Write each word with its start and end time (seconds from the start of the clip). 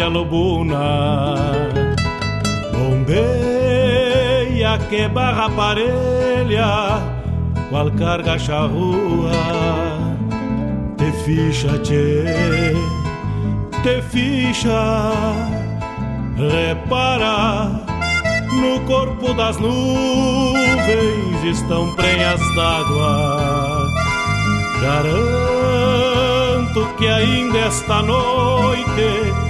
tropilha 0.00 0.08
lobuna. 0.08 1.34
Bombeia 2.72 4.78
que 4.88 5.08
barra 5.08 5.50
parelha, 5.50 7.02
qual 7.68 7.90
carga 7.92 8.38
charrua. 8.38 9.30
Te 10.96 11.12
ficha, 11.24 11.78
te 13.82 14.02
ficha, 14.10 15.12
repara. 16.36 17.68
No 18.52 18.80
corpo 18.80 19.32
das 19.34 19.58
nuvens 19.58 21.44
estão 21.44 21.94
prenhas 21.94 22.40
d'água 22.56 23.86
Garanto 24.82 26.84
que 26.98 27.06
ainda 27.06 27.58
esta 27.58 28.02
noite 28.02 29.49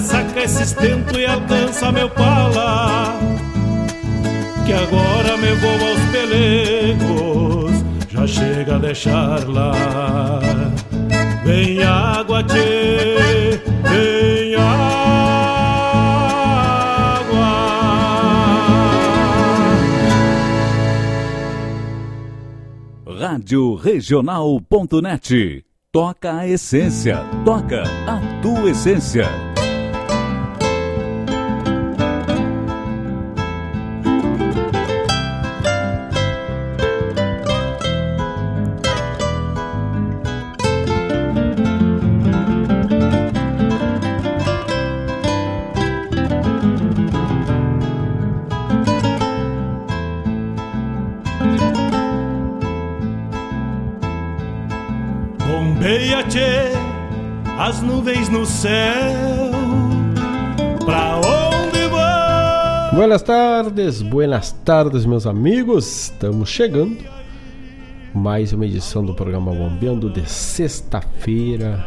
Sacar 0.00 0.44
esse 0.44 0.62
estento 0.62 1.18
e 1.18 1.26
alcança 1.26 1.90
meu 1.90 2.08
pala. 2.10 3.18
Que 4.64 4.72
agora 4.72 5.36
me 5.36 5.52
vou 5.54 5.88
aos 5.88 6.00
pelegos, 6.10 7.84
já 8.08 8.26
chega 8.26 8.76
a 8.76 8.78
deixar 8.78 9.48
lá. 9.48 9.72
Vem 11.44 11.82
água, 11.82 12.42
tchê, 12.42 13.60
vem 13.82 14.56
Rádio 23.18 23.74
Regional.net. 23.76 25.64
Toca 25.92 26.38
a 26.38 26.48
essência, 26.48 27.18
toca 27.44 27.82
a 28.06 28.40
tua 28.42 28.70
essência. 28.70 29.45
As 57.66 57.82
nuvens 57.82 58.28
no 58.28 58.46
céu. 58.46 59.50
Pra 60.84 61.16
onde 61.16 61.88
vão? 61.88 62.94
Buenas 62.94 63.22
tardes, 63.22 64.02
buenas 64.02 64.52
tardes, 64.52 65.04
meus 65.04 65.26
amigos. 65.26 66.04
Estamos 66.04 66.48
chegando. 66.48 66.96
Mais 68.14 68.52
uma 68.52 68.64
edição 68.64 69.04
do 69.04 69.12
programa 69.14 69.52
Bombeando 69.52 70.08
de 70.08 70.30
sexta-feira, 70.30 71.84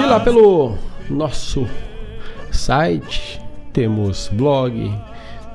E 0.00 0.06
lá 0.06 0.20
pelo 0.20 0.76
nosso 1.10 1.66
site 2.50 3.42
temos 3.72 4.30
blog, 4.32 4.94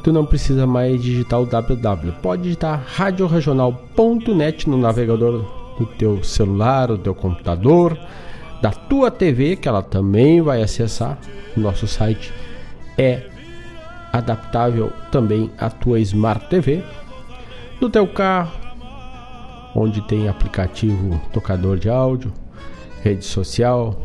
Tu 0.04 0.12
não 0.12 0.26
precisa 0.26 0.66
mais 0.66 1.02
digitar 1.02 1.40
o 1.40 1.46
www. 1.46 2.12
Pode 2.20 2.42
digitar 2.42 2.84
radioregional.net 2.86 4.68
no 4.68 4.76
navegador 4.76 5.42
do 5.78 5.86
teu 5.86 6.22
celular, 6.22 6.88
do 6.88 6.98
teu 6.98 7.14
computador 7.14 7.98
da 8.60 8.70
tua 8.70 9.10
TV, 9.10 9.56
que 9.56 9.68
ela 9.68 9.82
também 9.82 10.40
vai 10.40 10.62
acessar. 10.62 11.18
Nosso 11.56 11.86
site 11.86 12.32
é 12.96 13.22
adaptável 14.12 14.92
também 15.10 15.50
à 15.58 15.70
tua 15.70 16.00
Smart 16.00 16.46
TV. 16.48 16.82
No 17.80 17.88
teu 17.88 18.06
carro, 18.06 18.52
onde 19.74 20.00
tem 20.02 20.28
aplicativo 20.28 21.20
tocador 21.32 21.78
de 21.78 21.88
áudio, 21.88 22.32
rede 23.02 23.24
social, 23.24 24.02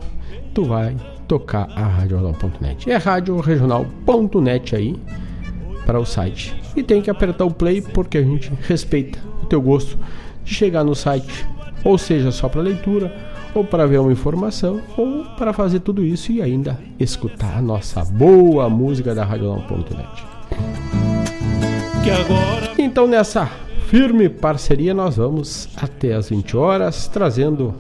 tu 0.53 0.65
vai 0.65 0.95
tocar 1.27 1.67
a 1.75 1.87
radioregional.net. 1.87 2.89
É 2.89 2.97
radioregional.net 2.97 4.75
aí 4.75 4.99
para 5.85 5.99
o 5.99 6.05
site. 6.05 6.55
E 6.75 6.83
tem 6.83 7.01
que 7.01 7.09
apertar 7.09 7.45
o 7.45 7.51
play 7.51 7.81
porque 7.81 8.19
a 8.19 8.23
gente 8.23 8.51
respeita 8.61 9.19
o 9.41 9.45
teu 9.45 9.61
gosto 9.61 9.97
de 10.43 10.53
chegar 10.53 10.83
no 10.83 10.95
site, 10.95 11.45
ou 11.83 11.97
seja, 11.97 12.31
só 12.31 12.47
para 12.47 12.61
leitura 12.61 13.32
ou 13.53 13.63
para 13.63 13.85
ver 13.85 13.99
uma 13.99 14.11
informação, 14.11 14.81
ou 14.97 15.25
para 15.37 15.53
fazer 15.53 15.79
tudo 15.79 16.03
isso 16.03 16.31
e 16.31 16.41
ainda 16.41 16.79
escutar 16.99 17.57
a 17.57 17.61
nossa 17.61 18.03
boa 18.03 18.69
música 18.69 19.13
da 19.13 19.23
Radional.net. 19.23 20.25
Então, 22.77 23.07
nessa 23.07 23.49
firme 23.87 24.27
parceria, 24.27 24.93
nós 24.93 25.17
vamos 25.17 25.69
até 25.77 26.13
as 26.13 26.29
20 26.29 26.57
horas 26.57 27.07
trazendo 27.07 27.73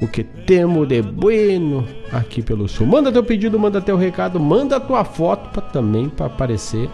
o 0.00 0.08
que 0.08 0.24
temos 0.24 0.88
de 0.88 1.00
bueno 1.02 1.86
aqui 2.12 2.42
pelo 2.42 2.66
sul. 2.66 2.86
Manda 2.86 3.12
teu 3.12 3.22
pedido, 3.22 3.58
manda 3.58 3.80
teu 3.80 3.96
recado, 3.96 4.40
manda 4.40 4.80
tua 4.80 5.04
foto 5.04 5.50
pra, 5.50 5.62
também 5.62 6.08
para 6.08 6.26
aparecer 6.26 6.88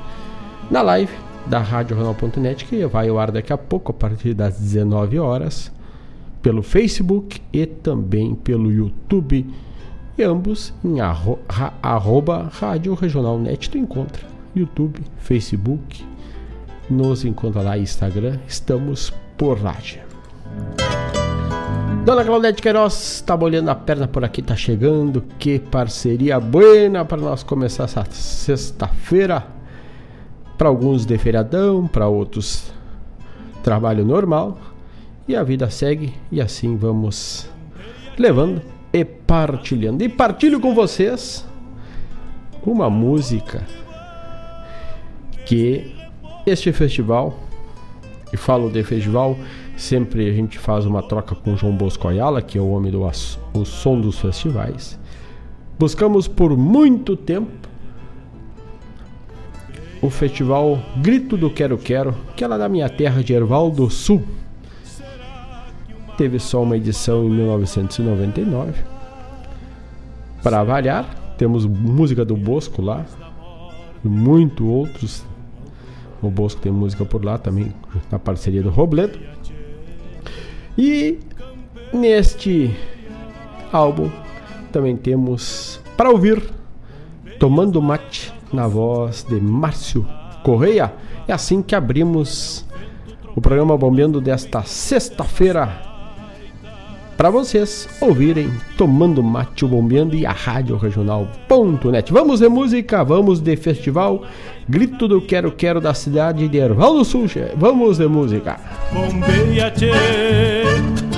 na 0.70 0.82
live 0.82 1.12
da 1.46 1.58
Radional.net 1.60 2.64
que 2.64 2.84
vai 2.86 3.08
ao 3.08 3.18
ar 3.18 3.30
daqui 3.30 3.52
a 3.52 3.58
pouco, 3.58 3.90
a 3.90 3.94
partir 3.94 4.34
das 4.34 4.58
19 4.58 5.18
horas 5.18 5.72
pelo 6.42 6.62
Facebook 6.62 7.40
e 7.52 7.66
também 7.66 8.34
pelo 8.34 8.70
YouTube. 8.70 9.46
E 10.16 10.22
ambos 10.22 10.74
em 10.84 11.00
arro, 11.00 11.38
ra, 11.48 11.72
arroba 11.82 12.50
Rádio 12.52 12.94
Regional 12.94 13.38
Net 13.38 13.70
tu 13.70 13.78
encontra. 13.78 14.28
YouTube, 14.54 15.00
Facebook, 15.18 16.04
nos 16.88 17.24
encontra 17.24 17.62
lá 17.62 17.78
Instagram, 17.78 18.38
estamos 18.48 19.12
por 19.38 19.62
lá. 19.62 19.76
Dona 22.04 22.24
Claudete 22.24 22.60
Queiroz 22.60 23.16
está 23.16 23.36
molhando 23.36 23.70
a 23.70 23.74
perna 23.74 24.08
por 24.08 24.24
aqui, 24.24 24.42
tá 24.42 24.56
chegando. 24.56 25.22
Que 25.38 25.58
parceria 25.58 26.40
buena 26.40 27.04
para 27.04 27.20
nós 27.20 27.42
começar 27.42 27.84
essa 27.84 28.04
sexta-feira. 28.10 29.46
Para 30.58 30.68
alguns 30.68 31.06
de 31.06 31.16
feriadão, 31.16 31.86
para 31.86 32.08
outros 32.08 32.72
trabalho 33.62 34.04
normal. 34.04 34.58
E 35.30 35.36
a 35.36 35.44
vida 35.44 35.70
segue 35.70 36.12
e 36.32 36.40
assim 36.40 36.76
vamos 36.76 37.48
levando 38.18 38.60
e 38.92 39.04
partilhando. 39.04 40.02
E 40.02 40.08
partilho 40.08 40.58
com 40.58 40.74
vocês 40.74 41.46
uma 42.66 42.90
música 42.90 43.64
que 45.46 45.94
este 46.44 46.72
festival, 46.72 47.38
e 48.32 48.36
falo 48.36 48.68
de 48.72 48.82
festival, 48.82 49.38
sempre 49.76 50.28
a 50.28 50.32
gente 50.32 50.58
faz 50.58 50.84
uma 50.84 51.00
troca 51.00 51.36
com 51.36 51.56
João 51.56 51.76
Bosco 51.76 52.08
Ayala, 52.08 52.42
que 52.42 52.58
é 52.58 52.60
o 52.60 52.68
homem 52.68 52.90
do 52.90 53.08
o 53.54 53.64
som 53.64 54.00
dos 54.00 54.18
festivais. 54.18 54.98
Buscamos 55.78 56.26
por 56.26 56.56
muito 56.56 57.16
tempo 57.16 57.68
o 60.02 60.10
festival 60.10 60.76
Grito 60.96 61.36
do 61.36 61.48
Quero 61.48 61.78
Quero, 61.78 62.16
que 62.34 62.42
é 62.42 62.48
lá 62.48 62.58
da 62.58 62.68
minha 62.68 62.88
terra 62.88 63.22
de 63.22 63.32
Erval 63.32 63.70
do 63.70 63.88
Sul 63.88 64.24
teve 66.20 66.38
só 66.38 66.62
uma 66.62 66.76
edição 66.76 67.24
em 67.24 67.30
1999. 67.30 68.74
Para 70.42 70.62
variar, 70.62 71.08
temos 71.38 71.64
música 71.64 72.26
do 72.26 72.36
Bosco 72.36 72.82
lá, 72.82 73.06
muito 74.04 74.68
outros. 74.68 75.24
O 76.20 76.28
Bosco 76.28 76.60
tem 76.60 76.70
música 76.70 77.06
por 77.06 77.24
lá 77.24 77.38
também, 77.38 77.72
na 78.12 78.18
parceria 78.18 78.62
do 78.62 78.68
Robledo. 78.68 79.18
E 80.76 81.20
neste 81.90 82.70
álbum 83.72 84.10
também 84.70 84.98
temos 84.98 85.80
para 85.96 86.10
ouvir 86.10 86.42
Tomando 87.38 87.80
Mate 87.80 88.30
na 88.52 88.66
voz 88.66 89.24
de 89.26 89.40
Márcio 89.40 90.06
Correia. 90.42 90.92
É 91.26 91.32
assim 91.32 91.62
que 91.62 91.74
abrimos 91.74 92.66
o 93.34 93.40
programa 93.40 93.74
Bombeando 93.78 94.20
desta 94.20 94.62
sexta-feira, 94.64 95.89
para 97.20 97.28
vocês 97.28 97.86
ouvirem 98.00 98.50
Tomando 98.78 99.22
Mate 99.22 99.66
Bombeando 99.66 100.16
e 100.16 100.24
a 100.24 100.32
Rádio 100.32 100.78
Regional.net. 100.78 102.10
Vamos 102.10 102.40
de 102.40 102.48
música, 102.48 103.04
vamos 103.04 103.40
de 103.40 103.56
festival, 103.58 104.22
grito 104.66 105.06
do 105.06 105.20
Quero 105.20 105.52
Quero 105.52 105.82
da 105.82 105.92
cidade 105.92 106.48
de 106.48 106.56
Erval 106.56 106.94
do 106.94 107.04
Sul. 107.04 107.26
Vamos 107.58 107.98
de 107.98 108.08
música. 108.08 108.58
Bombeia, 108.90 109.70
tchê. 109.70 111.09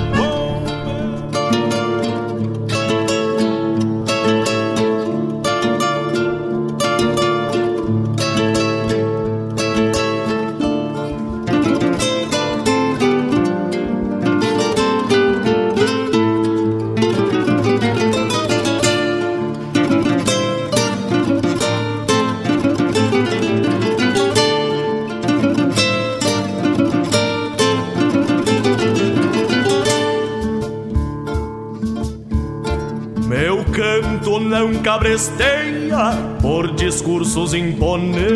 Cabresteia 34.83 36.11
por 36.41 36.75
discursos 36.75 37.53
imponentes. 37.53 38.27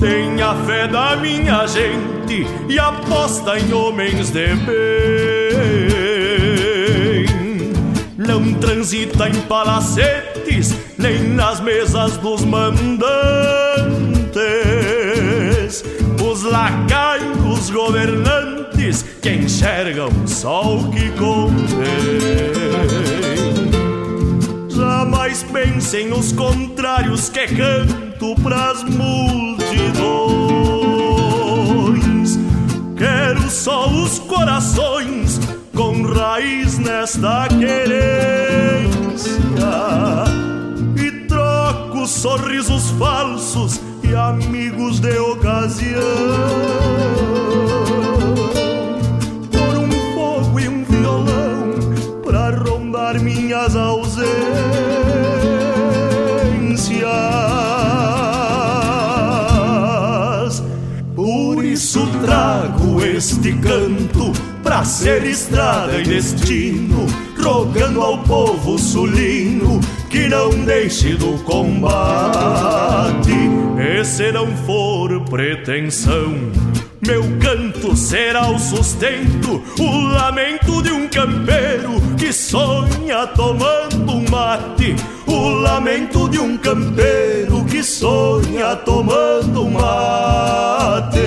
Tenha 0.00 0.54
fé 0.64 0.88
da 0.88 1.16
minha 1.16 1.66
gente 1.66 2.46
e 2.68 2.78
aposta 2.78 3.58
em 3.58 3.72
homens 3.72 4.30
de 4.30 4.54
bem. 4.54 4.74
Não 8.16 8.54
transita 8.54 9.28
em 9.28 9.40
palacete 9.42 10.34
presentes, 10.44 10.74
nem 10.98 11.28
nas 11.30 11.60
mesas 11.60 12.16
dos 12.18 12.44
mandantes. 12.44 13.04
Os 16.22 16.42
lacaios 16.42 17.70
governantes 17.70 19.04
que 19.20 19.30
enxergam 19.30 20.10
só 20.26 20.76
o 20.76 20.90
que 20.90 21.10
convém. 21.12 22.53
Jamais 25.34 25.42
pensem 25.42 26.12
os 26.12 26.30
contrários 26.32 27.28
que 27.28 27.48
canto 27.48 28.36
pras 28.40 28.84
multidões. 28.84 29.58
Quero 32.96 33.50
só 33.50 33.88
os 33.88 34.20
corações 34.20 35.40
com 35.74 36.02
raiz 36.02 36.78
nesta 36.78 37.48
querência 37.48 39.32
e 40.96 41.10
troco 41.26 42.06
sorrisos 42.06 42.90
falsos 42.90 43.80
e 44.04 44.14
amigos 44.14 45.00
de 45.00 45.18
ocasião 45.18 46.73
canto 63.64 64.32
pra 64.62 64.84
ser 64.84 65.24
estrada 65.24 65.98
e 65.98 66.02
destino, 66.04 67.06
rogando 67.42 68.02
ao 68.02 68.18
povo 68.18 68.78
sulino 68.78 69.80
que 70.10 70.28
não 70.28 70.50
deixe 70.50 71.14
do 71.14 71.42
combate. 71.44 73.32
E 73.78 74.04
se 74.04 74.30
não 74.30 74.46
for 74.58 75.20
pretensão, 75.22 76.34
meu 77.06 77.22
canto 77.38 77.96
será 77.96 78.50
o 78.50 78.58
sustento, 78.58 79.62
o 79.78 80.00
lamento 80.08 80.82
de 80.82 80.92
um 80.92 81.08
campeiro 81.08 82.00
que 82.16 82.32
sonha 82.32 83.26
tomando 83.28 84.12
um 84.12 84.24
mate. 84.30 84.94
O 85.26 85.48
lamento 85.48 86.28
de 86.28 86.38
um 86.38 86.56
campeiro 86.58 87.64
que 87.64 87.82
sonha 87.82 88.76
tomando 88.76 89.64
um 89.64 89.70
mate. 89.70 91.18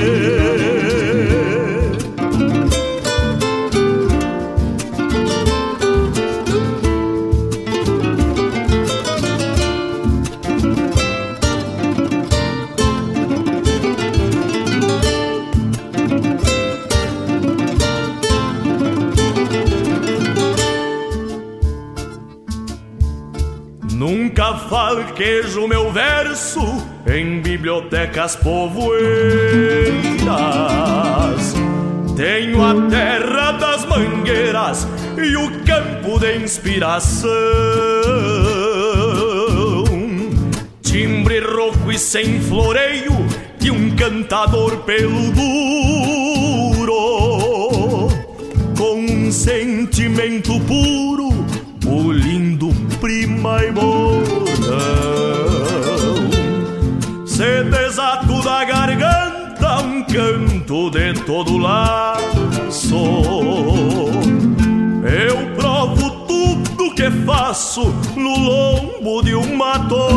Nunca 24.37 24.53
falquejo 24.69 25.67
meu 25.67 25.91
verso 25.91 26.61
em 27.11 27.41
bibliotecas 27.41 28.35
povoeiras. 28.35 29.07
Tenho 32.15 32.63
a 32.63 32.75
terra 32.87 33.53
das 33.53 33.83
mangueiras 33.85 34.87
e 35.17 35.35
o 35.35 35.49
campo 35.63 36.19
de 36.19 36.35
inspiração. 36.35 37.27
Timbre 40.83 41.39
rouco 41.39 41.91
e 41.91 41.97
sem 41.97 42.39
floreio 42.39 43.13
de 43.57 43.71
um 43.71 43.95
cantador 43.95 44.77
pelo 44.83 45.31
duro, 45.31 46.87
com 48.77 48.99
um 48.99 49.31
sentimento 49.31 50.59
puro, 50.59 51.29
o 51.87 52.11
lindo 52.11 52.69
prima 52.99 53.63
e 53.63 53.71
bordão. 53.71 53.96
Canto 60.11 60.89
de 60.89 61.13
todo 61.25 61.57
laço, 61.57 62.21
eu 65.03 65.55
provo 65.55 66.09
tudo 66.27 66.93
que 66.95 67.09
faço 67.25 67.93
no 68.15 68.37
lombo 68.37 69.21
de 69.23 69.35
uma 69.35 69.79
toada. 69.87 70.07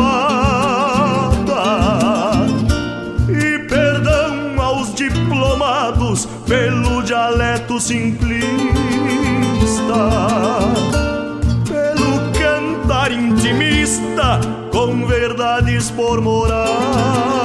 E 3.29 3.59
perdão 3.67 4.61
aos 4.61 4.93
diplomados 4.95 6.27
pelo 6.47 7.01
dialeto 7.03 7.79
simplista 7.79 8.41
intimista 13.13 14.39
com 14.71 15.05
verdades 15.05 15.89
por 15.91 16.21
morada. 16.21 17.40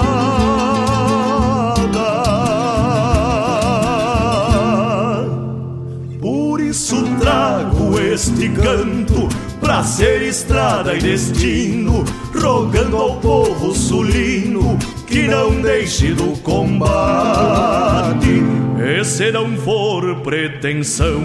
Este 8.16 8.48
canto 8.48 9.28
pra 9.60 9.82
ser 9.82 10.22
estrada 10.22 10.94
e 10.94 10.98
destino, 10.98 12.02
rogando 12.34 12.96
ao 12.96 13.16
povo 13.16 13.74
sulino 13.74 14.78
que 15.06 15.28
não 15.28 15.60
deixe 15.60 16.14
do 16.14 16.34
combate. 16.38 18.42
E 18.78 19.04
se 19.04 19.30
não 19.30 19.54
for 19.58 20.22
pretensão, 20.22 21.22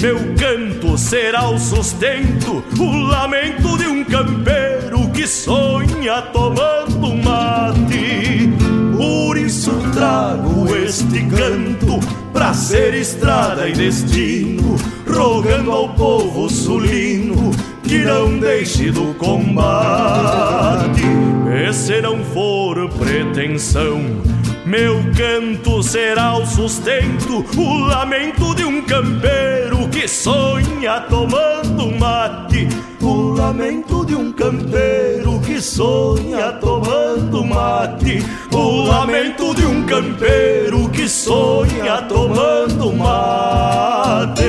meu 0.00 0.16
canto 0.38 0.96
será 0.96 1.48
o 1.48 1.58
sustento, 1.58 2.62
o 2.78 2.98
lamento 3.08 3.76
de 3.76 3.88
um 3.88 4.04
campeiro 4.04 5.10
que 5.12 5.26
sonha 5.26 6.22
tomando 6.32 7.12
mate. 7.24 8.52
Por 8.96 9.36
isso 9.36 9.72
trago 9.94 10.74
este 10.76 11.24
canto 11.26 12.00
pra 12.32 12.52
ser 12.52 12.94
estrada 12.94 13.68
e 13.68 13.72
destino, 13.72 14.76
rogando 15.06 15.70
ao 15.70 15.88
povo 15.90 16.50
sulino 16.50 17.52
que 17.84 17.98
não 17.98 18.38
deixe 18.38 18.90
do 18.90 19.14
combate. 19.14 21.02
E 21.46 21.72
se 21.72 22.00
não 22.00 22.18
for 22.24 22.88
pretensão, 22.90 24.00
meu 24.64 24.96
canto 25.14 25.82
será 25.82 26.36
o 26.36 26.46
sustento, 26.46 27.44
o 27.56 27.78
lamento 27.80 28.54
de 28.54 28.64
um 28.64 28.80
campeiro 28.82 29.88
que 29.88 30.08
sonha 30.08 31.00
tomando 31.02 31.90
mate. 31.98 32.68
O 33.02 33.34
lamento 33.34 34.06
de 34.06 34.14
um 34.14 34.32
campeiro 34.32 35.38
que 35.40 35.60
sonha 35.60 36.52
tomando 36.52 37.44
mate. 37.44 38.24
O 38.52 38.84
lamento 38.84 39.54
de 39.54 39.66
um 39.66 39.84
campeiro 39.84 40.88
que 40.88 41.08
sonha 41.08 42.00
tomando 42.08 42.92
mate. 42.94 44.42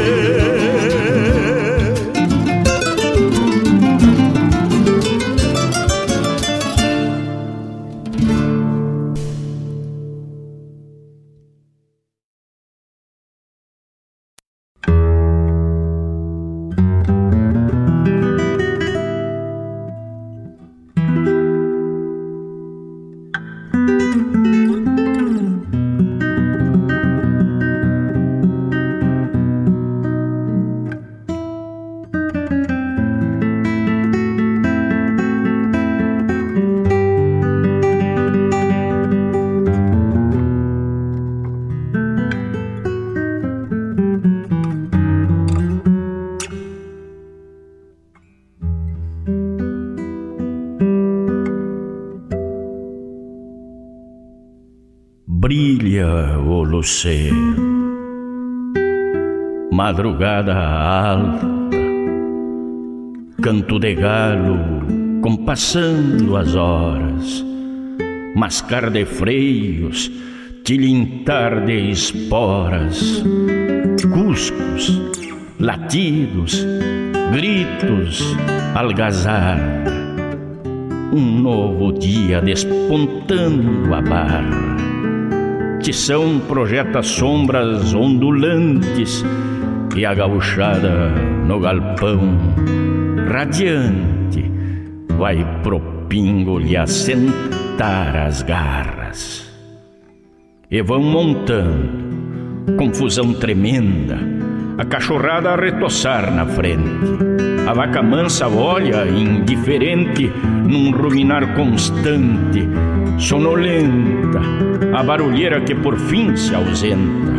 Você. 56.85 57.31
Madrugada 59.71 60.55
alta, 60.55 61.47
canto 63.41 63.79
de 63.79 63.95
galo, 63.95 64.59
compassando 65.21 66.37
as 66.37 66.55
horas, 66.55 67.43
mascar 68.35 68.91
de 68.91 69.03
freios, 69.03 70.11
tilintar 70.63 71.65
de 71.65 71.89
esporas, 71.89 73.23
cuscos, 74.13 75.01
latidos, 75.59 76.63
gritos, 77.33 78.23
algazar. 78.75 79.59
Um 81.11 81.41
novo 81.41 81.93
dia 81.93 82.41
despontando 82.41 83.93
a 83.95 84.01
barra. 84.01 84.94
Tição 85.85 86.39
projeta 86.39 87.03
sombras 87.03 87.93
ondulantes 87.93 89.23
e 89.95 90.03
a 90.03 90.15
gauchada 90.15 91.09
no 91.45 91.59
galpão, 91.59 92.39
radiante, 93.31 94.51
vai 95.15 95.45
pro 95.61 95.79
pingo 96.09 96.57
lhe 96.57 96.75
assentar 96.75 98.15
as 98.15 98.41
garras. 98.41 99.47
E 100.71 100.81
vão 100.81 101.03
montando, 101.03 102.75
confusão 102.77 103.31
tremenda, 103.35 104.17
a 104.77 104.85
cachorrada 104.85 105.51
a 105.51 105.55
retoçar 105.55 106.31
na 106.31 106.45
frente. 106.45 106.89
A 107.67 107.73
vaca 107.73 108.01
mansa 108.01 108.47
olha, 108.47 109.07
indiferente, 109.07 110.31
num 110.67 110.91
ruminar 110.91 111.55
constante, 111.55 112.67
sonolenta, 113.17 114.41
a 114.93 115.03
barulheira 115.03 115.61
que 115.61 115.73
por 115.75 115.97
fim 115.97 116.35
se 116.35 116.53
ausenta 116.53 117.35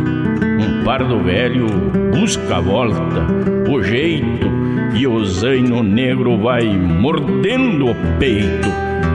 um 0.59 0.83
pardo 0.83 1.19
velho 1.19 1.67
busca 2.11 2.57
a 2.57 2.59
volta, 2.59 3.27
o 3.69 3.81
jeito, 3.83 4.47
e 4.95 5.05
o 5.05 5.23
zaino 5.23 5.83
negro 5.83 6.37
vai 6.37 6.65
mordendo 6.65 7.91
o 7.91 7.95
peito, 8.17 8.69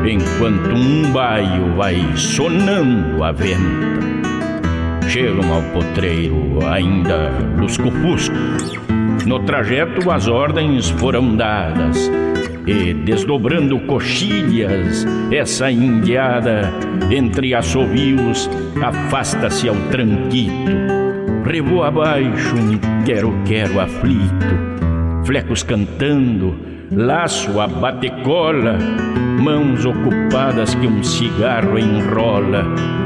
enquanto 0.08 0.74
um 0.74 1.10
baio 1.12 1.74
vai 1.74 1.96
sonando 2.16 3.22
a 3.24 3.32
venta. 3.32 4.11
Chegam 5.08 5.52
ao 5.52 5.62
potreiro 5.72 6.58
ainda 6.66 7.30
dos 7.58 7.76
cupuscos. 7.76 8.72
No 9.26 9.40
trajeto 9.40 10.10
as 10.10 10.26
ordens 10.26 10.90
foram 10.90 11.36
dadas, 11.36 12.10
e 12.66 12.94
desdobrando 12.94 13.78
coxilhas, 13.80 15.06
essa 15.30 15.70
indiada 15.70 16.72
entre 17.10 17.54
assovios 17.54 18.48
afasta-se 18.80 19.68
ao 19.68 19.76
tranquito 19.90 21.02
Revoa 21.44 21.88
abaixo 21.88 22.54
um 22.54 22.78
quero-quero 23.04 23.80
aflito, 23.80 24.46
flecos 25.24 25.62
cantando, 25.62 26.54
laço 26.90 27.60
a 27.60 27.66
batecola, 27.66 28.78
mãos 29.40 29.84
ocupadas 29.84 30.74
que 30.74 30.86
um 30.86 31.02
cigarro 31.02 31.78
enrola 31.78 32.64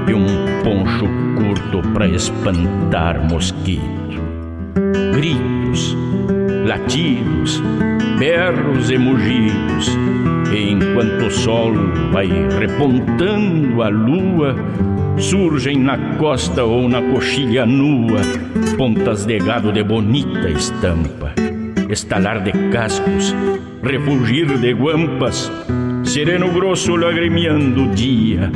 e 0.09 0.15
um 0.15 0.27
poncho 0.63 1.07
curto 1.37 1.87
para 1.93 2.09
espantar 2.09 3.29
mosquito. 3.31 4.21
Gritos, 5.15 5.97
latidos, 6.67 7.63
berros 8.19 8.91
e 8.91 8.99
mugidos, 8.99 9.89
enquanto 10.53 11.27
o 11.27 11.31
sol 11.31 11.73
vai 12.13 12.29
repontando 12.59 13.83
a 13.83 13.89
lua, 13.89 14.55
surgem 15.19 15.79
na 15.79 15.97
costa 16.17 16.65
ou 16.65 16.89
na 16.89 17.01
coxilha 17.01 17.65
nua 17.65 18.21
pontas 18.77 19.25
de 19.25 19.39
gado 19.39 19.73
de 19.73 19.83
bonita 19.83 20.51
estampa, 20.51 21.33
estalar 21.91 22.43
de 22.43 22.53
cascos, 22.71 23.35
refugir 23.83 24.59
de 24.59 24.73
guampas, 24.73 25.51
sereno 26.05 26.51
grosso 26.53 26.97
lagrimeando 26.97 27.85
o 27.85 27.89
dia, 27.95 28.51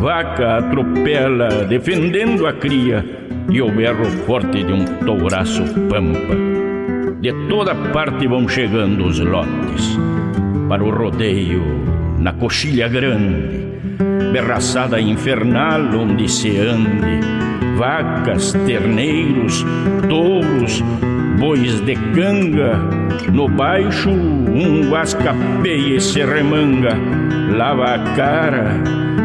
vaca 0.00 0.58
atropela 0.58 1.64
defendendo 1.64 2.46
a 2.46 2.52
cria 2.52 3.04
e 3.50 3.60
o 3.60 3.70
berro 3.70 4.04
forte 4.26 4.62
de 4.62 4.72
um 4.72 4.84
touraço 4.84 5.64
pampa. 5.88 6.36
De 7.20 7.32
toda 7.48 7.74
parte 7.92 8.26
vão 8.28 8.48
chegando 8.48 9.06
os 9.06 9.18
lotes 9.18 9.98
para 10.68 10.84
o 10.84 10.90
rodeio 10.90 11.62
na 12.18 12.32
coxilha 12.32 12.88
grande 12.88 13.68
berraçada 14.32 15.00
infernal 15.00 15.80
onde 15.94 16.28
se 16.28 16.56
ande, 16.58 17.20
vacas, 17.76 18.52
terneiros, 18.66 19.64
touros, 20.08 20.82
bois 21.38 21.80
de 21.80 21.94
canga, 22.14 22.76
no 23.32 23.48
baixo 23.48 24.10
um 24.10 24.90
guascapeia 24.90 25.96
e 25.96 26.00
se 26.00 26.24
remanga, 26.24 26.96
lava 27.56 27.94
a 27.94 27.98
cara, 28.16 28.82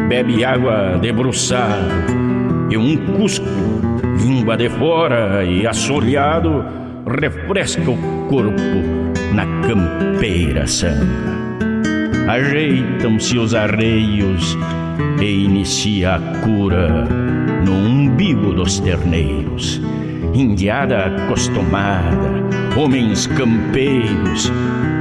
bebe 0.08 0.44
água 0.44 0.96
debruçado, 1.00 1.90
e 2.70 2.76
um 2.76 2.96
cusco, 2.96 3.44
língua 4.24 4.56
de 4.56 4.68
fora 4.68 5.44
e 5.44 5.66
assolhado, 5.66 6.64
refresca 7.06 7.90
o 7.90 7.96
corpo 8.28 8.62
na 9.34 9.44
campeira 9.66 10.66
sanga. 10.66 11.34
Ajeitam-se 12.28 13.38
os 13.38 13.54
arreios 13.54 14.56
e 15.20 15.44
inicia 15.44 16.14
a 16.14 16.20
cura 16.40 17.06
no 17.66 17.72
umbigo 17.72 18.52
dos 18.52 18.78
terneiros. 18.78 19.80
Indiada 20.32 21.06
acostumada, 21.06 22.16
homens 22.76 23.26
campeiros, 23.26 24.52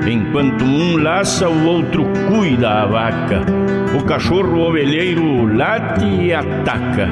enquanto 0.08 0.64
um 0.64 0.98
laça, 0.98 1.48
o 1.50 1.66
outro 1.66 2.06
cuida 2.28 2.70
a 2.70 2.86
vaca. 2.86 3.42
O 3.98 4.04
cachorro 4.04 4.60
ovelheiro 4.60 5.46
late 5.56 6.06
e 6.06 6.34
ataca. 6.34 7.10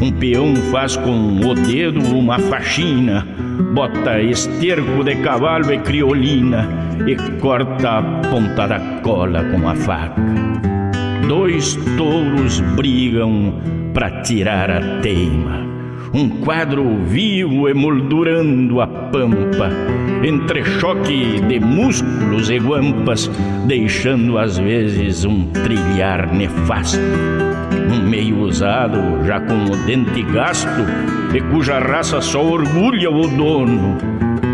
Um 0.00 0.10
peão 0.12 0.54
faz 0.70 0.96
com 0.96 1.40
o 1.40 1.54
dedo 1.54 2.00
uma 2.16 2.38
faxina, 2.38 3.26
bota 3.74 4.20
esterco 4.20 5.04
de 5.04 5.16
cavalo 5.16 5.72
e 5.72 5.78
criolina 5.78 6.68
e 7.06 7.16
corta 7.38 7.98
a 7.98 8.02
ponta 8.28 8.66
da 8.66 8.80
cola 9.02 9.44
com 9.44 9.68
a 9.68 9.74
faca 9.74 10.22
dois 11.32 11.76
touros 11.96 12.60
brigam 12.76 13.54
para 13.94 14.22
tirar 14.22 14.70
a 14.70 15.00
teima. 15.00 15.71
Um 16.14 16.28
quadro 16.28 16.98
vivo 17.06 17.70
emoldurando 17.70 18.82
a 18.82 18.86
pampa, 18.86 19.70
entre 20.22 20.62
choque 20.62 21.40
de 21.40 21.58
músculos 21.58 22.50
e 22.50 22.58
guampas, 22.58 23.30
deixando 23.66 24.36
às 24.36 24.58
vezes 24.58 25.24
um 25.24 25.46
trilhar 25.46 26.30
nefasto. 26.30 27.00
Um 27.90 28.10
meio 28.10 28.40
usado, 28.40 29.24
já 29.24 29.40
com 29.40 29.64
o 29.64 29.76
dente 29.86 30.22
gasto, 30.22 30.68
e 31.34 31.40
cuja 31.50 31.78
raça 31.78 32.20
só 32.20 32.44
orgulha 32.44 33.10
o 33.10 33.26
dono, 33.26 33.96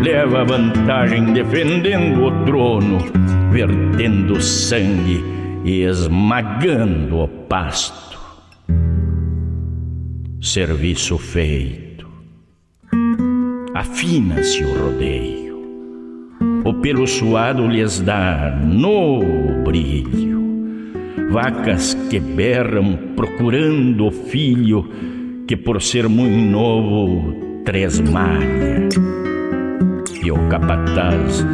leva 0.01 0.45
vantagem 0.45 1.33
defendendo 1.33 2.23
o 2.23 2.45
trono, 2.45 2.99
vertendo 3.51 4.41
sangue 4.41 5.21
e 5.65 5.81
esmagando 5.81 7.17
o 7.17 7.27
pasto. 7.27 8.08
Serviço 10.41 11.17
feito. 11.17 12.07
Afina-se 13.73 14.63
o 14.63 14.85
rodeio. 14.85 15.59
O 16.65 16.73
pelo 16.75 17.05
suado 17.05 17.67
lhes 17.67 17.99
dá 17.99 18.57
novo 18.63 19.63
brilho. 19.63 20.39
Vacas 21.31 21.93
que 22.09 22.19
berram 22.19 22.97
procurando 23.15 24.07
o 24.07 24.11
filho 24.11 24.89
que 25.47 25.57
por 25.57 25.81
ser 25.81 26.07
muito 26.07 26.51
novo 26.51 27.63
tresmalha. 27.65 28.87
E 30.23 30.31
o 30.31 30.47
capataz 30.47 31.45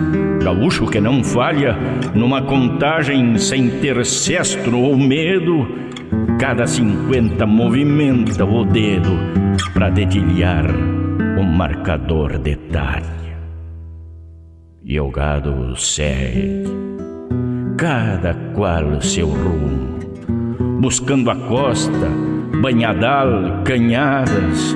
Gaúcho 0.45 0.85
que 0.85 1.01
não 1.01 1.23
falha 1.23 1.75
numa 2.13 2.39
contagem 2.43 3.35
sem 3.39 3.67
ter 3.79 4.05
cestro 4.05 4.77
ou 4.77 4.95
medo, 4.95 5.67
cada 6.39 6.67
cinquenta 6.67 7.45
movimenta 7.45 8.43
o 8.43 8.65
dedo 8.65 9.17
para 9.73 9.89
dedilhar 9.89 10.65
o 11.39 11.43
marcador 11.43 12.37
detalhe. 12.37 13.05
E 14.83 14.99
o 14.99 15.09
gado 15.09 15.75
segue, 15.75 16.65
cada 17.77 18.33
qual 18.53 19.01
seu 19.01 19.27
rumo, 19.27 19.97
buscando 20.79 21.31
a 21.31 21.35
costa, 21.35 22.09
banhadal, 22.61 23.63
canhadas, 23.63 24.75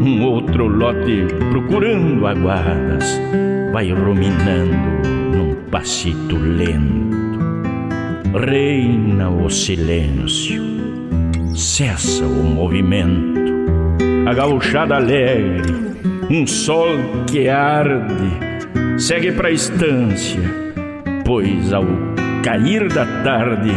um 0.00 0.22
outro 0.22 0.66
lote 0.66 1.26
procurando 1.50 2.26
aguadas 2.26 3.20
vai 3.72 3.90
ruminando 3.90 5.08
num 5.36 5.54
passito 5.70 6.36
lento. 6.36 7.18
Reina 8.32 9.28
o 9.28 9.50
silêncio, 9.50 10.69
cessa 11.60 12.24
o 12.24 12.42
movimento, 12.42 13.38
a 14.26 14.32
gauchada 14.32 14.96
alegre, 14.96 15.74
um 16.30 16.46
sol 16.46 16.96
que 17.30 17.50
arde, 17.50 18.98
segue 18.98 19.30
para 19.32 19.48
a 19.48 19.52
estância, 19.52 20.40
pois 21.24 21.70
ao 21.72 21.84
cair 22.42 22.88
da 22.88 23.04
tarde 23.22 23.72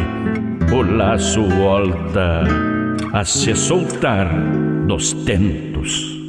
o 0.72 0.82
laço 0.82 1.43
volta 1.43 2.43
a 3.12 3.26
se 3.26 3.54
soltar 3.54 4.30
dos 4.88 5.12
tentos. 5.12 6.22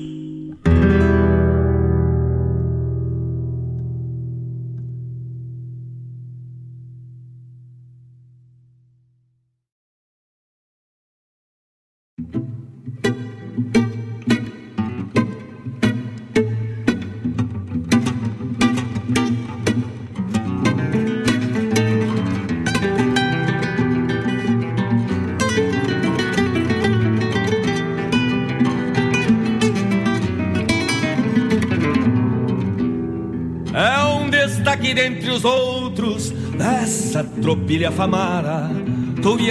Tropilha 37.45 37.93
famara, 37.93 38.71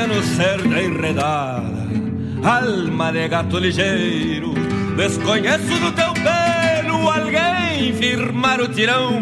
no 0.08 0.24
cerda 0.24 0.82
enredada, 0.82 1.88
alma 2.44 3.12
de 3.12 3.28
gato 3.28 3.60
ligeiro, 3.60 4.56
desconheço 4.98 5.80
do 5.80 5.92
teu 5.92 6.12
pelo 6.16 7.08
alguém 7.08 7.94
firmar 7.94 8.60
o 8.60 8.68
tirão, 8.68 9.22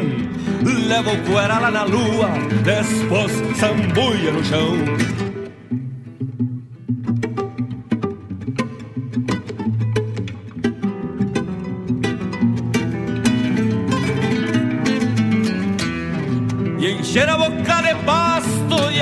leva 0.88 1.12
o 1.12 1.18
poeira 1.18 1.60
lá 1.60 1.70
na 1.70 1.84
lua, 1.84 2.30
depois 2.64 3.34
sambuia 3.60 4.32
no 4.32 4.42
chão. 4.46 5.21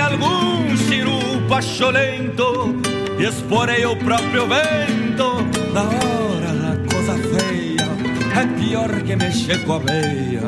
Algum 0.10 0.76
chiru 0.76 1.20
pacholento 1.48 2.76
e 3.18 3.24
exporei 3.26 3.86
o 3.86 3.96
próprio 3.96 4.48
vento. 4.48 5.30
Na 5.74 5.84
hora 5.84 6.54
da 6.54 6.78
coisa 6.92 7.16
feia 7.34 7.88
é 8.40 8.60
pior 8.60 8.90
que 9.04 9.16
mexer 9.16 9.64
com 9.66 9.74
a 9.74 9.80
veia 9.80 10.42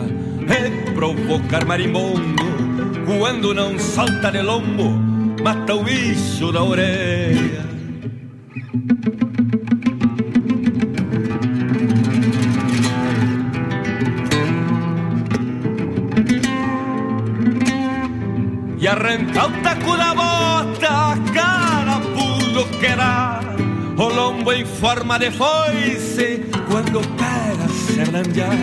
é 0.49 0.91
provocar 0.91 1.65
marimbondo. 1.65 2.43
Quando 3.05 3.53
não 3.53 3.77
salta 3.77 4.31
de 4.31 4.41
lombo 4.41 4.89
mata 5.43 5.75
o 5.75 5.83
bicho 5.83 6.51
da 6.51 6.63
orelha 6.63 7.70
forma 24.81 25.19
de 25.19 25.29
foice, 25.29 26.43
quando 26.67 27.01
pega 27.15 27.67
Fernandear, 27.93 28.57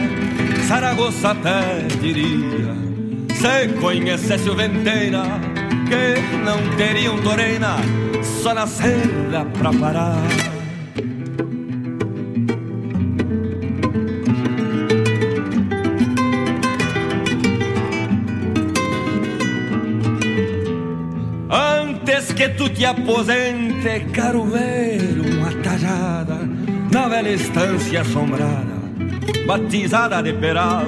Saragossa 0.66 1.30
até 1.30 1.86
diria, 2.00 2.74
se 3.32 3.68
conhecesse 3.80 4.50
o 4.50 4.56
Venteira, 4.56 5.22
que 5.86 6.36
não 6.44 6.76
teria 6.76 7.12
um 7.12 7.22
Torena, 7.22 7.76
só 8.42 8.52
na 8.52 8.66
seda 8.66 9.44
pra 9.44 9.72
parar. 9.72 10.16
que 22.34 22.50
tu 22.50 22.68
te 22.68 22.84
aposente, 22.84 24.06
quero 24.12 24.44
ver 24.44 25.27
na 26.90 27.08
velha 27.08 27.30
estância 27.30 28.00
assombrada, 28.00 28.78
batizada 29.46 30.22
de 30.22 30.32
peral. 30.32 30.86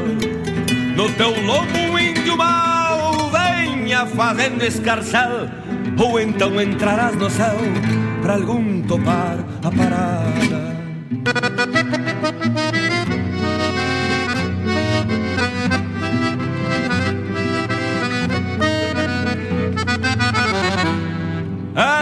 No 0.97 1.11
teu 1.13 1.31
lobo 1.45 1.79
um 1.79 1.99
índio 1.99 2.37
mal 2.37 3.31
venha 3.31 4.07
fazendo 4.07 4.65
escarcel, 4.65 5.49
ou 5.99 6.21
então 6.21 6.61
entrarás 6.61 7.17
no 7.17 7.31
céu 7.31 7.57
pra 8.23 8.35
algum 8.35 8.83
topar 8.83 9.39
a 9.63 9.71
parada. 9.71 10.71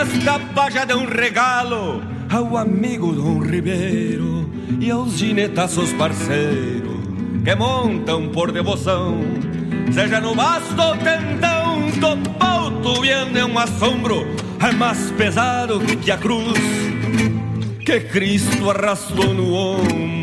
Esta 0.00 0.38
paja 0.54 0.84
de 0.84 0.94
um 0.94 1.06
regalo 1.06 1.97
ao 2.38 2.56
amigo 2.56 3.12
Dom 3.12 3.40
Ribeiro 3.40 4.48
e 4.80 4.88
aos 4.92 5.18
ginetaços 5.18 5.92
parceiros 5.94 6.98
que 7.44 7.54
montam 7.56 8.28
por 8.28 8.52
devoção. 8.52 9.18
Seja 9.92 10.20
no 10.20 10.36
basto 10.36 10.80
ou 10.80 10.96
tentão, 10.98 11.90
topou 12.00 12.70
tubiando 12.80 13.38
é 13.38 13.44
um 13.44 13.58
assombro, 13.58 14.24
é 14.60 14.70
mais 14.70 15.10
pesado 15.12 15.80
que 15.80 16.12
a 16.12 16.16
cruz 16.16 16.58
que 17.84 18.00
Cristo 18.00 18.70
arrastou 18.70 19.34
no 19.34 19.52
ombro. 19.52 20.17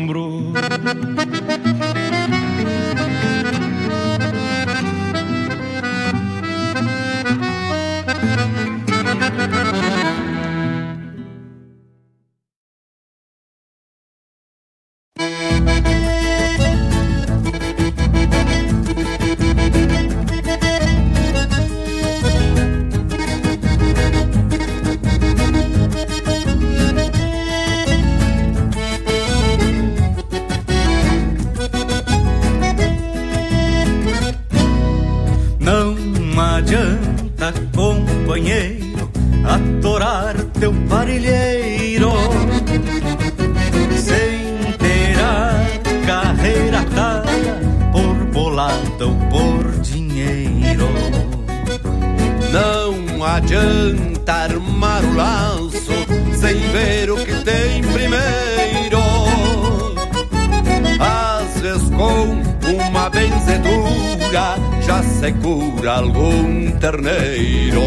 se 65.26 65.32
cura 65.32 65.94
algum 65.94 66.70
terneiro. 66.78 67.82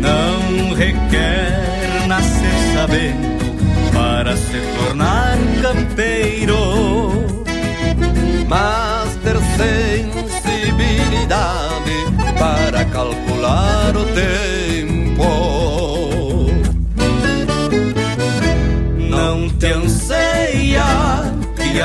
Não 0.00 0.74
requer 0.74 2.06
nascer 2.06 2.54
sabendo 2.72 3.56
para 3.92 4.36
se 4.36 4.60
tornar 4.78 5.36
campeiro, 5.60 7.26
mas 8.48 9.16
ter 9.24 9.36
sensibilidade 9.56 11.96
para 12.38 12.84
calcular 12.84 13.96
o 13.96 14.04
tempo. 14.14 15.01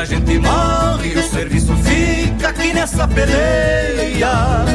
gente 0.08 0.40
morre, 0.40 1.16
o 1.16 1.24
serviço 1.24 1.76
fica 1.84 2.50
aqui 2.50 2.74
nessa 2.74 3.08
peleia. 3.08 4.66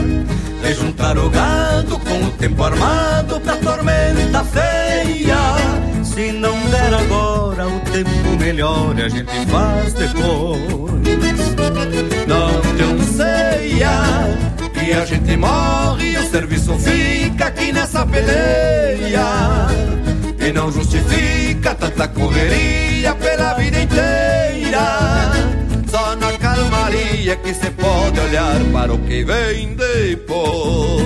De 0.63 0.75
juntar 0.75 1.19
o 1.19 1.29
gado 1.31 1.99
com 1.99 2.23
o 2.23 2.31
tempo 2.33 2.63
armado 2.63 3.41
pra 3.41 3.57
tormenta 3.57 4.45
feia. 4.45 5.37
Se 6.05 6.33
não 6.33 6.55
der 6.69 6.95
agora, 6.95 7.67
o 7.67 7.81
tempo 7.81 8.39
melhora, 8.39 9.07
a 9.07 9.09
gente 9.09 9.33
faz 9.47 9.95
depois. 9.95 10.61
Não 12.29 12.61
canseia. 12.77 13.91
E 14.87 14.93
a 14.93 15.05
gente 15.07 15.37
morre, 15.37 16.19
o 16.19 16.31
serviço 16.31 16.75
fica 16.79 17.47
aqui 17.47 17.73
nessa 17.73 18.05
peleia. 18.07 19.25
E 20.39 20.53
não 20.53 20.71
justifica 20.71 21.75
tanta 21.75 22.07
correria 22.09 23.15
pela 23.15 23.55
vida 23.55 23.81
inteira. 23.81 25.12
Calmaria 27.33 27.37
que 27.37 27.55
se 27.55 27.71
pode 27.71 28.21
olhar 28.21 28.61
para 28.73 28.93
o 28.93 28.99
que 28.99 29.25
vem 29.25 29.75
depois. 29.75 31.03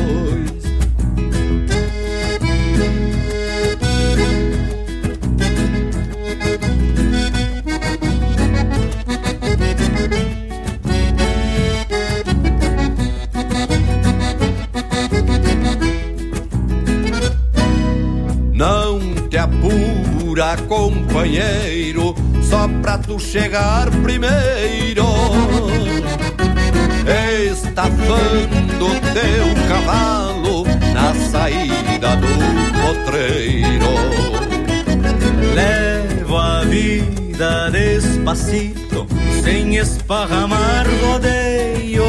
apura, 19.38 20.56
companheiro, 20.66 22.14
só 22.42 22.66
pra 22.82 22.98
tu 22.98 23.18
chegar 23.18 23.88
primeiro. 24.02 25.04
Estafando 27.76 28.88
teu 29.12 29.68
cavalo 29.68 30.64
na 30.94 31.14
saída 31.14 32.16
do 32.16 33.04
potreiro. 33.04 33.92
Levo 35.54 36.38
a 36.38 36.64
vida 36.64 37.68
despacito, 37.70 39.06
sem 39.44 39.76
esparramar 39.76 40.86
rodeio. 41.04 42.06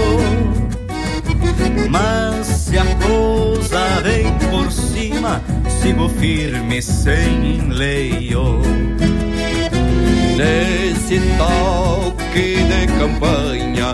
Mas 1.89 2.47
se 2.47 2.77
a 2.77 2.85
coisa 3.05 3.99
vem 4.03 4.31
por 4.49 4.71
cima, 4.71 5.41
sigo 5.81 6.07
firme 6.07 6.81
sem 6.81 7.57
enleio. 7.57 8.61
Nesse 10.37 11.19
toque 11.37 12.63
de 12.63 12.87
campanha, 12.97 13.93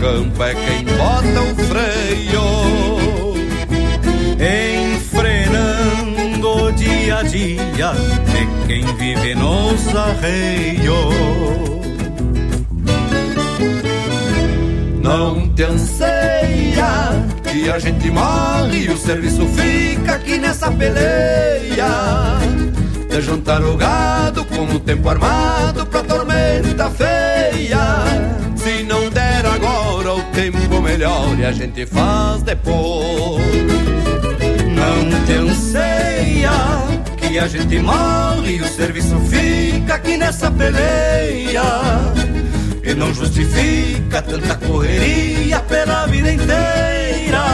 campo 0.00 0.42
é 0.42 0.54
quem 0.54 0.84
bota 0.84 1.42
o 1.42 1.54
freio. 1.66 2.42
Enfrenando 4.94 6.48
o 6.48 6.72
dia 6.72 7.18
a 7.18 7.22
dia, 7.22 7.92
é 8.34 8.66
quem 8.66 8.84
vive 8.96 9.34
nos 9.34 9.94
arreios. 9.94 11.48
Não 15.02 15.48
te 15.54 15.62
anseia 15.64 17.26
que 17.42 17.70
a 17.70 17.78
gente 17.78 18.10
morre 18.10 18.84
e 18.84 18.90
o 18.90 18.96
serviço 18.96 19.46
fica 19.48 20.14
aqui 20.14 20.38
nessa 20.38 20.70
peleia. 20.70 21.86
De 23.08 23.20
juntar 23.22 23.62
o 23.64 23.76
gado 23.76 24.44
com 24.44 24.64
o 24.64 24.78
tempo 24.78 25.08
armado 25.08 25.86
pra 25.86 26.02
tormenta 26.02 26.90
feia. 26.90 28.04
Se 28.56 28.82
não 28.82 29.07
der 29.42 29.46
agora 29.46 30.14
o 30.14 30.22
tempo 30.32 30.80
melhor 30.80 31.38
e 31.38 31.44
a 31.44 31.52
gente 31.52 31.86
faz 31.86 32.42
depois. 32.42 33.44
Não 34.74 35.24
te 35.26 35.32
anseia 35.32 36.50
que 37.16 37.38
a 37.38 37.46
gente 37.46 37.78
morre 37.78 38.56
e 38.56 38.62
o 38.62 38.68
serviço 38.68 39.18
fica 39.20 39.94
aqui 39.94 40.16
nessa 40.16 40.50
peleia. 40.50 41.62
E 42.82 42.94
não 42.94 43.12
justifica 43.14 44.22
tanta 44.22 44.56
correria 44.56 45.60
pela 45.60 46.06
vida 46.06 46.32
inteira. 46.32 47.44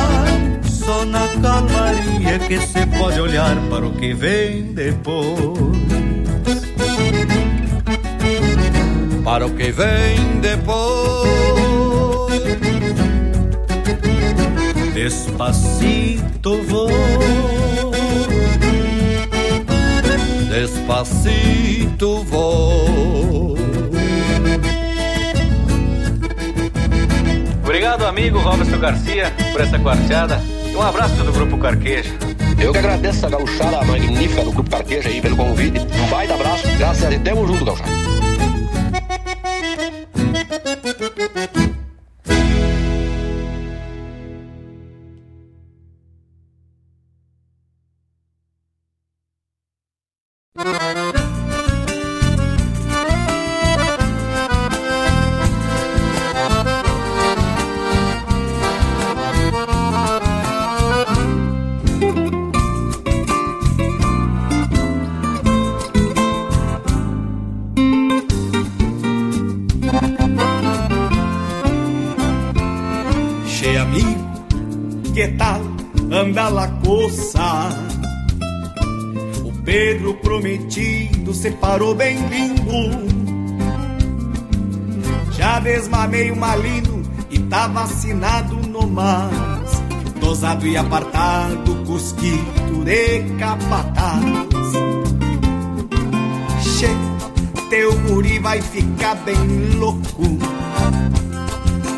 Só 0.62 1.04
na 1.04 1.26
calmaria 1.42 2.38
que 2.46 2.60
se 2.60 2.86
pode 2.98 3.20
olhar 3.20 3.56
para 3.68 3.86
o 3.86 3.92
que 3.92 4.14
vem 4.14 4.72
depois. 4.72 5.73
Para 9.24 9.46
o 9.46 9.50
que 9.50 9.72
vem 9.72 10.40
depois. 10.42 10.84
Despacito 14.92 16.62
vou. 16.64 16.90
Despacito 20.50 22.22
vou. 22.24 23.56
Obrigado, 27.62 28.04
amigo 28.04 28.38
Robson 28.38 28.78
Garcia, 28.78 29.32
por 29.52 29.62
essa 29.62 29.78
quarteada. 29.78 30.40
E 30.70 30.76
um 30.76 30.82
abraço 30.82 31.14
do 31.14 31.32
Grupo 31.32 31.56
Carqueja. 31.56 32.10
Eu 32.60 32.72
que 32.72 32.78
agradeço 32.78 33.24
a 33.24 33.30
gauchada 33.30 33.82
magnífica 33.84 34.44
do 34.44 34.52
Grupo 34.52 34.70
Carqueja 34.70 35.08
aí 35.08 35.22
pelo 35.22 35.36
convite. 35.36 35.78
Um 35.80 36.10
baita 36.10 36.34
abraço. 36.34 36.68
Graças 36.76 37.04
a 37.04 37.08
Deus, 37.08 37.22
tamo 37.22 37.46
junto, 37.46 37.64
gauchada. 37.64 37.90
Thank 41.04 41.56
you. 41.58 41.63
Separou 81.44 81.94
bem 81.94 82.16
lindo. 82.28 82.72
Já 85.32 85.60
desmamei 85.60 86.30
o 86.30 86.36
malino 86.36 87.02
e 87.28 87.38
tá 87.38 87.66
vacinado 87.66 88.56
no 88.56 88.86
mais. 88.86 89.82
Dosado 90.18 90.66
e 90.66 90.74
apartado, 90.74 91.74
cusquito 91.84 92.82
de 92.82 93.24
capataz. 93.38 94.24
Che, 96.62 96.88
teu 97.68 97.92
guri 98.00 98.38
vai 98.38 98.62
ficar 98.62 99.14
bem 99.16 99.74
louco. 99.76 100.22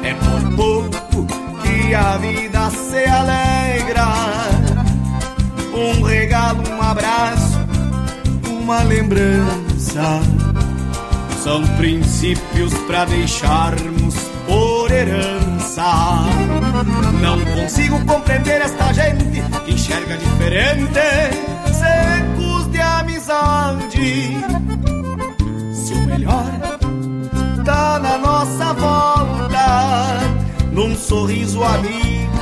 É 0.03 0.13
por 0.15 0.57
pouco 0.57 1.27
que 1.63 1.95
a 1.95 2.17
vida 2.17 2.69
se 2.71 3.05
alegra. 3.09 4.07
Um 5.73 6.03
regalo, 6.03 6.69
um 6.69 6.83
abraço 6.83 7.66
uma 8.67 8.83
lembrança. 8.83 10.21
São 11.41 11.65
princípios 11.77 12.75
para 12.89 13.05
deixarmos 13.05 14.17
por 14.45 14.91
herança. 14.91 16.25
Não 17.23 17.39
consigo 17.55 18.05
compreender 18.05 18.61
esta 18.63 18.93
gente 18.93 19.41
que 19.65 19.73
enxerga 19.73 20.17
diferente, 20.17 20.99
secos 21.73 22.67
de 22.73 22.81
amizade. 22.81 24.37
Se 25.73 25.93
o 25.93 26.07
melhor 26.07 26.51
tá 27.65 28.01
na 28.01 28.19
nossa 28.19 28.73
volta, 28.73 30.19
num 30.73 30.97
sorriso 30.97 31.63
amigo 31.63 32.33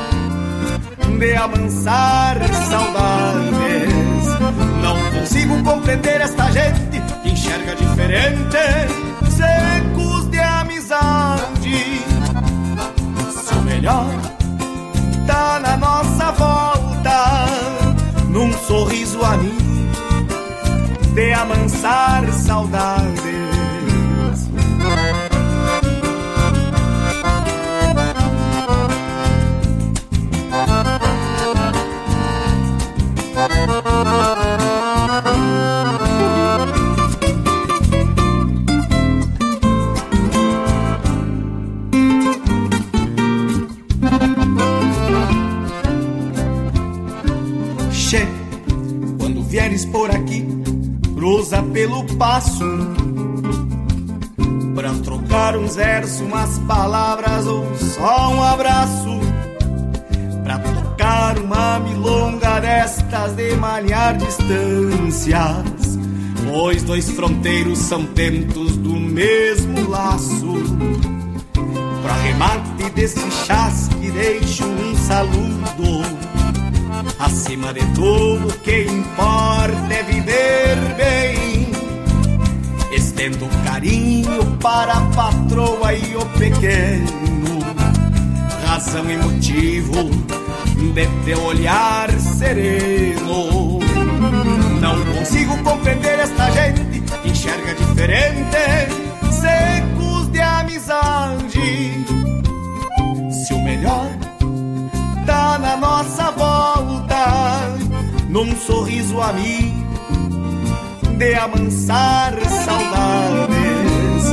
de 1.18 1.36
amansar 1.36 2.38
saudades 2.70 3.93
consigo 5.24 5.62
compreender 5.62 6.20
esta 6.20 6.52
gente 6.52 7.00
que 7.22 7.30
enxerga 7.30 7.74
diferente, 7.74 8.58
secos 9.30 10.30
de 10.30 10.38
amizade. 10.38 12.02
Se 13.32 13.54
o 13.54 13.62
melhor 13.62 14.14
tá 15.26 15.60
na 15.60 15.78
nossa 15.78 16.30
volta, 16.32 17.46
num 18.28 18.52
sorriso 18.52 19.24
amigo 19.24 19.64
de 21.14 21.32
amansar 21.32 22.30
saudades. 22.30 23.53
Pelo 51.74 52.04
passo. 52.16 52.64
Pra 54.76 54.90
trocar 55.02 55.56
uns 55.56 55.74
versos, 55.74 56.20
umas 56.20 56.58
palavras 56.60 57.46
ou 57.46 57.66
só 57.76 58.32
um 58.32 58.42
abraço. 58.42 59.20
Pra 60.44 60.58
tocar 60.60 61.38
uma 61.38 61.80
milonga 61.80 62.60
destas 62.60 63.34
de 63.34 63.56
malhar 63.56 64.16
distâncias. 64.16 65.98
Pois 66.46 66.82
dois 66.84 67.10
fronteiros 67.10 67.78
são 67.78 68.06
tentos 68.06 68.76
do 68.76 68.94
mesmo 68.94 69.90
laço. 69.90 70.54
Pra 72.02 72.14
remate 72.14 72.90
desse 72.94 73.30
chasque, 73.46 74.10
deixo 74.10 74.64
um 74.64 74.94
saludo 74.96 76.24
Acima 77.18 77.72
de 77.72 77.80
tudo, 77.94 78.48
o 78.48 78.58
que 78.60 78.82
importa 78.82 79.94
é 79.94 80.02
viver. 80.02 80.76
Estendo 83.24 83.48
carinho 83.64 84.44
para 84.60 84.92
a 84.92 85.00
patroa 85.12 85.94
e 85.94 86.14
o 86.14 86.26
pequeno. 86.38 87.58
Razão 88.66 89.10
e 89.10 89.16
motivo 89.16 90.10
de 90.92 91.24
teu 91.24 91.42
olhar 91.42 92.10
sereno. 92.20 93.78
Não 94.78 95.14
consigo 95.14 95.56
compreender 95.62 96.18
esta 96.18 96.50
gente 96.50 97.00
que 97.00 97.30
enxerga 97.30 97.74
diferente, 97.74 98.58
secos 99.32 100.28
de 100.30 100.40
amizade. 100.40 102.04
Se 103.30 103.54
o 103.54 103.64
melhor 103.64 104.10
tá 105.24 105.58
na 105.58 105.78
nossa 105.78 106.30
volta, 106.32 107.74
num 108.28 108.54
sorriso 108.54 109.18
amigo 109.22 109.73
de 111.24 111.34
amansar 111.36 112.34
saudades. 112.66 114.24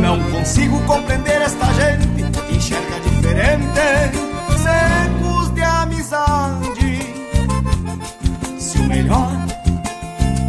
Não 0.00 0.18
consigo 0.32 0.80
compreender 0.84 1.40
esta 1.42 1.66
gente 1.74 2.24
que 2.48 2.56
enxerga 2.56 2.98
diferente, 3.00 4.18
secos 4.64 5.54
de 5.54 5.62
amizade. 5.62 7.14
Se 8.58 8.78
o 8.78 8.82
melhor 8.82 9.30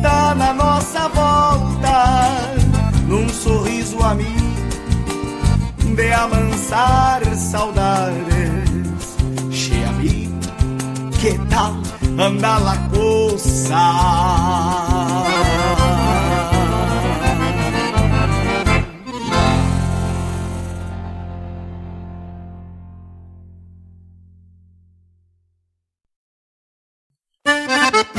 tá 0.02 0.34
na 0.34 0.54
nossa 0.54 1.08
volta, 1.10 2.30
num 3.08 3.30
sorriso 3.30 4.02
amigo 4.02 4.42
de 5.96 6.12
amansar 6.14 7.24
saudades 7.36 8.42
que 11.22 11.38
tal 11.52 11.74
anda 12.18 12.58
la 12.58 12.90
cosa? 12.90 14.91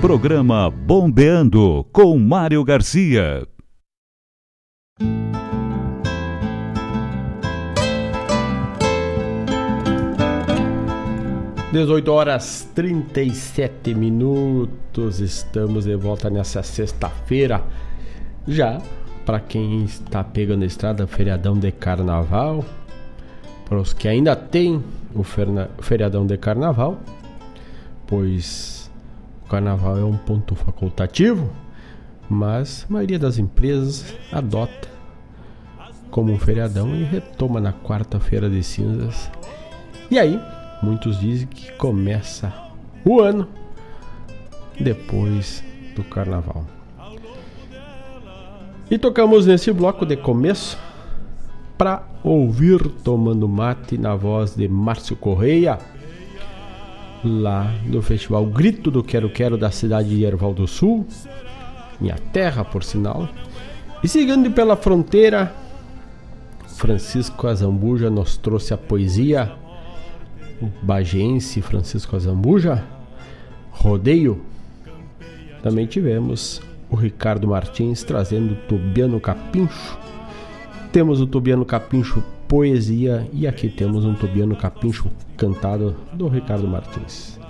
programa 0.00 0.70
Bombeando 0.70 1.84
com 1.92 2.18
Mário 2.18 2.64
Garcia. 2.64 3.46
Dezoito 11.70 12.10
horas 12.10 12.66
37 12.74 13.94
minutos. 13.94 15.20
Estamos 15.20 15.84
de 15.84 15.94
volta 15.96 16.30
nessa 16.30 16.62
sexta-feira. 16.62 17.62
Já 18.48 18.80
para 19.26 19.38
quem 19.38 19.84
está 19.84 20.24
pegando 20.24 20.62
a 20.62 20.66
estrada, 20.66 21.06
feriadão 21.06 21.58
de 21.58 21.70
carnaval. 21.72 22.64
Para 23.68 23.78
os 23.78 23.92
que 23.92 24.08
ainda 24.08 24.34
tem 24.34 24.82
o 25.14 25.22
feriadão 25.22 26.26
de 26.26 26.38
carnaval, 26.38 26.98
pois 28.06 28.79
carnaval 29.50 29.98
é 29.98 30.04
um 30.04 30.16
ponto 30.16 30.54
facultativo, 30.54 31.50
mas 32.28 32.86
a 32.88 32.92
maioria 32.92 33.18
das 33.18 33.36
empresas 33.36 34.14
adota 34.30 34.88
como 36.08 36.32
um 36.32 36.38
feriadão 36.38 36.94
e 36.94 37.02
retoma 37.02 37.60
na 37.60 37.72
quarta-feira 37.72 38.48
de 38.48 38.62
cinzas. 38.62 39.28
E 40.08 40.18
aí, 40.18 40.40
muitos 40.80 41.18
dizem 41.18 41.48
que 41.48 41.72
começa 41.72 42.52
o 43.04 43.20
ano 43.20 43.48
depois 44.78 45.64
do 45.96 46.04
carnaval. 46.04 46.64
E 48.88 48.98
tocamos 48.98 49.46
nesse 49.46 49.72
bloco 49.72 50.06
de 50.06 50.16
começo 50.16 50.78
para 51.76 52.02
ouvir 52.22 52.88
Tomando 53.04 53.48
Mate 53.48 53.98
na 53.98 54.14
voz 54.14 54.54
de 54.54 54.68
Márcio 54.68 55.16
Correia, 55.16 55.78
lá 57.24 57.74
no 57.86 58.00
Festival 58.00 58.46
Grito 58.46 58.90
do 58.90 59.02
Quero 59.02 59.30
Quero 59.30 59.56
da 59.56 59.70
cidade 59.70 60.08
de 60.08 60.24
Erval 60.24 60.54
do 60.54 60.66
Sul, 60.66 61.06
minha 62.00 62.16
terra 62.32 62.64
por 62.64 62.82
sinal. 62.82 63.28
E 64.02 64.08
seguindo 64.08 64.50
pela 64.50 64.76
fronteira, 64.76 65.54
Francisco 66.66 67.46
Azambuja 67.46 68.08
nos 68.08 68.36
trouxe 68.36 68.72
a 68.72 68.78
poesia, 68.78 69.52
bagense 70.82 71.60
Francisco 71.60 72.16
Azambuja, 72.16 72.84
Rodeio. 73.70 74.40
Também 75.62 75.86
tivemos 75.86 76.62
o 76.90 76.96
Ricardo 76.96 77.46
Martins 77.46 78.02
trazendo 78.02 78.54
o 78.54 78.56
Tobiano 78.56 79.20
Capincho. 79.20 79.98
Temos 80.90 81.20
o 81.20 81.26
Tobiano 81.26 81.64
Capincho 81.64 82.22
Poesia 82.48 83.28
e 83.32 83.46
aqui 83.46 83.68
temos 83.68 84.04
um 84.04 84.14
Tobiano 84.14 84.56
Capincho 84.56 85.08
cantado 85.40 85.96
do 86.12 86.28
Ricardo 86.28 86.68
Martins. 86.68 87.40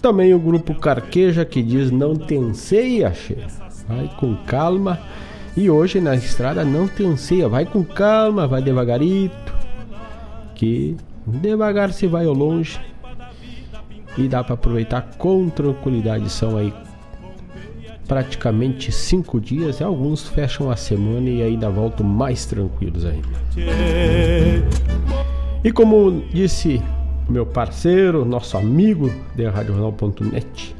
Também 0.00 0.32
o 0.32 0.38
grupo 0.38 0.74
Carqueja 0.76 1.44
que 1.44 1.60
diz 1.60 1.90
não 1.90 2.14
tem 2.14 2.54
ceia, 2.54 3.12
che. 3.12 3.36
vai 3.88 4.08
com 4.16 4.36
calma. 4.46 5.00
E 5.56 5.68
hoje 5.68 6.00
na 6.00 6.14
estrada 6.14 6.64
não 6.64 6.86
tem 6.86 7.16
ceia, 7.16 7.48
vai 7.48 7.66
com 7.66 7.84
calma, 7.84 8.46
vai 8.46 8.62
devagarito. 8.62 9.52
Que 10.54 10.96
devagar 11.26 11.92
se 11.92 12.06
vai 12.06 12.24
ao 12.26 12.32
longe 12.32 12.80
e 14.16 14.28
dá 14.28 14.44
para 14.44 14.54
aproveitar 14.54 15.02
com 15.18 15.48
tranquilidade. 15.50 16.30
São 16.30 16.56
aí 16.56 16.72
praticamente 18.06 18.92
cinco 18.92 19.40
dias 19.40 19.80
e 19.80 19.84
alguns 19.84 20.28
fecham 20.28 20.70
a 20.70 20.76
semana 20.76 21.28
e 21.28 21.42
ainda 21.42 21.68
voltam 21.68 22.06
mais 22.06 22.46
tranquilos 22.46 23.04
ainda. 23.04 23.28
E 25.64 25.70
como 25.70 26.24
disse 26.32 26.82
meu 27.32 27.46
parceiro, 27.46 28.26
nosso 28.26 28.58
amigo 28.58 29.10
de 29.34 29.46
RadioJornal.net, 29.46 30.76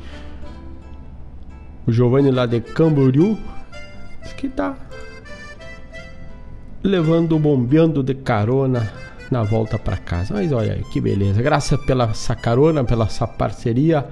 o 1.87 1.91
Giovanni 1.91 2.31
lá 2.31 2.45
de 2.45 2.61
Camboriú, 2.61 3.39
que 4.37 4.49
tá 4.49 4.77
levando, 6.83 7.39
bombeando 7.39 8.03
de 8.03 8.15
carona 8.15 8.93
na 9.31 9.43
volta 9.43 9.79
para 9.79 9.97
casa. 9.97 10.35
Mas 10.35 10.53
olha 10.53 10.75
aí, 10.75 10.85
que 10.93 11.01
beleza. 11.01 11.41
Graças 11.41 11.81
pela 11.85 12.05
essa 12.05 12.35
carona, 12.37 12.85
pela 12.85 13.07
essa 13.07 13.27
parceria 13.27 14.05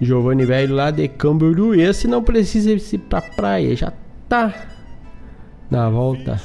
Giovanni 0.00 0.44
Velho 0.44 0.74
lá 0.74 0.90
de 0.90 1.06
Camboriú. 1.06 1.74
Esse 1.74 2.08
não 2.08 2.24
precisa 2.24 2.72
ir 2.72 2.98
pra 2.98 3.22
praia, 3.22 3.76
já 3.76 3.92
tá 4.28 4.52
na 5.70 5.88
volta 5.88 6.40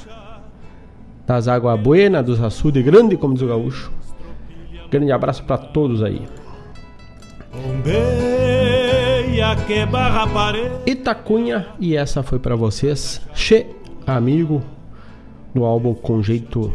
das 1.25 1.47
Águas 1.47 1.79
Buenas, 1.79 2.25
dos 2.25 2.41
açudes 2.41 2.83
grande, 2.85 3.17
como 3.17 3.33
diz 3.33 3.43
o 3.43 3.47
gaúcho. 3.47 4.00
Grande 4.91 5.11
abraço 5.11 5.43
para 5.45 5.57
todos 5.57 6.03
aí. 6.03 6.21
Itacunha, 10.85 11.67
e 11.79 11.95
essa 11.95 12.21
foi 12.21 12.39
para 12.39 12.55
vocês, 12.55 13.21
Che 13.33 13.67
Amigo, 14.05 14.61
no 15.53 15.63
álbum 15.63 15.93
Com 15.93 16.21
Jeito 16.21 16.73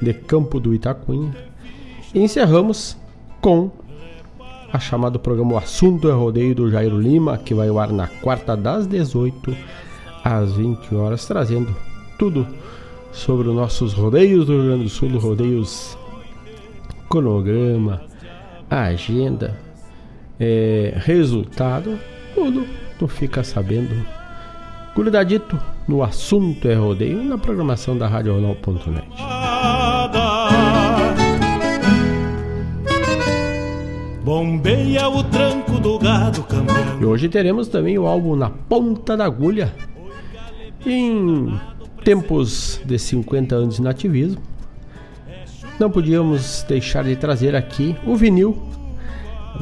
de 0.00 0.12
Campo 0.12 0.58
do 0.58 0.74
Itacunha. 0.74 1.34
E 2.12 2.20
encerramos 2.20 2.96
com 3.40 3.70
a 4.72 4.78
chamada 4.80 5.18
programa 5.18 5.54
O 5.54 5.58
Assunto 5.58 6.08
é 6.08 6.12
Rodeio 6.12 6.54
do 6.54 6.70
Jairo 6.70 7.00
Lima, 7.00 7.38
que 7.38 7.54
vai 7.54 7.68
ao 7.68 7.78
ar 7.78 7.92
na 7.92 8.08
quarta 8.08 8.56
das 8.56 8.88
18 8.88 9.56
às 10.24 10.52
20 10.54 10.94
horas, 10.94 11.26
trazendo 11.26 11.74
tudo 12.18 12.46
sobre 13.12 13.48
os 13.48 13.54
nossos 13.54 13.92
rodeios 13.92 14.46
do 14.46 14.52
Rio 14.52 14.64
Grande 14.64 14.84
do 14.84 14.90
Sul, 14.90 15.16
rodeios, 15.18 15.96
cronograma, 17.12 18.00
agenda, 18.70 19.54
é, 20.40 20.94
resultado, 20.96 21.98
tudo 22.34 22.66
tu 22.98 23.06
fica 23.06 23.44
sabendo. 23.44 23.94
Grudadito 24.96 25.60
no 25.86 26.02
assunto 26.02 26.66
é 26.66 26.74
rodeio 26.74 27.22
na 27.22 27.36
programação 27.36 27.98
da 27.98 28.08
RadioJornal.net. 28.08 29.08
Bombeia 34.24 35.06
o 35.10 35.22
tranco 35.24 35.78
do 35.78 35.98
gado 35.98 36.42
cambiando. 36.44 37.02
E 37.02 37.04
hoje 37.04 37.28
teremos 37.28 37.68
também 37.68 37.98
o 37.98 38.06
álbum 38.06 38.34
Na 38.34 38.48
Ponta 38.48 39.18
da 39.18 39.26
Agulha. 39.26 39.74
Em 40.86 41.60
tempos 42.02 42.80
de 42.86 42.98
50 42.98 43.54
anos 43.54 43.76
de 43.76 43.82
nativismo, 43.82 44.40
não 45.82 45.90
podíamos 45.90 46.64
deixar 46.68 47.02
de 47.02 47.16
trazer 47.16 47.56
aqui 47.56 47.96
o 48.06 48.14
vinil 48.14 48.56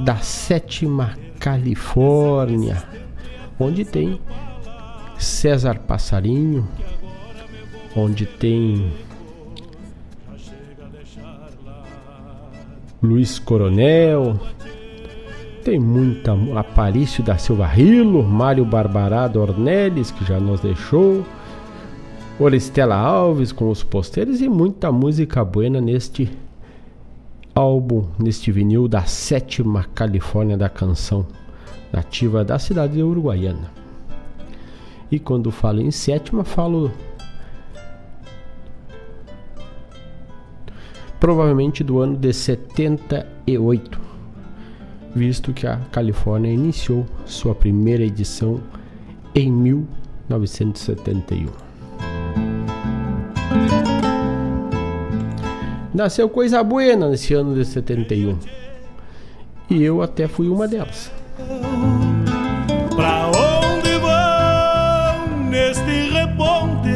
da 0.05 0.17
sétima 0.19 1.17
Califórnia, 1.39 2.83
onde 3.59 3.87
tem 3.87 4.21
César 5.17 5.79
Passarinho, 5.79 6.69
onde 7.97 8.27
tem 8.27 8.93
Luiz 13.03 13.39
Coronel, 13.39 14.39
tem 15.65 15.81
muita 15.81 16.35
Aparício 16.55 17.25
da 17.25 17.39
Silva 17.39 17.67
Rilo, 17.67 18.23
Mário 18.23 18.67
Barbarado 18.67 19.41
Ornelis, 19.41 20.11
que 20.11 20.27
já 20.27 20.39
nos 20.39 20.61
deixou, 20.61 21.25
Oristela 22.43 22.97
Alves 22.97 23.53
com 23.53 23.69
os 23.69 23.83
posteiros 23.83 24.41
e 24.41 24.49
muita 24.49 24.91
música 24.91 25.45
buena 25.45 25.79
neste 25.79 26.31
álbum, 27.55 28.07
neste 28.19 28.51
vinil 28.51 28.89
da 28.89 29.03
sétima 29.03 29.85
Califórnia 29.95 30.57
da 30.57 30.71
canção 30.71 31.27
nativa 31.93 32.43
da 32.43 32.59
cidade 32.59 32.95
de 32.95 33.03
Uruguaiana. 33.03 33.71
E 35.11 35.19
quando 35.19 35.51
falo 35.51 35.83
em 35.83 35.91
sétima, 35.91 36.43
falo 36.43 36.91
provavelmente 41.21 41.85
do 41.85 41.99
ano 41.99 42.17
de 42.17 42.33
78, 42.33 44.01
visto 45.15 45.53
que 45.53 45.67
a 45.67 45.77
Califórnia 45.93 46.51
iniciou 46.51 47.05
sua 47.27 47.55
primeira 47.55 48.03
edição 48.03 48.63
em 49.35 49.53
1971. 49.53 51.70
Nasceu 55.93 56.29
coisa 56.29 56.63
buena 56.63 57.09
nesse 57.09 57.35
ano 57.35 57.55
de 57.55 57.65
71. 57.65 58.39
E 59.69 59.83
eu 59.83 60.01
até 60.01 60.27
fui 60.27 60.49
uma 60.49 60.67
delas. 60.67 61.13
Pra 62.97 63.27
onde 63.29 63.99
vão 63.99 65.49
neste 65.49 66.11
reponte? 66.11 66.89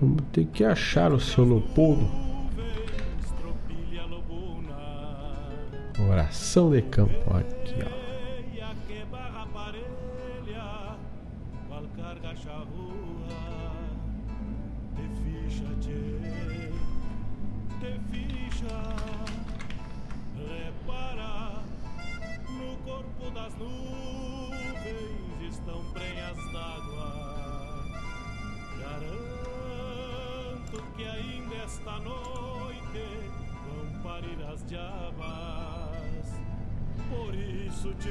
Vamos 0.00 0.22
ter 0.32 0.46
que 0.46 0.64
achar 0.64 1.12
o 1.12 1.20
seu 1.20 1.44
Leopoldo. 1.44 2.08
Oração 6.08 6.70
de 6.70 6.80
campo, 6.80 7.36
aqui 7.36 7.74
ó. 7.84 7.99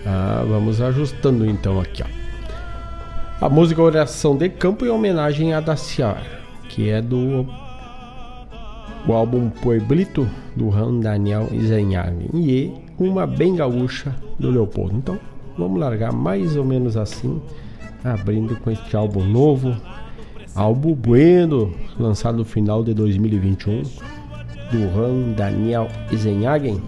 Ah, 0.05 0.43
vamos 0.47 0.81
ajustando 0.81 1.45
então 1.45 1.79
aqui, 1.79 2.03
ó. 2.03 3.45
A 3.45 3.49
música 3.49 3.81
Oração 3.81 4.35
de 4.35 4.49
Campo 4.49 4.85
em 4.85 4.89
homenagem 4.89 5.53
a 5.53 5.59
Daciar, 5.59 6.23
que 6.67 6.89
é 6.89 7.01
do 7.01 7.45
o 9.07 9.13
álbum 9.13 9.49
Pueblito 9.49 10.29
do 10.55 10.69
Ram 10.69 10.99
Daniel 10.99 11.47
Isenhagen 11.51 12.29
e 12.33 12.73
uma 12.97 13.25
bem 13.25 13.55
gaúcha 13.55 14.13
do 14.37 14.51
Leopoldo. 14.51 14.95
Então, 14.97 15.19
vamos 15.57 15.79
largar 15.79 16.11
mais 16.11 16.55
ou 16.55 16.65
menos 16.65 16.97
assim, 16.97 17.41
abrindo 18.03 18.55
com 18.57 18.69
este 18.69 18.95
álbum 18.95 19.23
novo, 19.23 19.75
álbum 20.53 20.93
Bueno, 20.93 21.73
lançado 21.97 22.37
no 22.37 22.45
final 22.45 22.83
de 22.83 22.93
2021 22.93 23.83
do 24.71 24.87
Ram 24.95 25.33
Daniel 25.35 25.87
Isenhagen. 26.11 26.81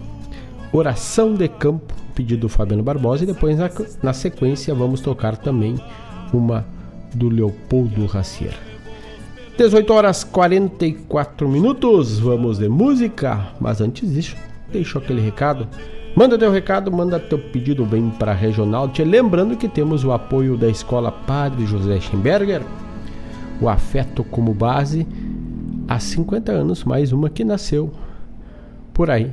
Oração 0.72 1.34
de 1.34 1.48
Campo 1.48 1.92
pedido 2.14 2.42
do 2.42 2.48
Fabiano 2.48 2.82
Barbosa 2.82 3.24
e 3.24 3.26
depois 3.26 3.58
na, 3.58 3.70
na 4.02 4.12
sequência 4.12 4.74
vamos 4.74 5.00
tocar 5.00 5.36
também 5.36 5.76
uma 6.32 6.64
do 7.14 7.28
Leopoldo 7.28 8.06
Racier. 8.06 8.54
18 9.56 9.92
horas 9.92 10.24
44 10.24 11.48
minutos, 11.48 12.18
vamos 12.18 12.58
de 12.58 12.68
música, 12.68 13.48
mas 13.60 13.80
antes 13.80 14.12
disso, 14.12 14.36
deixo 14.72 14.98
aquele 14.98 15.20
recado. 15.20 15.68
Manda 16.16 16.38
teu 16.38 16.50
recado, 16.50 16.90
manda 16.90 17.18
teu 17.18 17.38
pedido 17.38 17.84
bem 17.84 18.10
para 18.10 18.32
regional. 18.32 18.88
Te 18.88 19.04
lembrando 19.04 19.56
que 19.56 19.68
temos 19.68 20.04
o 20.04 20.12
apoio 20.12 20.56
da 20.56 20.68
Escola 20.68 21.12
Padre 21.12 21.66
José 21.66 22.00
Schemberger, 22.00 22.62
o 23.60 23.68
afeto 23.68 24.24
como 24.24 24.52
base, 24.54 25.06
há 25.88 25.98
50 25.98 26.52
anos, 26.52 26.84
mais 26.84 27.12
uma 27.12 27.30
que 27.30 27.44
nasceu 27.44 27.90
por 28.92 29.10
aí, 29.10 29.30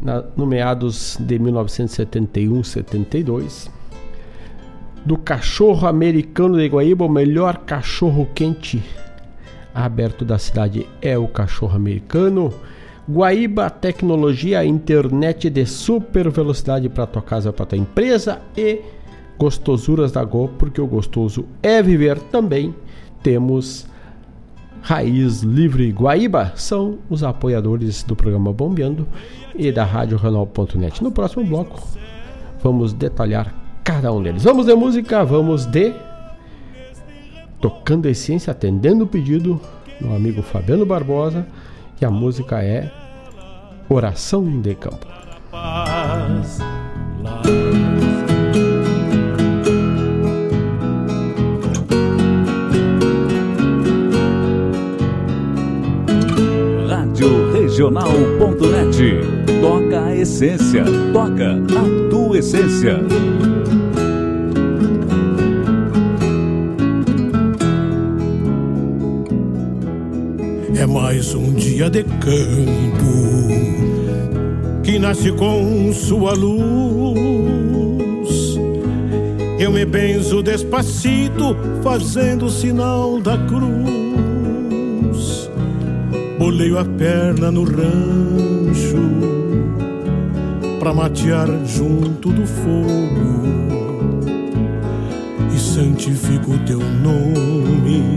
na, 0.00 0.24
no 0.36 0.46
meados 0.46 1.16
de 1.20 1.38
1971-72, 1.38 3.68
do 5.04 5.16
cachorro 5.16 5.86
americano 5.86 6.58
de 6.58 6.68
Guaíba, 6.68 7.04
o 7.04 7.08
melhor 7.08 7.58
cachorro 7.58 8.28
quente 8.34 8.82
aberto 9.74 10.24
da 10.24 10.38
cidade 10.38 10.86
é 11.00 11.16
o 11.16 11.26
cachorro 11.26 11.76
americano. 11.76 12.52
Guaíba 13.08 13.70
Tecnologia, 13.70 14.64
internet 14.64 15.50
de 15.50 15.66
super 15.66 16.30
velocidade 16.30 16.88
para 16.88 17.06
tua 17.06 17.22
casa, 17.22 17.52
para 17.52 17.66
tua 17.66 17.78
empresa 17.78 18.40
e 18.56 18.80
gostosuras 19.38 20.12
da 20.12 20.22
Go, 20.22 20.48
porque 20.58 20.80
o 20.80 20.86
gostoso 20.86 21.44
é 21.62 21.82
viver 21.82 22.20
também. 22.20 22.74
Temos 23.22 23.86
Raiz 24.82 25.42
Livre 25.42 25.90
Guaíba, 25.90 26.52
são 26.56 26.98
os 27.08 27.22
apoiadores 27.22 28.02
do 28.02 28.16
programa 28.16 28.52
Bombeando 28.52 29.06
e 29.54 29.70
da 29.70 29.84
Rádio 29.84 30.16
Renal.net. 30.16 31.02
No 31.02 31.12
próximo 31.12 31.44
bloco, 31.44 31.80
vamos 32.62 32.92
detalhar 32.92 33.54
cada 33.84 34.12
um 34.12 34.22
deles. 34.22 34.42
Vamos 34.42 34.66
de 34.66 34.74
música, 34.74 35.24
vamos 35.24 35.66
de 35.66 35.92
Tocando 37.60 38.08
Essência, 38.08 38.52
atendendo 38.52 39.04
o 39.04 39.06
pedido 39.06 39.60
do 40.00 40.14
amigo 40.14 40.42
Fabiano 40.42 40.86
Barbosa, 40.86 41.46
e 42.00 42.04
a 42.04 42.10
música 42.10 42.62
é 42.62 42.90
Oração 43.88 44.60
de 44.60 44.74
Campo. 44.74 45.06
Rádio 45.52 46.40
Regional.net. 57.80 58.98
Toca 59.62 60.04
a 60.04 60.14
essência, 60.14 60.84
toca 61.14 61.52
a 61.54 62.10
tua 62.10 62.38
essência. 62.38 63.00
é 70.76 70.86
mais 70.86 71.34
um 71.34 71.54
dia 71.54 71.88
de 71.88 72.04
campo 72.04 73.48
que 74.82 74.98
nasce 74.98 75.32
com 75.32 75.90
sua 75.94 76.34
luz. 76.34 76.58
Eu 79.58 79.72
me 79.72 79.86
benzo 79.86 80.42
despacito, 80.42 81.56
fazendo 81.82 82.44
o 82.44 82.50
sinal 82.50 83.18
da 83.22 83.38
cruz. 83.46 83.99
Boleio 86.40 86.78
a 86.78 86.84
perna 86.86 87.50
no 87.50 87.64
rancho 87.64 88.96
pra 90.78 90.94
matear 90.94 91.46
junto 91.66 92.32
do 92.32 92.46
fogo 92.46 93.44
e 95.54 95.58
santifico 95.58 96.56
teu 96.66 96.78
nome 96.78 98.16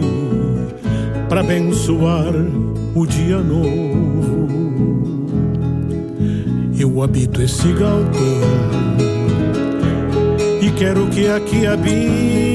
para 1.27 1.41
abençoar 1.41 2.33
o 2.95 3.05
dia 3.05 3.39
novo. 3.39 4.47
Eu 6.79 7.03
habito 7.03 7.41
esse 7.41 7.73
galpão 7.73 8.07
e 10.61 10.71
quero 10.71 11.07
que 11.07 11.27
aqui 11.27 11.67
habites, 11.67 12.52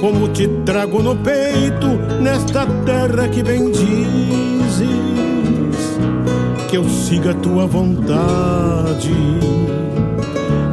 como 0.00 0.28
te 0.28 0.48
trago 0.64 1.02
no 1.02 1.16
peito 1.16 1.86
nesta 2.20 2.66
terra 2.84 3.28
que 3.28 3.42
bendizes, 3.42 4.88
que 6.68 6.76
eu 6.76 6.88
siga 6.88 7.32
a 7.32 7.34
tua 7.34 7.66
vontade, 7.66 9.14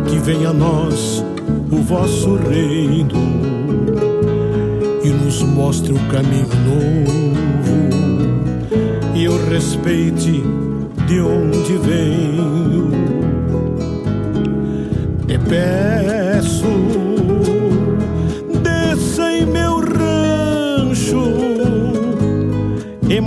que 0.07 0.17
venha 0.19 0.49
a 0.49 0.53
nós 0.53 1.23
o 1.71 1.77
vosso 1.77 2.35
reino 2.35 3.21
e 5.03 5.09
nos 5.09 5.41
mostre 5.43 5.93
o 5.93 5.99
caminho 6.07 6.47
novo 6.65 7.27
e 9.17 9.23
eu 9.25 9.49
respeite 9.49 10.43
de 11.07 11.19
onde 11.19 11.77
venho. 11.77 12.91
Te 15.25 15.39
peço, 15.39 16.67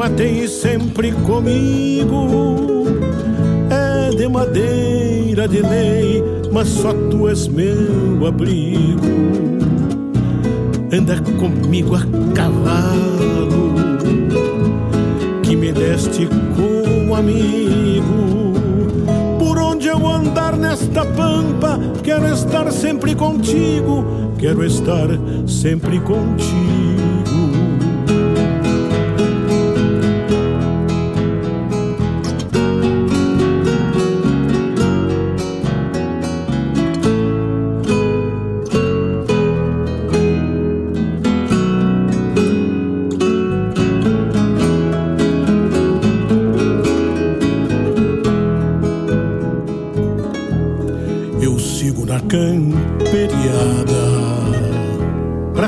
matei 0.01 0.49
sempre 0.49 1.13
comigo. 1.13 2.87
É 3.69 4.17
de 4.17 4.27
madeira 4.27 5.47
de 5.47 5.61
lei, 5.61 6.25
mas 6.51 6.69
só 6.69 6.95
tu 7.11 7.29
és 7.29 7.47
meu 7.47 8.27
abrigo 8.27 9.51
anda 10.91 11.21
comigo 11.39 11.95
a 11.95 12.01
cavalo, 12.35 13.75
que 15.43 15.55
me 15.55 15.71
deste 15.71 16.27
como 16.57 17.15
amigo. 17.15 18.55
Por 19.39 19.59
onde 19.59 19.87
eu 19.87 20.09
andar 20.09 20.57
nesta 20.57 21.05
pampa, 21.05 21.79
quero 22.03 22.27
estar 22.27 22.73
sempre 22.73 23.15
contigo, 23.15 24.33
quero 24.39 24.65
estar 24.65 25.09
sempre 25.47 26.01
contigo. 26.01 26.80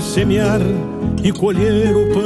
Semear 0.00 0.60
e 1.22 1.30
colher 1.32 1.94
o 1.94 2.06
pão. 2.14 2.22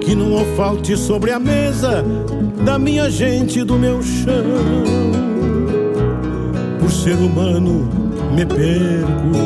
Que 0.00 0.14
não 0.14 0.42
falte 0.56 0.96
sobre 0.96 1.30
a 1.32 1.38
mesa 1.38 2.02
da 2.64 2.78
minha 2.78 3.10
gente 3.10 3.62
do 3.64 3.74
meu 3.74 4.02
chão. 4.02 4.46
Por 6.80 6.90
ser 6.90 7.16
humano 7.16 7.86
me 8.34 8.46
perco, 8.46 9.36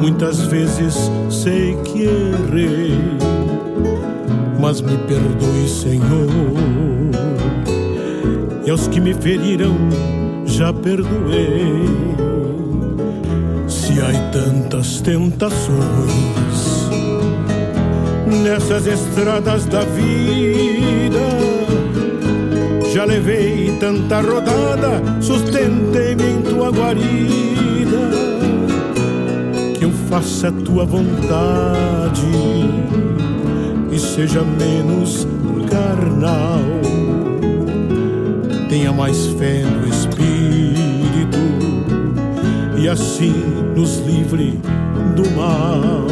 muitas 0.00 0.40
vezes 0.42 1.10
sei 1.30 1.76
que 1.84 2.04
errei, 2.04 2.96
mas 4.60 4.80
me 4.80 4.96
perdoe, 4.98 5.68
Senhor. 5.68 6.28
E 8.64 8.70
aos 8.70 8.86
que 8.86 9.00
me 9.00 9.12
feriram, 9.12 9.74
já 10.46 10.72
perdoei 10.72 12.31
se 13.92 14.00
há 14.00 14.30
tantas 14.30 15.00
tentações 15.02 16.12
nessas 18.42 18.86
estradas 18.86 19.66
da 19.66 19.80
vida. 19.80 21.20
Já 22.92 23.04
levei 23.04 23.76
tanta 23.78 24.20
rodada, 24.20 25.02
sustentei-me 25.20 26.22
em 26.22 26.42
tua 26.42 26.70
guarida. 26.70 28.10
Que 29.78 29.84
eu 29.84 29.92
faça 30.08 30.48
a 30.48 30.52
tua 30.52 30.84
vontade 30.84 32.22
e 33.90 33.98
seja 33.98 34.42
menos 34.42 35.26
carnal. 35.70 36.60
Tenha 38.68 38.92
mais 38.92 39.26
fé 39.38 39.62
no 39.64 39.91
e 42.82 42.88
assim 42.88 43.32
nos 43.76 43.98
livre 43.98 44.58
do 45.14 45.30
mal. 45.36 46.04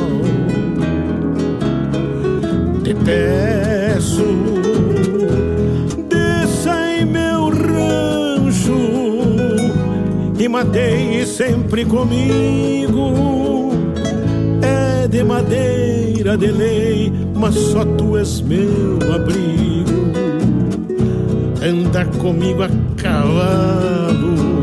Te 2.84 2.94
peço, 2.94 4.24
desça 6.08 6.96
em 6.96 7.06
meu 7.06 7.48
rancho 7.48 8.78
e 10.38 10.48
matei 10.48 11.26
sempre 11.26 11.84
comigo. 11.84 13.72
É 14.62 15.08
de 15.08 15.24
madeira 15.24 16.36
de 16.38 16.52
lei, 16.52 17.12
mas 17.34 17.56
só 17.56 17.84
tu 17.84 18.16
és 18.16 18.40
meu 18.42 18.96
abrigo. 19.12 19.90
Anda 21.60 22.04
comigo 22.20 22.62
a 22.62 22.68
cavalo 22.96 24.59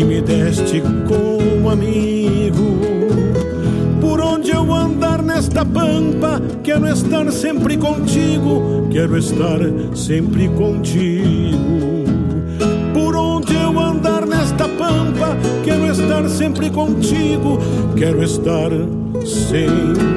que 0.00 0.04
me 0.06 0.22
deste 0.22 0.80
como 1.06 1.68
amigo. 1.68 2.80
Por 4.00 4.18
onde 4.22 4.50
eu 4.50 4.72
andar 4.72 5.22
nesta 5.22 5.62
pampa, 5.62 6.40
quero 6.62 6.86
estar 6.88 7.30
sempre 7.30 7.76
contigo, 7.76 8.88
quero 8.90 9.18
estar 9.18 9.58
sempre 9.94 10.48
contigo. 10.48 12.04
Por 12.94 13.14
onde 13.14 13.54
eu 13.54 13.78
andar 13.78 14.26
nesta 14.26 14.66
pampa, 14.68 15.36
quero 15.62 15.86
estar 15.92 16.26
sempre 16.30 16.70
contigo, 16.70 17.58
quero 17.94 18.22
estar 18.22 18.70
sempre 19.26 20.09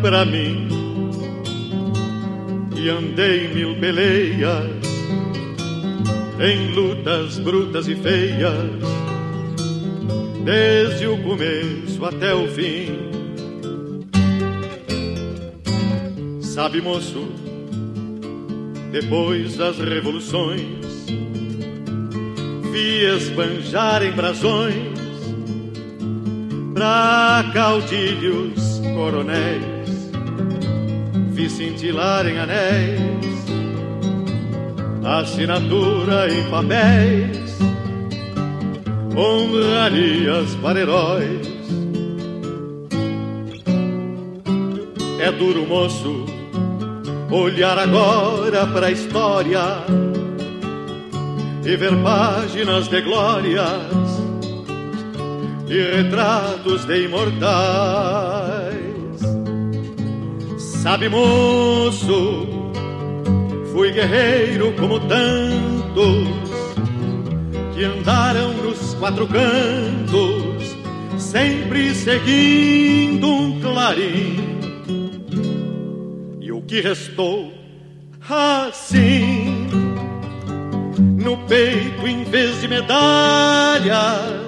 pra 0.00 0.24
mim. 0.24 0.68
E 2.76 2.88
andei 2.88 3.48
mil 3.54 3.76
peleias 3.76 4.82
em 6.40 6.74
lutas 6.74 7.38
brutas 7.38 7.86
e 7.86 7.94
feias, 7.94 8.52
desde 10.44 11.06
o 11.06 11.22
começo 11.22 12.04
até 12.04 12.34
o 12.34 12.48
fim. 12.48 12.98
Sabe, 16.40 16.80
moço, 16.80 17.28
depois 18.90 19.56
das 19.56 19.78
revoluções, 19.78 21.06
vi 22.72 23.04
esbanjar 23.04 24.02
em 24.02 24.12
brasões 24.12 24.92
pra 26.74 27.50
caudilhos 27.54 28.80
coronéis, 28.94 29.62
vi 31.32 31.48
cintilar 31.48 32.26
em 32.26 32.38
anéis, 32.38 33.46
assinatura 35.02 36.28
em 36.32 36.50
papéis, 36.50 37.58
honrarias 39.16 40.54
para 40.56 40.80
heróis. 40.80 41.52
É 45.18 45.32
duro, 45.32 45.66
moço, 45.66 46.26
olhar 47.30 47.78
agora 47.78 48.66
para 48.66 48.88
a 48.88 48.90
história 48.90 49.62
e 51.64 51.76
ver 51.76 51.96
páginas 52.02 52.88
de 52.88 53.00
glórias 53.00 54.22
e 55.68 55.80
retratos 55.96 56.84
de 56.84 57.04
imortais. 57.04 58.61
Sabe, 60.82 61.08
moço, 61.08 62.44
fui 63.70 63.92
guerreiro 63.92 64.72
como 64.72 64.98
tantos 64.98 66.26
que 67.72 67.84
andaram 67.84 68.52
nos 68.54 68.92
quatro 68.94 69.28
cantos, 69.28 70.76
sempre 71.16 71.94
seguindo 71.94 73.28
um 73.28 73.60
clarim. 73.60 74.58
E 76.40 76.50
o 76.50 76.60
que 76.62 76.80
restou 76.80 77.52
assim 78.28 79.68
no 81.16 81.36
peito 81.46 82.08
em 82.08 82.24
vez 82.24 82.60
de 82.60 82.66
medalhas 82.66 84.42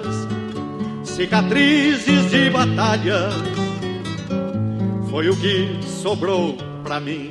cicatrizes 1.05 2.29
de 2.29 2.49
batalhas, 2.49 3.33
foi 5.15 5.29
o 5.29 5.37
que 5.37 5.81
sobrou 5.81 6.57
pra 6.83 6.99
mim. 6.99 7.29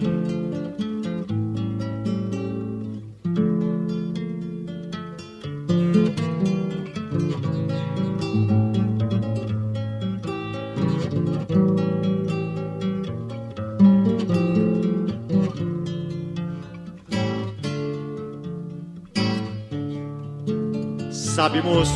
Sabe, 21.12 21.60
moço, 21.60 21.92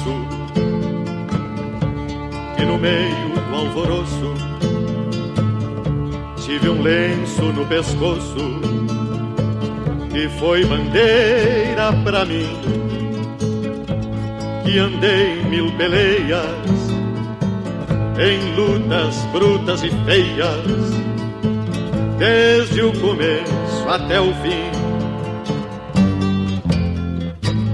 e 2.59 2.65
no 2.67 2.77
meio 2.77 3.41
do 3.49 3.57
alvoroço 3.57 4.48
tive 6.49 6.71
um 6.71 6.81
lenço 6.81 7.43
no 7.53 7.67
pescoço 7.67 8.61
que 10.11 10.31
foi 10.39 10.65
bandeira 10.65 11.93
pra 12.03 12.25
mim. 12.25 12.49
Que 14.65 14.79
andei 14.79 15.45
mil 15.45 15.71
peleias 15.77 16.41
em 18.19 18.55
lutas 18.57 19.17
brutas 19.31 19.83
e 19.83 19.91
feias, 20.07 20.65
desde 22.19 22.81
o 22.81 22.99
começo 22.99 23.87
até 23.87 24.19
o 24.19 24.33
fim. 24.37 24.71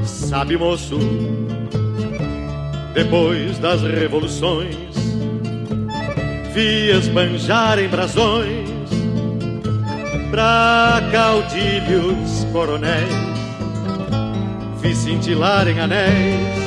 Sabe, 0.05 0.57
moço, 0.57 0.99
depois 2.93 3.57
das 3.61 3.83
revoluções, 3.83 4.77
vi 6.53 6.91
esbanjar 6.91 7.79
em 7.79 7.87
brasões 7.87 8.63
pra 10.35 11.01
caudilhos 11.12 12.45
coronéis, 12.51 13.09
vi 14.80 14.93
cintilar 14.93 15.68
em 15.68 15.78
anéis, 15.78 16.59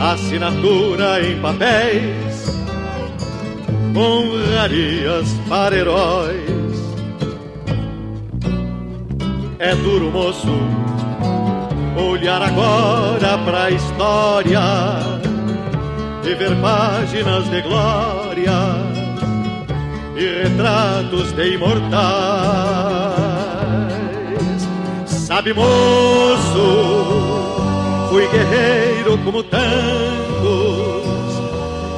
assinatura 0.00 1.24
em 1.24 1.40
papéis, 1.40 2.58
honrarias 3.94 5.28
para 5.48 5.76
heróis. 5.76 6.42
É 9.60 9.72
duro, 9.76 10.10
moço 10.10 10.58
olhar 11.96 12.42
agora 12.42 13.38
pra 13.44 13.70
história 13.70 14.60
e 16.24 16.34
ver 16.34 16.60
páginas 16.60 17.48
de 17.48 17.62
glória 17.62 18.91
e 20.16 20.42
retratos 20.42 21.32
de 21.32 21.54
imortais. 21.54 21.92
Sabe, 25.06 25.54
moço, 25.54 26.66
fui 28.10 28.26
guerreiro 28.28 29.18
como 29.24 29.42
tantos 29.42 29.72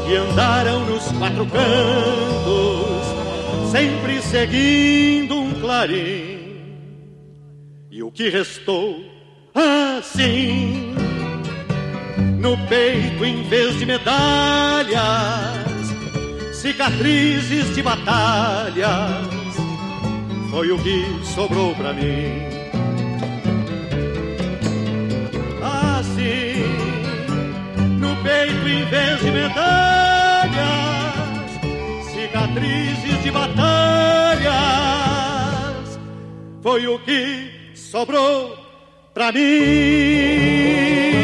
que 0.06 0.16
andaram 0.16 0.84
nos 0.86 1.10
quatro 1.12 1.46
cantos, 1.46 3.06
sempre 3.70 4.20
seguindo 4.22 5.36
um 5.36 5.52
clarim. 5.60 6.34
E 7.90 8.02
o 8.02 8.10
que 8.10 8.28
restou 8.28 9.14
assim. 9.54 10.94
No 12.38 12.58
peito, 12.68 13.24
em 13.24 13.42
vez 13.44 13.78
de 13.78 13.86
medalhas, 13.86 15.53
cicatrizes 16.64 17.74
de 17.74 17.82
batalhas, 17.82 18.88
foi 20.50 20.72
o 20.72 20.78
que 20.78 21.04
sobrou 21.22 21.74
pra 21.74 21.92
mim. 21.92 22.40
Assim, 25.60 26.64
no 28.00 28.16
peito, 28.22 28.66
em 28.66 28.86
vez 28.86 29.20
de 29.20 29.30
medalhas, 29.30 30.54
cicatrizes 32.14 33.22
de 33.22 33.30
batalhas, 33.30 34.54
foi 36.62 36.86
o 36.86 36.98
que 37.00 37.72
sobrou 37.74 38.56
pra 39.12 39.30
mim. 39.32 41.23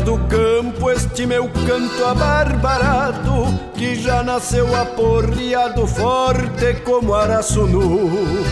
do 0.00 0.18
campo 0.28 0.90
este 0.90 1.26
meu 1.26 1.48
canto 1.48 2.04
abarbarado 2.04 3.46
Que 3.74 3.94
já 3.96 4.22
nasceu 4.22 4.74
aporreado 4.74 5.86
forte 5.86 6.74
como 6.84 7.14
araço 7.14 7.66
nu 7.66 8.44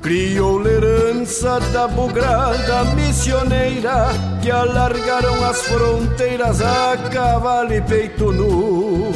Criou 0.00 0.66
herança 0.66 1.60
da 1.72 1.86
bugrada 1.88 2.84
missioneira 2.94 4.08
Que 4.42 4.50
alargaram 4.50 5.44
as 5.44 5.62
fronteiras 5.62 6.60
a 6.60 6.96
cavalo 7.10 7.72
e 7.72 7.80
peito 7.80 8.32
nu 8.32 9.12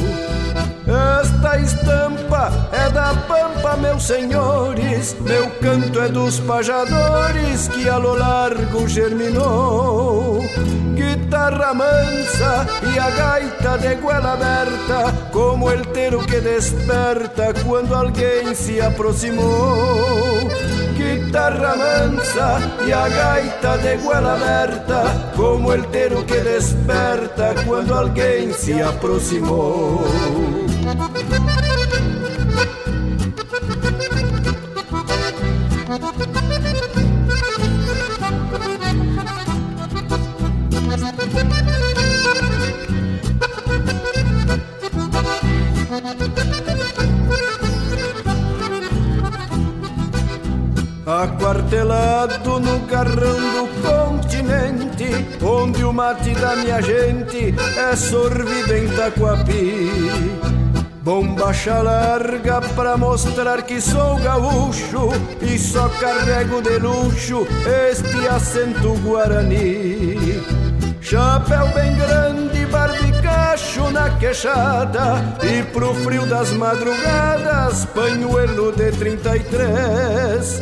esta 0.87 1.59
estampa 1.59 2.69
é 2.71 2.89
da 2.89 3.13
pampa 3.27 3.75
meus 3.75 4.03
senhores, 4.03 5.15
meu 5.19 5.49
canto 5.61 5.99
é 5.99 6.07
dos 6.07 6.39
pajadores 6.39 7.67
que 7.67 7.89
a 7.89 7.97
lo 7.97 8.15
largo 8.15 8.87
germinou. 8.87 10.41
Guitarra 10.95 11.73
mansa 11.73 12.65
e 12.93 12.97
a 12.97 13.09
gaita 13.09 13.77
de 13.77 13.95
goela 13.95 14.33
aberta, 14.33 15.13
como 15.31 15.69
el 15.69 15.85
tero 15.87 16.25
que 16.25 16.39
desperta 16.39 17.53
quando 17.65 17.93
alguém 17.93 18.55
se 18.55 18.79
aproximou. 18.81 20.06
Guitarra 21.37 21.75
mansa 21.75 22.59
e 22.87 22.91
a 22.91 23.07
gaita 23.07 23.77
de 23.77 23.97
goela 23.97 24.33
aberta, 24.33 25.31
como 25.35 25.71
el 25.71 25.85
tero 25.89 26.25
que 26.25 26.39
desperta 26.39 27.53
quando 27.63 27.93
alguém 27.93 28.51
se 28.51 28.81
aproximou. 28.81 30.01
Carrão 52.97 53.13
do 53.13 53.67
continente, 53.83 55.05
onde 55.45 55.83
o 55.83 55.93
mate 55.93 56.33
da 56.33 56.55
minha 56.55 56.81
gente 56.81 57.53
é 57.77 57.95
sorvido 57.95 58.73
em 58.73 58.87
Taquapi. 58.87 59.91
Bombacha 61.03 61.77
larga 61.83 62.59
pra 62.59 62.97
mostrar 62.97 63.61
que 63.61 63.79
sou 63.79 64.17
gaúcho 64.17 65.09
e 65.39 65.59
só 65.59 65.87
carrego 65.89 66.59
de 66.59 66.79
luxo 66.79 67.45
este 67.91 68.27
acento 68.29 68.95
guarani. 69.03 70.41
Chapéu 70.99 71.67
bem 71.75 71.95
grande, 71.97 72.46
barbicacho 73.57 73.91
na 73.91 74.09
queixada 74.17 75.37
E 75.43 75.63
pro 75.71 75.93
frio 75.93 76.25
das 76.25 76.51
madrugadas, 76.51 77.85
panhuelo 77.85 78.71
de 78.71 78.91
33 78.91 80.61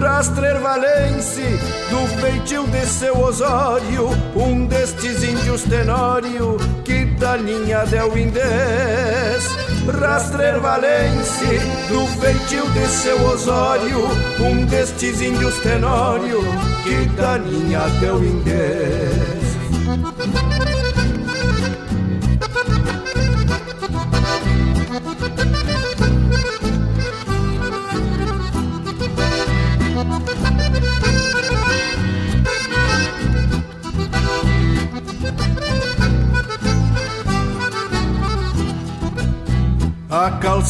Rastrer 0.00 0.60
valense, 0.60 1.42
do 1.90 2.06
feitio 2.20 2.66
de 2.66 2.86
seu 2.86 3.18
Osório 3.18 4.10
Um 4.34 4.66
destes 4.66 5.22
índios 5.22 5.62
tenório, 5.62 6.56
que 6.84 7.04
da 7.18 7.36
linha 7.36 7.84
del 7.86 8.16
Indés 8.16 9.48
Rastrer 9.86 10.60
valense, 10.60 11.60
do 11.88 12.06
feitio 12.20 12.68
de 12.70 12.86
seu 12.86 13.26
Osório 13.26 14.08
Um 14.40 14.64
destes 14.66 15.20
índios 15.20 15.58
tenório, 15.58 16.40
que 16.84 17.06
da 17.16 17.36
linha 17.38 17.80
del 18.00 18.22
Indés 18.24 19.43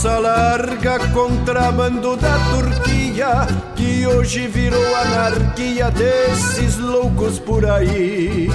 calça 0.05 0.19
larga, 0.19 0.99
contrabando 1.15 2.15
da 2.17 2.37
Turquia, 2.51 3.47
que 3.75 4.07
hoje 4.07 4.47
virou 4.47 4.95
anarquia 4.97 5.91
desses 5.91 6.77
loucos 6.77 7.39
por 7.39 7.65
aí. 7.65 8.51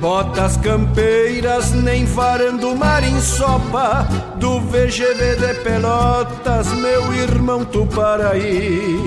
Botas 0.00 0.56
campeiras, 0.56 1.70
nem 1.70 2.04
varando 2.04 2.74
mar 2.74 3.04
em 3.04 3.20
sopa, 3.20 4.06
do 4.36 4.60
VGV 4.60 5.36
de 5.36 5.54
Pelotas, 5.62 6.66
meu 6.72 7.14
irmão 7.14 7.64
Tuparaí. 7.64 9.00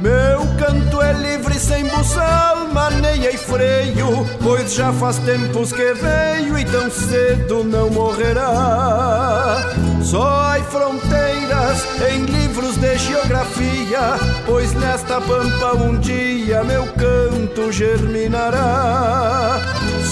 Meu 0.00 0.40
canto 0.58 1.00
é 1.00 1.12
livre 1.12 1.54
sem 1.60 1.84
buçal, 1.86 2.55
maneia 2.76 3.30
e 3.32 3.38
freio, 3.38 4.26
pois 4.42 4.74
já 4.74 4.92
faz 4.92 5.18
tempos 5.20 5.72
que 5.72 5.94
veio 5.94 6.58
e 6.58 6.64
tão 6.66 6.90
cedo 6.90 7.64
não 7.64 7.88
morrerá. 7.88 9.62
Só 10.02 10.22
há 10.22 10.62
fronteiras 10.62 11.86
em 12.12 12.26
livros 12.26 12.76
de 12.76 12.98
geografia, 12.98 14.18
pois 14.44 14.74
nesta 14.74 15.22
pampa 15.22 15.74
um 15.74 15.98
dia 15.98 16.62
meu 16.64 16.86
canto 16.88 17.72
germinará. 17.72 19.58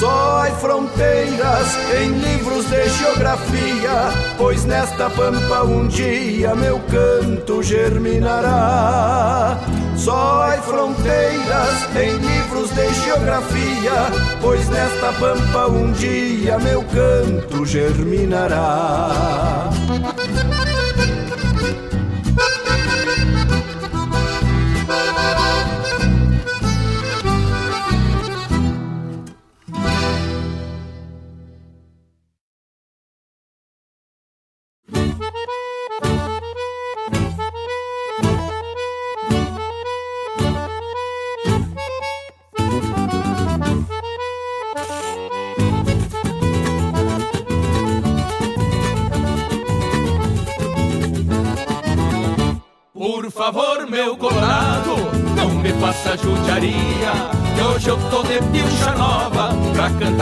Só 0.00 0.42
há 0.42 0.50
fronteiras 0.52 1.68
em 2.00 2.12
livros 2.12 2.64
de 2.70 2.88
geografia, 2.88 4.10
pois 4.38 4.64
nesta 4.64 5.10
pampa 5.10 5.64
um 5.64 5.86
dia 5.86 6.54
meu 6.54 6.80
canto 6.80 7.62
germinará. 7.62 9.60
Só 9.96 10.42
há 10.42 10.52
fronteiras 10.62 11.96
em 11.96 12.18
livros 12.18 12.70
de 12.70 12.94
geografia, 13.04 13.92
pois 14.40 14.68
nesta 14.68 15.12
pampa 15.12 15.66
um 15.66 15.92
dia 15.92 16.58
meu 16.58 16.82
canto 16.84 17.64
germinará. 17.64 19.70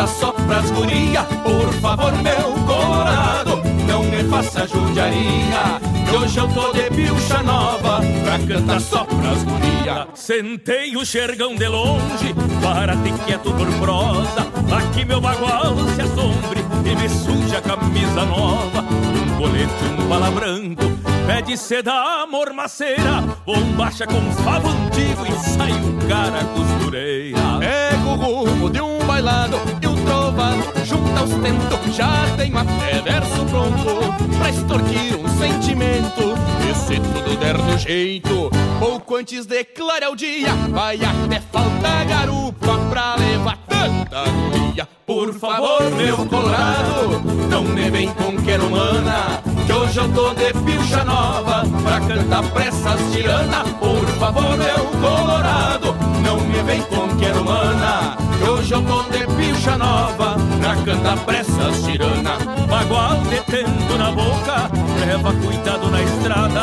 Cantar 0.03 0.09
só 0.09 0.33
pras 0.33 0.71
guria 0.73 1.23
Por 1.23 1.73
favor, 1.75 2.13
meu 2.23 2.53
colorado, 2.67 3.63
não 3.87 4.03
me 4.03 4.25
faça 4.25 4.67
judiaria 4.67 5.81
Que 6.09 6.17
hoje 6.17 6.39
eu 6.39 6.49
tô 6.49 6.73
de 6.73 6.91
pilcha 6.91 7.43
nova. 7.43 8.01
Pra 8.25 8.39
cantar 8.39 8.81
só 8.81 9.05
pras 9.05 9.45
guria 9.45 10.09
Sentei 10.15 10.97
o 10.97 11.05
xergão 11.05 11.55
de 11.55 11.69
longe 11.69 12.35
Para 12.61 12.97
ter 12.97 13.13
quieto 13.25 13.53
por 13.53 13.67
prosa. 13.79 14.47
Aqui 14.77 15.05
meu 15.05 15.21
bagual 15.21 15.77
se 15.95 16.03
assombre 16.03 16.65
E 16.85 16.97
me 16.97 17.09
suja 17.09 17.59
a 17.59 17.63
camisa 17.63 18.25
nova. 18.25 18.81
Um 18.81 19.37
colete, 19.39 19.85
um 20.01 20.09
bala 20.09 20.31
branco 20.33 20.83
Pede 21.29 21.57
seda, 21.57 22.27
mormaceira 22.29 23.23
Bombacha 23.47 24.05
com 24.07 24.21
favo 24.43 24.69
antigo 24.69 25.25
E 25.27 25.49
sai 25.49 25.71
o 25.71 26.09
cara 26.09 26.45
costureira. 26.57 27.39
Pego 27.61 28.11
o 28.11 28.45
rumo 28.45 28.69
de 28.69 28.81
um 28.81 28.99
bailado 29.07 29.72
Tentos 31.13 31.97
Já 31.97 32.27
tenho 32.37 32.57
até 32.57 33.01
verso 33.03 33.45
pronto 33.47 34.39
Pra 34.39 34.51
extorquir 34.51 35.17
um 35.17 35.29
sentimento. 35.39 36.35
E 36.69 36.75
se 36.75 37.01
tudo 37.01 37.37
der 37.39 37.57
do 37.57 37.79
jeito 37.79 38.51
Pouco 38.79 39.17
antes 39.17 39.47
de 39.47 39.65
clarear 39.65 40.11
o 40.11 40.17
dia 40.17 40.55
Vai 40.71 40.97
até 40.97 41.41
faltar 41.53 42.07
garupa 42.07 42.79
Pra 42.89 43.17
levar 43.17 43.59
tanta 43.69 44.25
guria 44.31 44.89
Por 45.07 45.35
favor, 45.35 45.91
meu 45.91 46.17
colorado 46.27 47.21
Não 47.51 47.63
me 47.63 47.91
vem 47.91 48.09
com 48.09 48.37
quero 48.43 48.67
humana 48.67 49.43
Que 49.67 49.73
hoje 49.73 49.99
eu 49.99 50.09
tô 50.13 50.31
de 50.35 50.53
pilcha 50.65 51.05
nova 51.05 51.63
Pra 51.83 52.01
cantar 52.01 52.43
pressas 52.53 53.01
tirana 53.13 53.65
Por 53.79 54.07
favor, 54.19 54.57
meu 54.57 54.87
colorado 55.01 55.95
Não 56.25 56.41
me 56.41 56.63
vem 56.63 56.81
com 56.83 57.09
quero 57.19 57.43
humana 57.43 58.32
Hoje 58.49 58.75
eu 58.75 58.83
tô 58.83 59.03
de 59.05 59.27
pilcha 59.37 59.77
nova 59.77 60.37
Pra 60.61 60.77
cantar 60.77 61.19
pressas 61.25 61.83
tirana. 61.85 62.37
Bagual 62.69 63.19
detendo 63.31 63.97
na 63.97 64.11
boca 64.11 64.71
Leva 65.01 65.33
cuidado 65.33 65.91
na 65.91 66.03
estrada. 66.03 66.63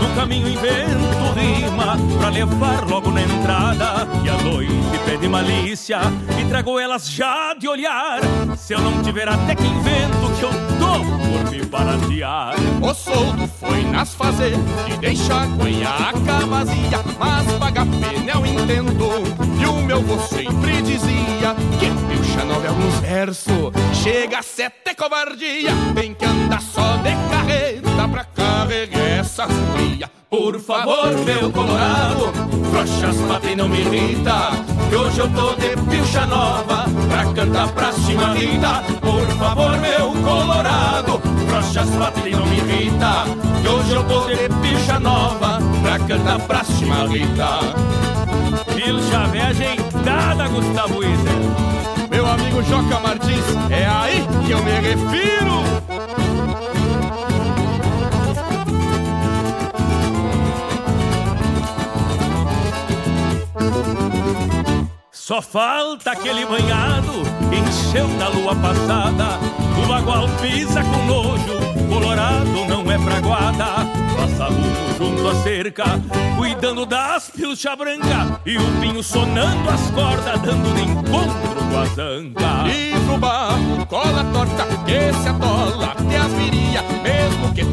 No 0.00 0.14
caminho 0.14 0.48
invento 0.48 1.32
rima 1.34 1.96
Pra 2.18 2.28
levar 2.30 2.88
logo 2.88 3.10
na 3.10 3.22
entrada. 3.22 4.08
E 4.24 4.28
a 4.28 4.36
noite 4.42 4.98
pede 5.04 5.28
malícia 5.28 6.00
E 6.40 6.44
trago 6.46 6.78
elas 6.78 7.10
já 7.10 7.54
de 7.54 7.68
olhar. 7.68 8.20
Se 8.56 8.72
eu 8.72 8.80
não 8.80 9.02
tiver 9.02 9.28
até 9.28 9.54
que 9.54 9.66
invento 9.66 10.32
Que 10.38 10.44
eu 10.44 10.52
dou 10.78 11.00
por 11.00 11.50
me 11.50 11.64
baratear. 11.66 12.54
O 12.80 12.94
soldo 12.94 13.48
foi 13.60 13.82
na 13.84 14.02
as 14.02 14.14
fazer 14.14 14.54
e 14.88 14.96
deixa 14.98 15.34
a 15.34 15.46
guanhaca 15.46 16.46
vazia, 16.46 17.04
mas 17.18 17.52
paga 17.58 17.84
pneu 17.84 18.46
intento. 18.46 19.08
E 19.60 19.66
o 19.66 19.72
meu 19.82 20.00
vô 20.02 20.18
sempre 20.18 20.80
dizia 21.18 21.54
que 21.78 21.90
pilcha 22.08 22.44
nove 22.44 22.68
alguns 22.68 22.94
versos, 23.00 23.72
chega 23.92 24.38
a 24.38 24.42
sete 24.42 24.94
covardia, 24.96 25.70
tem 25.94 26.14
que 26.14 26.24
andar 26.24 26.60
só 26.60 26.96
de 26.96 27.10
carreta 27.30 28.08
pra 28.08 28.24
carregar 28.24 29.20
essas 29.20 29.50
guias. 29.76 30.10
Por 30.30 30.60
favor, 30.60 31.10
meu 31.24 31.50
colorado, 31.50 32.32
frouxas 32.70 33.16
patem 33.26 33.56
não 33.56 33.66
me 33.66 33.80
irrita 33.80 34.50
Que 34.90 34.96
hoje 34.96 35.20
eu 35.20 35.28
tô 35.30 35.54
de 35.54 35.74
pilcha 35.88 36.26
nova 36.26 36.84
pra 37.08 37.32
cantar 37.32 37.68
pra 37.72 37.92
chimarrita 37.92 38.82
Por 39.00 39.26
favor, 39.38 39.78
meu 39.78 40.12
colorado, 40.22 41.18
frouxas 41.48 41.88
patem 41.96 42.32
não 42.32 42.44
me 42.44 42.58
irrita 42.58 43.24
Que 43.62 43.68
hoje 43.68 43.94
eu 43.94 44.04
tô 44.04 44.26
de 44.26 44.48
pilcha 44.60 45.00
nova 45.00 45.60
pra 45.80 45.98
cantar 45.98 46.40
pra 46.40 46.62
chimarrita 46.62 47.60
Pilcha 48.74 49.26
velha 49.28 49.87
ajeitada, 50.08 50.48
Gustavo 50.48 51.02
Iser 51.02 52.08
Meu 52.10 52.26
amigo 52.26 52.62
Joca 52.62 53.00
Martins, 53.00 53.44
é 53.70 53.86
aí 53.86 54.26
que 54.46 54.52
eu 54.52 54.62
me 54.62 54.72
refiro 54.72 55.58
Só 65.12 65.42
falta 65.42 66.12
aquele 66.12 66.46
banhado 66.46 67.12
encheu 67.52 68.08
da 68.18 68.28
lua 68.28 68.56
passada. 68.56 69.38
O 69.76 69.86
bagual 69.86 70.26
pisa 70.40 70.82
com 70.82 71.04
nojo, 71.04 71.58
colorado 71.86 72.64
não 72.66 72.90
é 72.90 72.98
praguada. 72.98 74.07
Passa 74.28 74.48
junto 74.98 75.28
à 75.28 75.34
cerca, 75.42 75.84
cuidando 76.36 76.84
das 76.84 77.30
pilcha 77.30 77.74
branca. 77.74 78.40
E 78.44 78.56
o 78.58 78.80
pinho 78.80 79.02
sonando 79.02 79.70
as 79.70 79.90
cordas, 79.90 80.40
dando 80.40 80.74
de 80.74 80.82
encontro 80.82 81.54
com 81.70 81.78
a 81.78 81.84
zanca. 81.86 82.68
E 82.68 82.92
pro 83.06 83.18
barro, 83.18 83.86
cola 83.86 84.24
torta, 84.32 84.66
que 84.84 85.12
se 85.22 85.28
atola 85.28 85.77
até 85.82 86.16
as 86.16 86.32
viria, 86.32 86.82
mesmo 87.02 87.54
que 87.54 87.64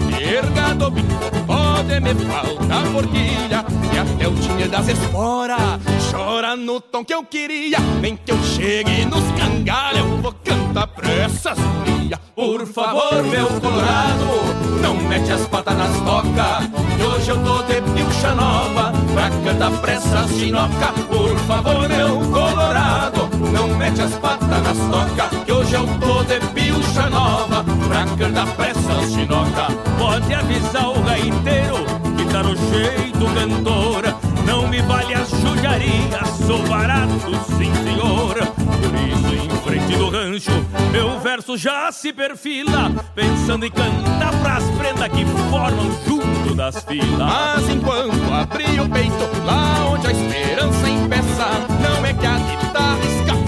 do 0.76 0.92
bico, 0.92 1.08
pode 1.48 2.00
me 2.00 2.14
faltar 2.26 2.86
forquilha. 2.88 3.66
E 3.94 3.98
até 3.98 4.28
o 4.28 4.36
tinha 4.36 4.68
das 4.68 4.88
esporas, 4.88 5.80
chora 6.12 6.56
no 6.56 6.82
tom 6.82 7.04
que 7.04 7.14
eu 7.14 7.24
queria. 7.24 7.80
Nem 8.02 8.18
que 8.18 8.32
eu 8.32 8.38
chegue 8.44 9.06
nos 9.06 9.24
cangalhos, 9.40 10.00
eu 10.00 10.18
vou 10.18 10.36
cantar 10.44 10.88
pra 10.88 11.10
essas 11.10 11.58
guria. 11.58 12.20
Por 12.36 12.66
favor, 12.68 13.24
meu 13.24 13.48
colorado, 13.48 14.82
não 14.82 14.96
mete 14.96 15.32
as 15.32 15.48
patas 15.48 15.78
nas 15.78 15.98
tocas. 16.02 16.68
Que 16.98 17.04
hoje 17.04 17.30
eu 17.30 17.44
tô 17.44 17.64
de 17.64 17.82
pilcha 17.94 18.36
nova, 18.36 18.92
pra 19.14 19.30
cantar 19.30 19.72
pra 19.80 19.94
essas 19.94 20.32
chinoca. 20.32 20.94
Por 21.10 21.38
favor, 21.40 21.88
meu 21.88 22.20
colorado, 22.32 23.30
não 23.54 23.68
mete 23.78 24.02
as 24.02 24.14
patas 24.16 24.50
nas 24.50 24.78
tocas. 24.92 25.44
Que 25.46 25.52
hoje 25.52 25.74
eu 25.74 25.88
tô 26.00 26.24
de 26.24 26.40
pilcha 26.54 26.75
nova, 27.04 27.64
pra 27.88 28.06
cantar 28.18 28.70
essas 28.70 29.14
chinoca. 29.14 29.68
Pode 29.98 30.34
avisar 30.34 30.90
o 30.90 31.02
gaiteiro, 31.02 31.78
que 32.18 32.26
tá 32.32 32.44
no 32.44 32.56
jeito 32.56 33.06
cantora. 33.34 34.16
Não 34.46 34.68
me 34.68 34.82
vale 34.82 35.14
as 35.14 35.30
judiarias, 35.30 36.30
sou 36.46 36.62
barato, 36.68 37.14
sim 37.58 37.74
senhor. 37.84 38.36
Por 38.36 38.96
isso, 38.96 39.36
em 39.36 39.50
frente 39.64 39.98
do 39.98 40.10
rancho, 40.10 40.52
meu 40.92 41.20
verso 41.20 41.58
já 41.58 41.92
se 41.92 42.14
perfila, 42.14 42.92
pensando 43.14 43.66
em 43.66 43.72
cantar 43.72 44.34
pras 44.42 44.64
prendas 44.78 45.08
que 45.10 45.26
formam 45.50 45.92
junto 46.08 46.56
das 46.56 46.84
filas. 46.84 47.18
Mas 47.18 47.70
enquanto 47.70 48.34
abri 48.34 48.80
o 48.80 48.90
peito, 48.90 49.46
lá 49.46 49.88
onde 49.92 50.08
a 50.08 50.12
esperança 50.12 50.90
empeça, 50.90 51.48
não 51.82 52.06
é 52.06 52.14
que 52.14 52.26
a 52.26 52.38
guitarra 52.38 53.06
voltei 53.26 53.45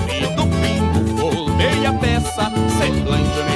a 1.88 1.94
peça, 1.94 2.52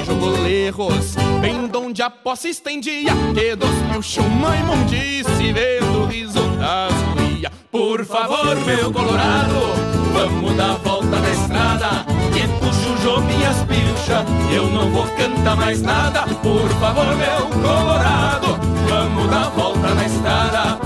jogou 0.06 0.48
erros, 0.48 1.16
bem 1.42 1.68
donde 1.68 2.02
a 2.02 2.10
posse 2.10 2.50
estendia, 2.50 3.12
que 3.34 3.56
dos 3.56 3.70
pilchos 3.92 4.26
uma 4.26 4.56
imundice, 4.56 5.52
vendo 5.54 6.04
o 6.04 6.06
riso 6.06 6.42
das 6.58 6.94
guria. 7.14 7.52
Por 7.70 8.06
favor, 8.06 8.56
meu 8.66 8.92
colorado, 8.92 9.74
vamos 10.14 10.56
dar 10.56 10.76
volta 10.78 11.20
na 11.20 11.30
estrada. 11.30 12.06
Que 12.34 12.48
tu 12.60 12.74
chujou 12.74 13.22
minhas 13.22 13.58
pilchas, 13.64 14.26
eu 14.54 14.68
não 14.68 14.90
vou 14.92 15.08
cantar 15.18 15.58
mais 15.58 15.82
nada. 15.82 16.22
Por 16.22 16.70
favor, 16.80 17.08
meu 17.18 17.48
colorado, 17.62 18.58
vamos 18.88 19.30
dar 19.30 19.50
volta 19.50 19.94
na 19.94 20.06
estrada. 20.06 20.81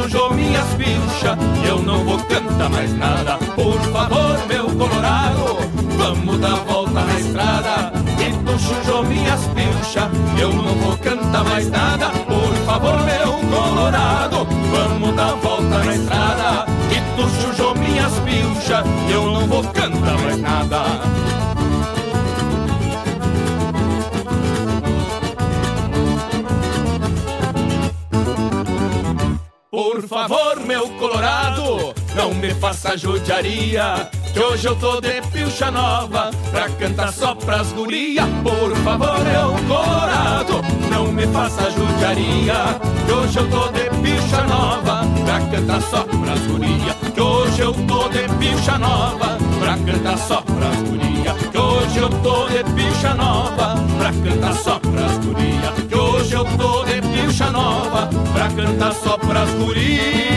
Chujou 0.00 0.32
minhas 0.32 0.66
pilchas, 0.78 1.36
eu 1.68 1.82
não 1.82 2.02
vou 2.02 2.18
cantar 2.20 2.70
mais 2.70 2.90
nada. 2.96 3.36
Por 3.54 3.78
favor, 3.92 4.38
meu 4.48 4.64
colorado, 4.64 5.58
vamos 5.98 6.38
dar 6.38 6.56
volta 6.64 7.04
na 7.04 7.20
estrada. 7.20 7.92
Que 8.16 8.30
tu 8.30 8.58
chujou 8.58 9.04
minhas 9.04 9.40
pilchas, 9.48 10.08
eu 10.40 10.54
não 10.54 10.74
vou 10.76 10.96
cantar 10.96 11.44
mais 11.44 11.68
nada. 11.68 12.08
Por 12.08 12.54
favor, 12.64 12.98
meu 13.04 13.32
colorado, 13.50 14.46
vamos 14.72 15.14
dar 15.14 15.34
volta 15.34 15.84
na 15.84 15.94
estrada. 15.94 16.64
Que 16.88 17.00
tu 17.14 17.28
chujou 17.42 17.74
minhas 17.74 18.12
pilchas, 18.20 18.86
eu 19.12 19.26
não 19.26 19.46
vou 19.46 19.62
cantar 19.64 20.18
mais 20.18 20.40
nada. 20.40 21.29
Por 29.70 30.02
favor, 30.08 30.58
meu 30.66 30.88
colorado, 30.98 31.94
não 32.16 32.34
me 32.34 32.52
faça 32.54 32.98
judiaria. 32.98 34.10
Que 34.32 34.40
hoje 34.40 34.66
eu 34.66 34.74
tô 34.74 35.00
de 35.00 35.22
pilcha 35.30 35.70
nova 35.70 36.32
pra 36.50 36.68
cantar 36.70 37.12
só 37.12 37.36
pras 37.36 37.70
guria. 37.72 38.26
Por 38.42 38.74
favor, 38.78 39.20
meu 39.20 39.54
colorado, 39.68 40.60
não 40.90 41.12
me 41.12 41.24
faça 41.28 41.70
judiaria. 41.70 42.80
Que 43.06 43.12
hoje 43.12 43.38
eu 43.38 43.48
tô 43.48 43.68
de 43.68 43.88
pilcha 44.02 44.42
nova 44.42 45.02
pra 45.24 45.38
cantar 45.38 45.82
só 45.82 46.02
pras 46.02 46.40
guria. 46.48 46.94
Que 47.14 47.20
hoje 47.20 47.60
eu 47.60 47.72
tô 47.72 48.08
de 48.08 48.28
pilcha 48.40 48.76
nova 48.76 49.38
pra 49.60 49.76
cantar 49.76 50.18
só 50.18 50.42
pras 50.42 50.76
guria. 50.82 51.32
Que 51.52 51.58
hoje 51.58 51.98
eu 51.98 52.08
tô 52.08 52.48
de 52.48 52.64
pilcha 52.74 53.14
nova 53.14 53.76
pra 53.98 54.12
cantar 54.12 54.54
só 54.54 54.80
pras 54.80 55.16
guria. 55.24 55.72
Que 55.88 55.94
hoje 55.94 56.34
eu 56.34 56.44
tô 56.58 56.84
de 56.86 57.09
pilcha 57.30 57.50
nova 57.50 58.08
pra 58.32 58.48
cantar 58.48 58.92
só 58.92 59.16
pras 59.16 59.50
guria. 59.54 60.29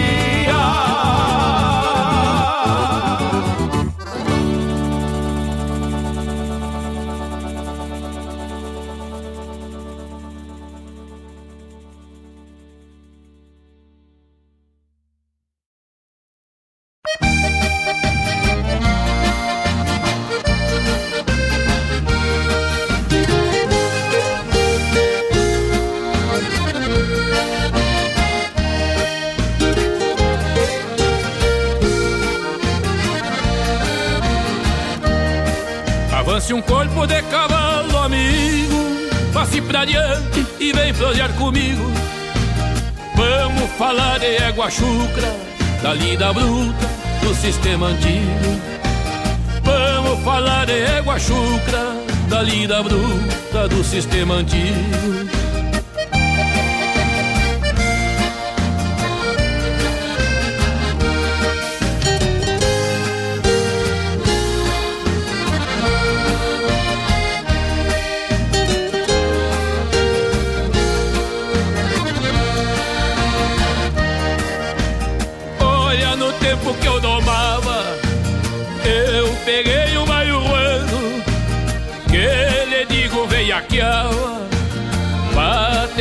Falar 44.54 44.66
de 44.66 44.70
égua 44.70 44.70
chucra, 44.70 45.36
da 45.82 45.94
lida 45.94 46.34
bruta, 46.34 46.90
do 47.22 47.34
sistema 47.34 47.88
antigo. 47.88 48.62
Vamos 49.64 50.24
falar 50.24 50.66
de 50.66 50.84
égua 50.84 51.20
chucra, 51.20 51.96
da 52.30 52.42
lida 52.44 52.84
bruta, 52.84 53.68
do 53.68 53.84
sistema 53.84 54.36
antigo. 54.36 55.43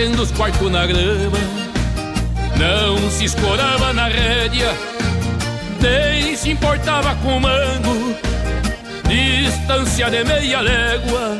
Batendo 0.03 0.23
os 0.23 0.33
quartos 0.33 0.71
na 0.71 0.85
grama. 0.85 1.39
Não 2.59 3.11
se 3.11 3.25
escorava 3.25 3.93
na 3.93 4.07
rédea, 4.07 4.75
nem 5.81 6.37
se 6.37 6.51
importava 6.51 7.15
com 7.17 7.39
mango. 7.39 8.17
Distância 9.09 10.11
de 10.11 10.25
meia 10.25 10.61
légua, 10.61 11.39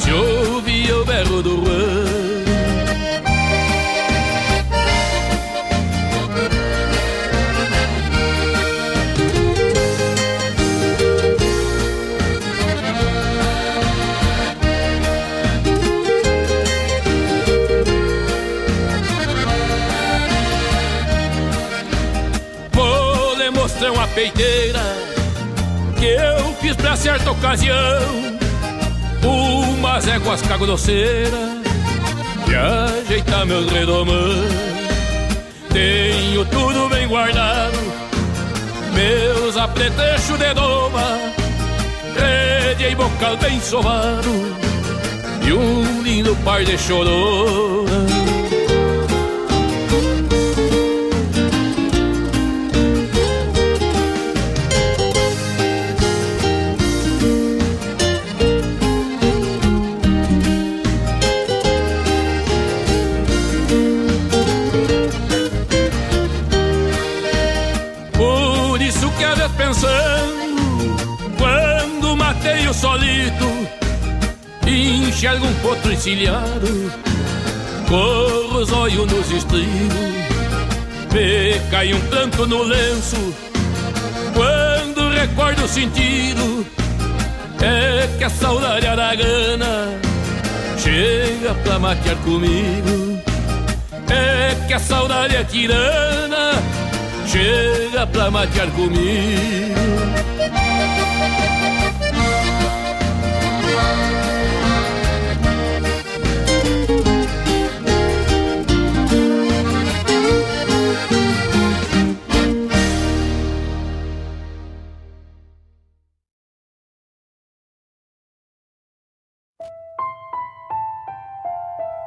se 0.00 0.10
ouvia 0.10 0.96
o 0.96 1.04
berro 1.04 1.42
do 1.42 1.56
ruano. 1.56 2.25
Mostrar 23.86 23.92
uma 23.92 24.08
peiteira 24.08 24.80
que 25.98 26.06
eu 26.06 26.52
fiz 26.60 26.76
pra 26.76 26.96
certa 26.96 27.30
ocasião. 27.30 28.36
Umas 29.22 30.06
éguas 30.08 30.42
cagodoceiras 30.42 31.32
e 32.48 32.54
ajeitar 32.54 33.46
meus 33.46 33.70
redomãs. 33.70 34.52
Tenho 35.72 36.44
tudo 36.46 36.88
bem 36.88 37.06
guardado, 37.06 37.78
meus 38.94 39.56
apretechos 39.56 40.38
de 40.38 40.54
doma, 40.54 41.18
rede 42.16 42.92
e 42.92 42.94
bocal 42.94 43.36
bem 43.36 43.60
sovado 43.60 44.30
e 45.46 45.52
um 45.52 46.02
lindo 46.02 46.34
par 46.44 46.64
de 46.64 46.78
chorona. 46.78 48.15
Solito 72.76 73.68
Enxergo 74.66 75.46
um 75.46 75.54
potro 75.54 75.92
encilhado 75.92 76.92
Corro 77.88 78.58
os 78.58 78.72
olhos 78.72 79.10
nos 79.10 79.30
estribos 79.30 79.96
Me 81.12 81.58
cai 81.70 81.94
um 81.94 82.00
pranto 82.08 82.46
no 82.46 82.62
lenço 82.62 83.34
Quando 84.34 85.10
recordo 85.10 85.64
o 85.64 85.68
sentido 85.68 86.66
É 87.60 88.08
que 88.18 88.24
a 88.24 88.30
saudade 88.30 88.86
aragana 88.86 89.98
Chega 90.78 91.54
pra 91.62 91.78
matear 91.78 92.16
comigo 92.16 93.22
É 94.10 94.66
que 94.66 94.74
a 94.74 94.78
saudade 94.78 95.36
é 95.36 95.44
tirana 95.44 96.52
Chega 97.26 98.06
pra 98.06 98.30
matear 98.30 98.68
comigo 98.72 100.35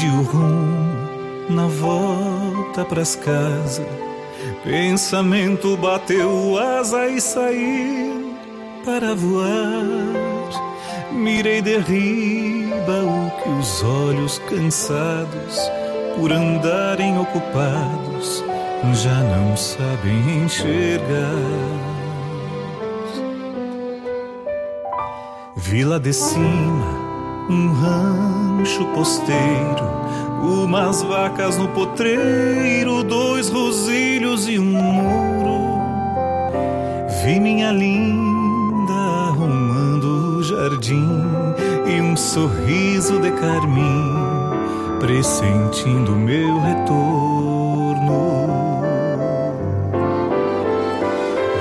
Perdi 0.00 0.16
o 0.16 0.22
rumo 0.22 1.50
na 1.50 1.66
volta 1.66 2.86
pras 2.86 3.14
casas. 3.16 3.86
Pensamento 4.64 5.76
bateu 5.76 6.56
asa 6.58 7.06
e 7.08 7.20
saiu 7.20 8.34
para 8.82 9.14
voar. 9.14 11.12
Mirei 11.12 11.60
derriba 11.60 13.02
o 13.04 13.42
que 13.42 13.48
os 13.50 13.82
olhos 13.82 14.38
cansados 14.48 15.70
por 16.16 16.32
andarem 16.32 17.18
ocupados 17.18 18.42
já 18.94 19.20
não 19.20 19.54
sabem 19.54 20.44
enxergar. 20.44 21.34
Vila 25.56 26.00
de 26.00 26.14
cima, 26.14 27.09
um 27.50 27.72
rancho 27.72 28.84
posteiro, 28.94 29.84
umas 30.42 31.02
vacas 31.02 31.58
no 31.58 31.68
potreiro, 31.68 33.02
dois 33.02 33.50
rosilhos 33.50 34.48
e 34.48 34.58
um 34.58 34.64
muro. 34.64 35.80
Vi 37.22 37.38
minha 37.38 37.72
linda 37.72 38.40
jardim 40.50 41.22
e 41.86 42.00
um 42.00 42.16
sorriso 42.16 43.20
de 43.20 43.30
carmim, 43.30 44.12
pressentindo 44.98 46.12
meu 46.12 46.60
retorno. 46.60 48.50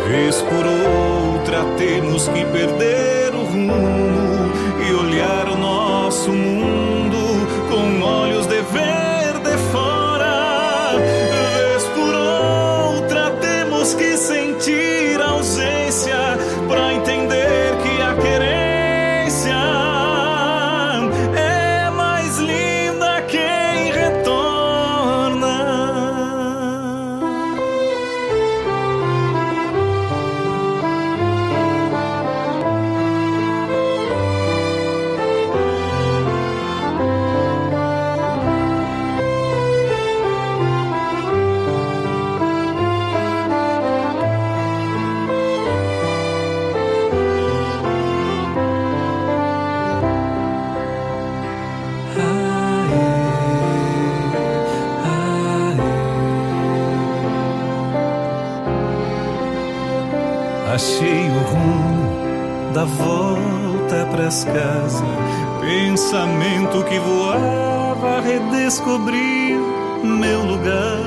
Vez 0.07 0.41
por 0.41 0.65
outra 0.65 1.63
temos 1.77 2.27
que 2.29 2.43
perder 2.45 3.33
o 3.35 3.43
rumo 3.43 3.73
o 3.73 4.18
nosso 6.29 6.37
mundo 6.37 6.58
Pensamento 65.59 66.83
que 66.83 66.99
voava 66.99 68.21
redescobriu 68.21 69.59
meu 70.03 70.43
lugar. 70.43 70.99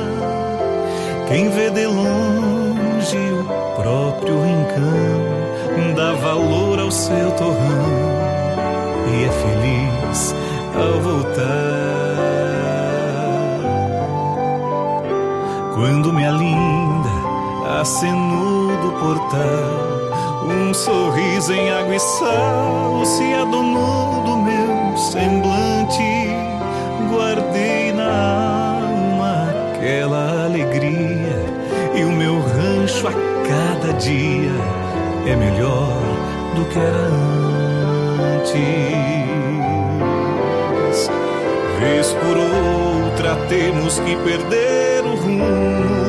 Quem 1.28 1.48
vê 1.50 1.70
de 1.70 1.86
longe 1.86 3.16
o 3.16 3.80
próprio 3.80 4.42
rincão 4.42 5.94
dá 5.94 6.14
valor 6.14 6.80
ao 6.80 6.90
seu 6.90 7.30
torrão 7.32 8.12
e 9.12 9.24
é 9.24 9.30
feliz 9.30 10.34
ao 10.74 11.00
voltar. 11.00 11.42
Quando 15.74 16.12
minha 16.12 16.32
linda 16.32 17.80
acenou 17.80 18.76
do 18.78 18.92
portal, 18.98 19.91
um 20.72 20.74
sorriso 20.74 21.52
em 21.52 21.70
água 21.70 21.94
e 21.94 22.00
sal 22.00 23.04
se 23.04 23.34
adonou 23.34 24.22
do 24.22 24.38
meu 24.38 24.96
semblante. 24.96 26.30
Guardei 27.10 27.92
na 27.92 28.80
alma 28.80 29.50
aquela 29.74 30.46
alegria 30.46 31.44
e 31.94 32.04
o 32.04 32.12
meu 32.12 32.40
rancho 32.40 33.06
a 33.06 33.12
cada 33.46 33.92
dia 33.98 34.50
é 35.26 35.36
melhor 35.36 35.92
do 36.56 36.64
que 36.64 36.78
era 36.78 37.06
antes 38.38 39.12
vez 41.80 42.12
por 42.12 42.38
outra 42.38 43.36
temos 43.46 43.98
que 43.98 44.16
perder 44.16 45.04
o 45.04 45.16
rumo 45.16 46.01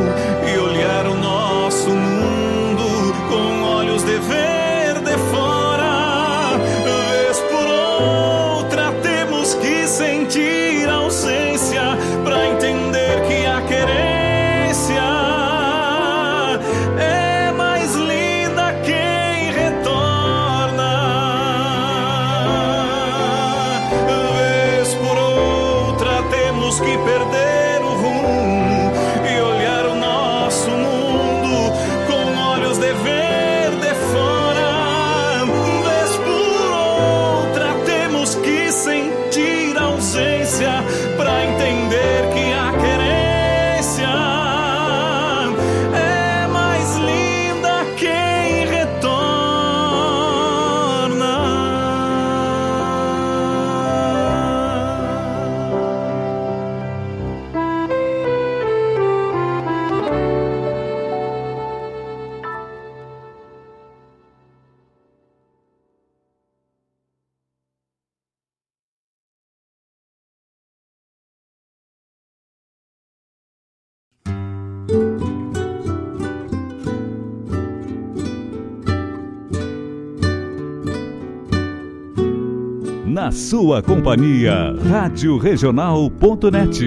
sua 83.34 83.82
companhia, 83.82 84.76
Rádio 84.88 85.38
Regional.net. 85.38 86.86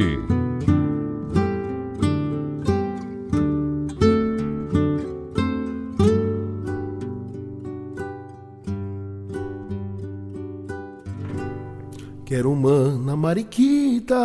Quero 12.24 12.55
mana 12.55 13.16
mariquita. 13.16 14.16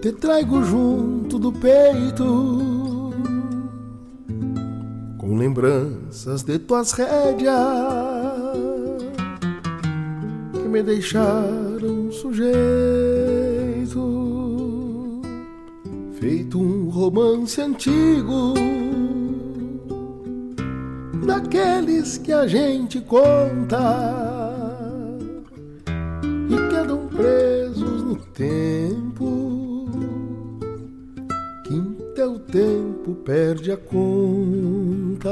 Te 0.00 0.12
traigo 0.12 0.64
junto 0.64 1.38
do 1.38 1.52
peito 1.52 3.12
Com 5.16 5.36
lembranças 5.36 6.42
de 6.42 6.58
tuas 6.58 6.90
rédeas 6.90 8.11
me 10.72 10.82
deixaram 10.82 12.10
sujeito 12.10 12.50
Feito 16.18 16.58
um 16.58 16.88
romance 16.88 17.60
antigo 17.60 18.54
Daqueles 21.26 22.16
que 22.16 22.32
a 22.32 22.46
gente 22.46 23.00
conta 23.02 23.78
e 26.48 26.70
quedam 26.70 27.06
presos 27.08 28.02
no 28.02 28.16
tempo 28.16 29.88
que 31.64 31.74
em 31.74 31.96
teu 32.14 32.38
tempo 32.38 33.14
perde 33.24 33.72
a 33.72 33.76
conta. 33.76 35.30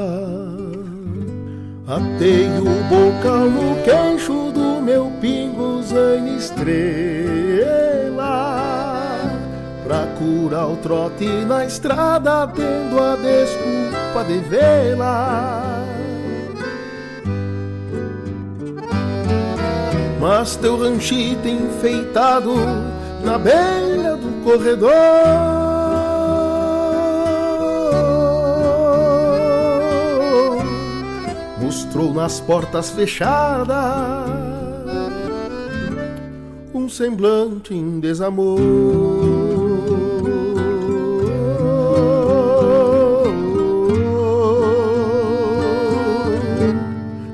Atei 1.87 2.47
o 2.59 2.63
bocal 2.89 3.49
no 3.49 3.83
queixo 3.83 4.50
meu 4.91 5.09
pingo 5.21 5.81
zaine 5.83 6.35
estrela 6.35 6.75
pra 9.85 10.05
curar 10.19 10.67
o 10.67 10.75
trote 10.75 11.25
na 11.45 11.65
estrada 11.65 12.45
tendo 12.47 12.99
a 13.01 13.15
desculpa 13.15 14.25
de 14.27 14.39
vê-la. 14.49 15.85
mas 20.19 20.57
teu 20.57 20.77
ranchito 20.77 21.47
enfeitado 21.47 22.53
na 23.23 23.37
beira 23.37 24.17
do 24.17 24.43
corredor 24.43 24.91
mostrou 31.59 32.13
nas 32.13 32.41
portas 32.41 32.89
fechadas 32.89 34.20
semblante 36.91 37.73
em 37.73 37.99
desamor. 37.99 38.59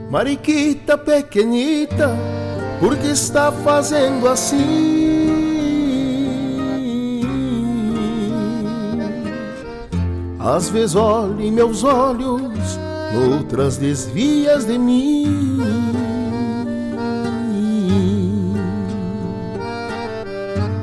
Mariquita 0.10 0.98
pequenita, 0.98 2.16
por 2.80 2.96
que 2.98 3.08
está 3.08 3.52
fazendo 3.52 4.28
assim? 4.28 5.18
Às 10.40 10.70
vezes 10.70 10.96
olha 10.96 11.44
em 11.44 11.52
meus 11.52 11.84
olhos, 11.84 12.80
noutras 13.14 13.78
desvias 13.78 14.66
de 14.66 14.78
mim. 14.78 16.07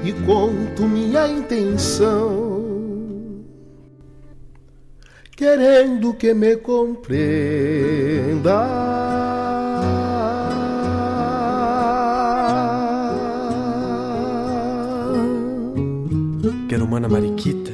e 0.04 0.12
conto 0.24 0.82
minha 0.82 1.26
intenção, 1.26 2.62
querendo 5.34 6.14
que 6.14 6.32
me 6.32 6.56
compreenda. 6.56 7.26
Quero 16.68 16.86
mariquita, 16.86 17.65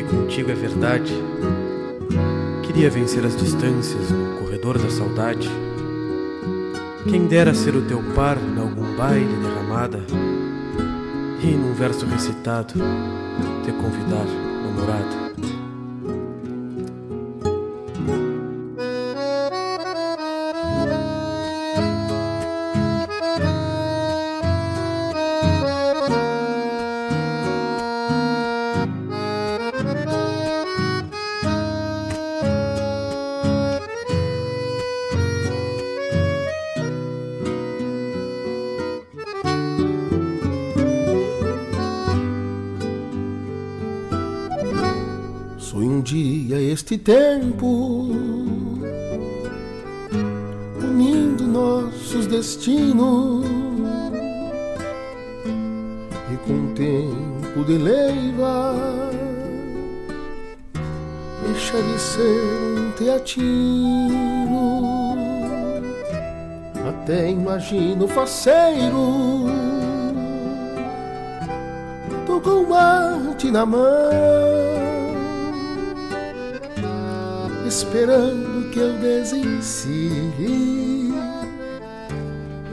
sonhei 0.00 0.04
contigo 0.04 0.50
é 0.50 0.54
verdade. 0.54 1.12
Queria 2.62 2.90
vencer 2.90 3.24
as 3.24 3.36
distâncias 3.36 4.10
no 4.10 4.38
corredor 4.38 4.78
da 4.78 4.88
saudade. 4.90 5.48
Quem 7.08 7.26
dera 7.26 7.54
ser 7.54 7.74
o 7.74 7.82
teu 7.82 8.02
par 8.14 8.36
em 8.36 8.58
algum 8.58 8.96
baile 8.96 9.36
derramada 9.36 10.00
e 11.42 11.46
num 11.46 11.74
verso 11.74 12.06
recitado 12.06 12.74
te 13.64 13.72
convidar, 13.72 14.26
namorada. 14.62 15.29
Dia 46.70 46.74
este 46.74 46.96
tempo, 46.96 48.06
unindo 50.82 51.46
nossos 51.46 52.26
destinos, 52.26 53.44
e 56.32 56.36
com 56.46 56.72
tempo 56.74 57.64
de 57.64 57.78
leiva, 57.78 58.76
deixa 61.44 61.82
de 61.82 61.98
ser 61.98 62.78
um 62.78 62.92
teatino. 62.92 64.30
Até 66.88 67.30
imagino 67.30 68.06
faceiro 68.08 69.46
Tô 72.26 72.40
com 72.40 72.64
mate 72.68 73.50
na 73.50 73.64
mão 73.64 74.79
Esperando 77.82 78.68
que 78.70 78.78
eu 78.78 78.92
desencilhe 78.98 80.34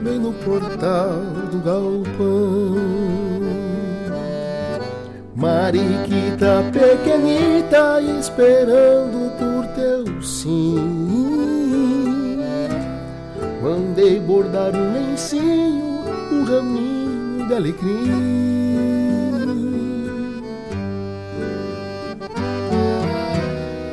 Bem 0.02 0.18
no 0.18 0.34
portal 0.34 1.22
do 1.50 1.58
galpão. 1.64 2.76
Mariquita 5.34 6.62
pequenita 6.70 8.02
esperando 8.02 9.32
por 9.38 9.66
teu 9.68 10.22
sim. 10.22 10.76
Mandei 13.62 14.20
bordar 14.20 14.76
um 14.76 14.92
lencinho, 14.92 16.04
um 16.30 16.44
raminho 16.44 17.48
de 17.48 17.54
alecrim 17.54 18.67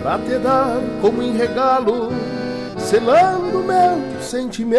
pra 0.06 0.20
te 0.20 0.38
dar 0.38 0.78
como 1.02 1.24
em 1.24 1.36
regalo, 1.36 2.10
selando 2.78 3.64
meu 3.64 4.22
sentimento. 4.22 4.76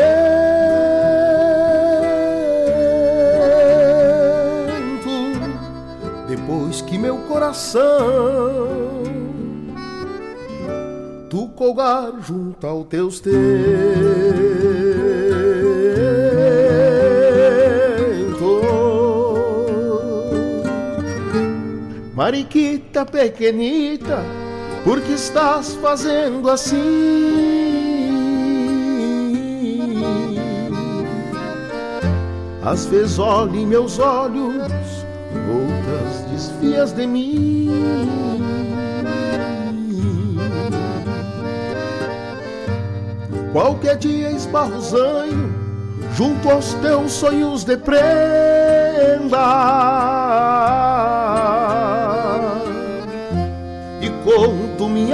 Depois 6.28 6.80
que 6.80 6.96
meu 6.96 7.18
coração 7.22 7.82
tu 11.28 11.48
colgar 11.56 12.12
junto 12.20 12.64
aos 12.64 12.86
teus 12.86 13.18
tentos. 13.18 13.36
Mariquita 22.14 23.04
pequenita 23.04 24.35
por 24.86 25.00
que 25.00 25.14
estás 25.14 25.74
fazendo 25.82 26.48
assim? 26.48 26.76
Às 32.64 32.86
vezes 32.86 33.18
olho 33.18 33.56
em 33.56 33.66
meus 33.66 33.98
olhos, 33.98 34.54
outras 35.50 36.20
desfias 36.30 36.92
de 36.92 37.04
mim. 37.04 37.68
Qualquer 43.52 43.96
dia 43.96 44.30
esbarro 44.30 44.80
zanho 44.80 45.52
junto 46.14 46.48
aos 46.48 46.74
teus 46.74 47.10
sonhos 47.10 47.64
de 47.64 47.76
prenda 47.76 48.06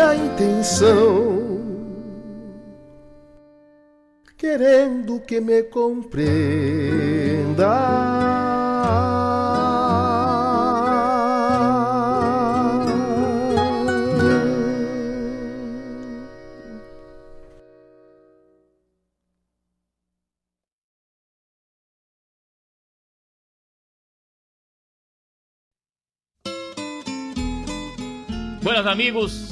minha 0.03 0.15
intenção, 0.17 1.39
querendo 4.37 5.21
que 5.21 5.41
me 5.41 5.63
compreenda. 5.63 6.43
Buenas 28.63 28.87
amigos, 28.87 29.52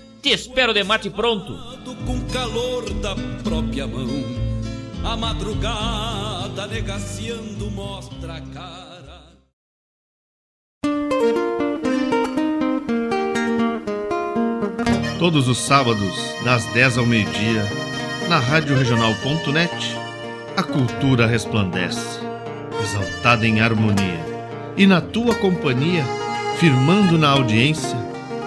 Te 0.21 0.33
espero 0.33 0.71
de 0.71 0.83
mate 0.83 1.09
pronto. 1.09 1.57
Com 2.05 2.21
calor 2.31 2.87
da 3.01 3.15
própria 3.43 3.87
mão, 3.87 4.07
a 5.03 5.17
madrugada 5.17 6.67
negaciando 6.67 7.71
mostra 7.71 8.35
a 8.35 8.41
cara. 8.41 9.21
Todos 15.17 15.47
os 15.47 15.57
sábados, 15.57 16.15
das 16.45 16.65
10 16.67 16.99
ao 16.99 17.05
meio-dia, 17.07 17.63
na 18.29 18.37
Rádio 18.37 18.77
Regional.net, 18.77 19.95
a 20.55 20.61
cultura 20.61 21.25
resplandece, 21.25 22.19
exaltada 22.79 23.47
em 23.47 23.59
harmonia. 23.59 24.23
E 24.77 24.85
na 24.85 25.01
tua 25.01 25.33
companhia, 25.33 26.05
firmando 26.59 27.17
na 27.17 27.29
audiência, 27.29 28.10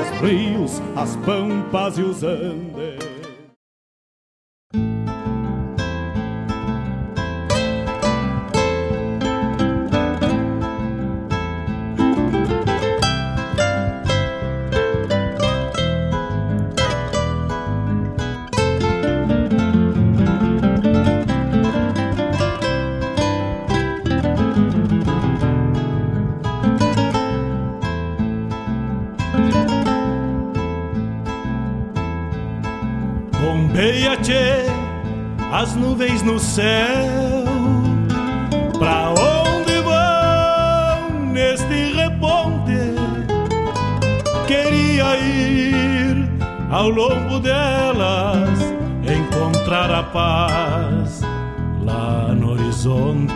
os 0.00 0.20
rios, 0.20 0.82
as 0.96 1.16
pampas 1.16 1.98
e 1.98 2.02
os 2.02 2.22
andes. 2.22 3.03
No 36.24 36.38
céu. 36.38 37.44
Pra 38.78 39.10
onde 39.10 39.80
vão 39.82 41.26
neste 41.32 41.92
reponte? 41.94 42.94
Queria 44.46 45.16
ir 45.18 46.28
ao 46.70 46.88
longo 46.88 47.38
delas, 47.40 48.58
encontrar 49.04 49.90
a 49.90 50.02
paz 50.02 51.20
lá 51.82 52.34
no 52.34 52.52
horizonte. 52.52 53.32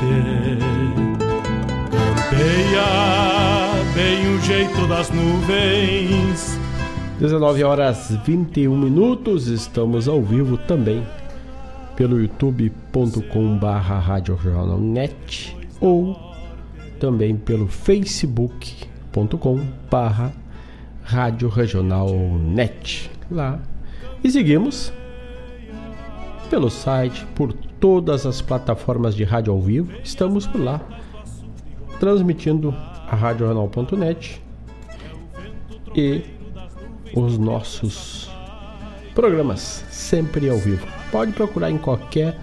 Campeia 1.90 2.84
bem 3.94 4.34
o 4.34 4.40
jeito 4.42 4.86
das 4.86 5.10
nuvens 5.10 6.58
19 7.18 7.64
horas 7.64 8.12
21 8.24 8.76
minutos, 8.76 9.48
estamos 9.48 10.06
ao 10.06 10.22
vivo 10.22 10.56
também 10.56 11.02
pelo 11.98 12.20
youtube.com 12.20 13.58
barra 13.58 14.22
net 14.78 15.56
ou 15.80 16.16
também 17.00 17.36
pelo 17.36 17.66
facebook.com 17.66 19.60
barra 19.90 20.32
Rádio 21.02 21.48
Regional 21.48 22.08
Net. 22.38 23.10
Lá. 23.28 23.58
E 24.22 24.30
seguimos 24.30 24.92
pelo 26.48 26.70
site, 26.70 27.26
por 27.34 27.52
todas 27.52 28.24
as 28.24 28.40
plataformas 28.40 29.16
de 29.16 29.24
rádio 29.24 29.52
ao 29.52 29.60
vivo, 29.60 29.90
estamos 30.04 30.46
por 30.46 30.60
lá 30.60 30.80
transmitindo 31.98 32.70
a 33.08 33.16
radioregional.net 33.16 34.40
e 35.96 36.22
os 37.12 37.36
nossos 37.38 38.30
programas 39.16 39.84
sempre 39.90 40.48
ao 40.48 40.58
vivo. 40.58 40.97
Pode 41.10 41.32
procurar 41.32 41.70
em 41.70 41.78
qualquer 41.78 42.36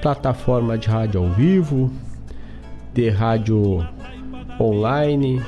plataforma 0.00 0.76
de 0.76 0.88
rádio 0.88 1.22
ao 1.22 1.30
vivo, 1.30 1.90
de 2.92 3.08
rádio 3.08 3.86
online, 4.60 5.40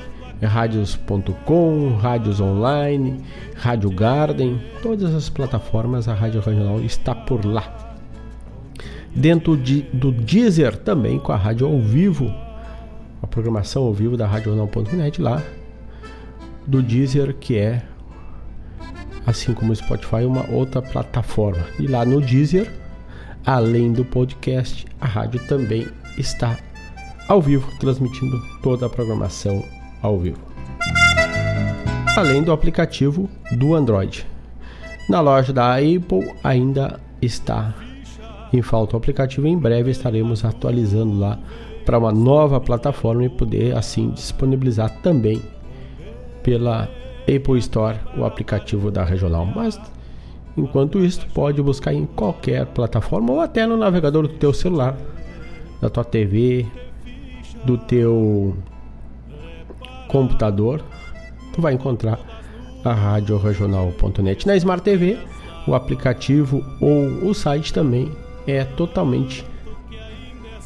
radios.com, 0.43 1.97
rádios 1.97 2.41
online, 2.41 3.21
Rádio 3.57 3.91
Garden, 3.91 4.61
todas 4.83 5.15
as 5.15 5.29
plataformas 5.29 6.09
a 6.09 6.15
Rádio 6.15 6.41
Regional 6.41 6.81
está 6.81 7.15
por 7.15 7.45
lá. 7.45 7.95
Dentro 9.15 9.57
de, 9.57 9.83
do 9.93 10.11
Deezer 10.11 10.77
também 10.77 11.19
com 11.19 11.33
a 11.33 11.37
rádio 11.37 11.67
ao 11.67 11.79
vivo, 11.81 12.33
a 13.23 13.27
programação 13.27 13.85
ao 13.85 13.93
vivo 13.93 14.17
da 14.17 14.27
RadioJornal.net 14.27 15.23
lá, 15.23 15.43
do 16.67 16.83
Deezer 16.83 17.35
que 17.35 17.57
é 17.57 17.83
assim 19.27 19.55
como 19.55 19.73
o 19.73 19.77
Spotify 19.77 20.25
uma 20.25 20.49
outra 20.51 20.83
plataforma. 20.83 21.65
E 21.79 21.87
lá 21.87 22.05
no 22.05 22.21
Deezer, 22.21 22.71
além 23.45 23.93
do 23.93 24.05
podcast, 24.05 24.87
a 25.01 25.07
rádio 25.07 25.41
também 25.47 25.87
está 26.19 26.59
ao 27.29 27.41
vivo, 27.41 27.71
transmitindo 27.79 28.41
toda 28.63 28.87
a 28.87 28.91
programação 28.91 29.65
ao 30.03 30.19
vivo. 30.19 30.39
Além 32.17 32.43
do 32.43 32.53
aplicativo 32.53 33.29
do 33.53 33.75
Android. 33.75 34.27
Na 35.09 35.21
loja 35.21 35.53
da 35.53 35.75
Apple 35.75 36.33
ainda 36.43 37.01
está 37.21 37.75
em 38.53 38.63
falta 38.63 38.95
o 38.95 38.99
aplicativo. 38.99 39.47
Em 39.47 39.59
breve 39.59 39.91
estaremos 39.91 40.45
atualizando 40.45 41.19
lá 41.19 41.39
para 41.85 41.99
uma 41.99 42.13
nova 42.13 42.61
plataforma 42.61 43.25
e 43.25 43.29
poder 43.29 43.77
assim 43.77 44.11
disponibilizar 44.11 44.91
também 45.03 45.43
pela 46.43 46.89
Apple 47.25 47.59
Store 47.59 47.99
o 48.17 48.25
aplicativo 48.25 48.91
da 48.91 49.05
Regional. 49.05 49.47
Mas 49.47 49.81
enquanto 50.57 51.05
isso, 51.05 51.27
pode 51.35 51.61
buscar 51.63 51.93
em 51.93 52.07
qualquer 52.07 52.67
plataforma 52.67 53.33
ou 53.33 53.41
até 53.41 53.67
no 53.67 53.77
navegador 53.77 54.23
do 54.23 54.35
teu 54.35 54.53
celular, 54.53 54.97
da 55.81 55.89
tua 55.89 56.05
TV, 56.05 56.67
do 57.65 57.79
teu 57.79 58.57
computador, 60.09 60.83
tu 61.53 61.61
vai 61.61 61.73
encontrar 61.73 62.21
a 62.85 62.93
rádio 62.93 63.37
regional.net. 63.39 64.47
Na 64.47 64.57
Smart 64.57 64.83
TV, 64.83 65.19
o 65.67 65.75
aplicativo 65.75 66.63
ou 66.81 67.29
o 67.29 67.35
site 67.35 67.73
também 67.73 68.13
é 68.47 68.65
totalmente 68.65 69.45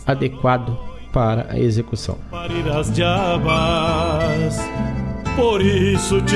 adequado 0.06 0.76
para 1.12 1.47
a 1.51 1.59
execução. 1.59 2.18
Por 5.39 5.62
isso 5.62 6.20
te, 6.23 6.35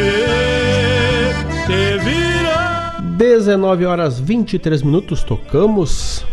te 1.66 1.98
vira. 2.04 3.00
19 3.18 3.84
horas 3.84 4.20
23 4.20 4.80
minutos 4.82 5.24
tocamos 5.24 6.24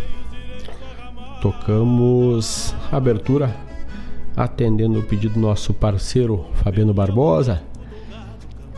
tocamos 1.41 2.75
abertura 2.91 3.55
atendendo 4.37 4.99
o 4.99 5.03
pedido 5.03 5.33
do 5.33 5.39
nosso 5.39 5.73
parceiro 5.73 6.45
Fabiano 6.63 6.93
Barbosa. 6.93 7.63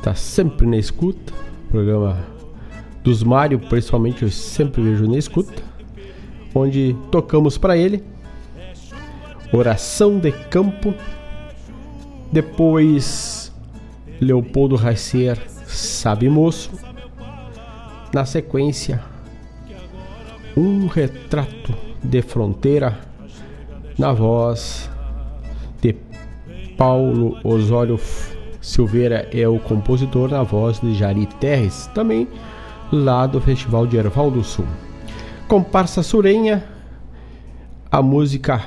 Tá 0.02 0.16
sempre 0.16 0.66
na 0.66 0.78
escuta. 0.78 1.34
Programa 1.70 2.18
dos 3.04 3.24
Mário, 3.24 3.60
principalmente 3.60 4.24
eu 4.24 4.32
sempre 4.32 4.82
vejo 4.82 5.06
na 5.06 5.18
escuta. 5.18 5.62
Onde 6.56 6.96
tocamos 7.12 7.58
para 7.58 7.76
ele 7.76 8.02
Oração 9.52 10.18
de 10.18 10.32
Campo. 10.32 10.94
Depois 12.32 13.41
Leopoldo 14.22 14.76
Racier, 14.76 15.38
Sabe 15.66 16.30
Moço. 16.30 16.72
Na 18.14 18.24
sequência, 18.24 19.02
um 20.56 20.88
retrato 20.88 21.74
de 22.04 22.22
fronteira 22.22 22.98
na 23.98 24.14
voz 24.14 24.90
Paulo 26.82 27.38
Osório 27.44 28.00
Silveira 28.60 29.30
é 29.32 29.48
o 29.48 29.60
compositor 29.60 30.32
na 30.32 30.42
voz 30.42 30.80
de 30.80 30.96
Jari 30.96 31.28
Terres, 31.40 31.86
também 31.94 32.28
lá 32.92 33.28
do 33.28 33.40
Festival 33.40 33.86
de 33.86 33.98
Erval 33.98 34.32
do 34.32 34.44
Sul. 34.44 34.66
Comparsa 35.48 36.02
Surenha, 36.02 36.64
a 37.92 38.02
música 38.02 38.64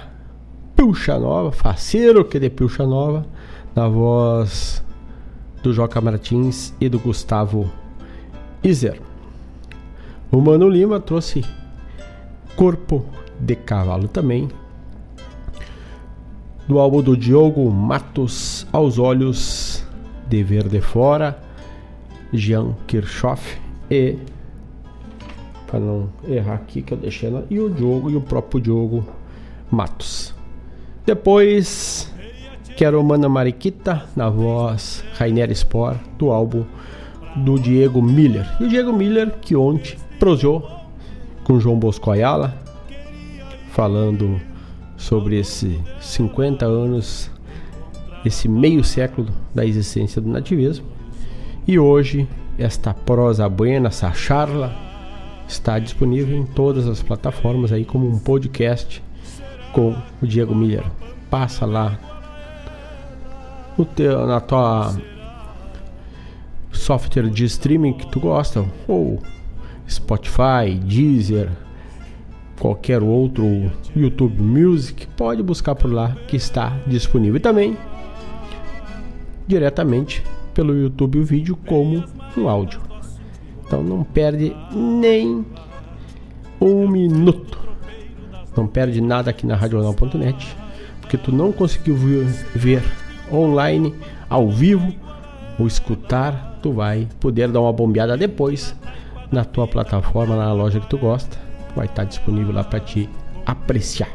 Pilcha 0.76 1.18
Nova, 1.18 1.50
faceiro 1.50 2.24
que 2.24 2.38
de 2.38 2.48
Pilcha 2.50 2.86
Nova, 2.86 3.26
na 3.74 3.88
voz 3.88 4.83
do 5.64 5.72
Joca 5.72 5.98
Martins 5.98 6.74
e 6.78 6.90
do 6.90 6.98
Gustavo 6.98 7.72
Izer. 8.62 9.00
O 10.30 10.38
Mano 10.38 10.68
Lima 10.68 11.00
trouxe 11.00 11.42
Corpo 12.54 13.02
de 13.40 13.56
Cavalo 13.56 14.06
também, 14.06 14.50
do 16.68 16.78
álbum 16.78 17.00
do 17.00 17.16
Diogo 17.16 17.70
Matos 17.70 18.66
aos 18.70 18.98
olhos 18.98 19.82
de 20.28 20.42
Verde 20.42 20.82
Fora, 20.82 21.42
Jean 22.30 22.74
Kirchhoff 22.86 23.58
e 23.90 24.18
para 25.66 25.80
não 25.80 26.10
errar 26.28 26.56
aqui 26.56 26.82
que 26.82 26.92
eu 26.92 26.98
deixei 26.98 27.30
ela, 27.30 27.46
e 27.48 27.58
o 27.58 27.70
Diogo 27.70 28.10
e 28.10 28.16
o 28.16 28.20
próprio 28.20 28.60
Diogo 28.60 29.02
Matos. 29.70 30.34
Depois 31.06 32.12
Quero 32.76 33.02
Mana 33.04 33.28
Mariquita 33.28 34.02
na 34.16 34.28
voz 34.28 35.04
Rainer 35.16 35.48
Spor 35.52 35.94
do 36.18 36.32
álbum 36.32 36.64
do 37.36 37.56
Diego 37.56 38.02
Miller. 38.02 38.44
E 38.60 38.64
o 38.64 38.68
Diego 38.68 38.92
Miller 38.92 39.32
que 39.40 39.54
ontem 39.54 39.96
prosou 40.18 40.68
com 41.44 41.60
João 41.60 41.78
Bosco 41.78 42.10
Ayala 42.10 42.52
falando 43.70 44.40
sobre 44.96 45.38
esses 45.38 45.78
50 46.00 46.66
anos, 46.66 47.30
esse 48.24 48.48
meio 48.48 48.82
século 48.82 49.28
da 49.54 49.64
existência 49.64 50.20
do 50.20 50.28
nativismo. 50.28 50.86
E 51.68 51.78
hoje, 51.78 52.28
esta 52.58 52.92
prosa 52.92 53.48
buena, 53.48 53.86
essa 53.86 54.12
charla, 54.12 54.74
está 55.46 55.78
disponível 55.78 56.36
em 56.36 56.44
todas 56.44 56.88
as 56.88 57.02
plataformas 57.02 57.70
aí 57.70 57.84
como 57.84 58.08
um 58.08 58.18
podcast 58.18 59.00
com 59.72 59.94
o 60.20 60.26
Diego 60.26 60.54
Miller. 60.56 60.84
Passa 61.30 61.64
lá 61.66 61.98
no 63.76 63.84
teu, 63.84 64.26
na 64.26 64.40
tua 64.40 64.94
software 66.72 67.28
de 67.30 67.44
streaming 67.44 67.94
que 67.94 68.06
tu 68.06 68.20
gosta, 68.20 68.64
ou 68.86 69.20
Spotify, 69.88 70.74
Deezer, 70.82 71.50
qualquer 72.58 73.02
outro 73.02 73.70
YouTube 73.94 74.40
Music, 74.42 75.06
pode 75.16 75.42
buscar 75.42 75.74
por 75.74 75.92
lá 75.92 76.16
que 76.28 76.36
está 76.36 76.76
disponível. 76.86 77.36
E 77.36 77.40
também 77.40 77.76
diretamente 79.46 80.22
pelo 80.52 80.74
YouTube 80.74 81.18
o 81.18 81.24
vídeo 81.24 81.56
como 81.66 82.04
um 82.36 82.48
áudio. 82.48 82.80
Então 83.66 83.82
não 83.82 84.04
perde 84.04 84.54
nem 84.72 85.44
um 86.60 86.88
minuto. 86.88 87.58
Não 88.56 88.66
perde 88.66 89.00
nada 89.00 89.30
aqui 89.30 89.46
na 89.46 89.56
radional.net, 89.56 90.56
porque 91.00 91.18
tu 91.18 91.32
não 91.32 91.50
conseguiu 91.50 91.96
ver 92.54 92.82
online, 93.34 93.94
ao 94.28 94.48
vivo, 94.48 94.92
ou 95.58 95.66
escutar, 95.66 96.58
tu 96.62 96.72
vai 96.72 97.08
poder 97.20 97.48
dar 97.48 97.60
uma 97.60 97.72
bombeada 97.72 98.16
depois 98.16 98.74
na 99.30 99.44
tua 99.44 99.66
plataforma, 99.66 100.36
na 100.36 100.52
loja 100.52 100.80
que 100.80 100.86
tu 100.88 100.98
gosta 100.98 101.44
vai 101.74 101.86
estar 101.86 102.04
disponível 102.04 102.54
lá 102.54 102.64
para 102.64 102.80
te 102.80 103.08
apreciar. 103.44 104.10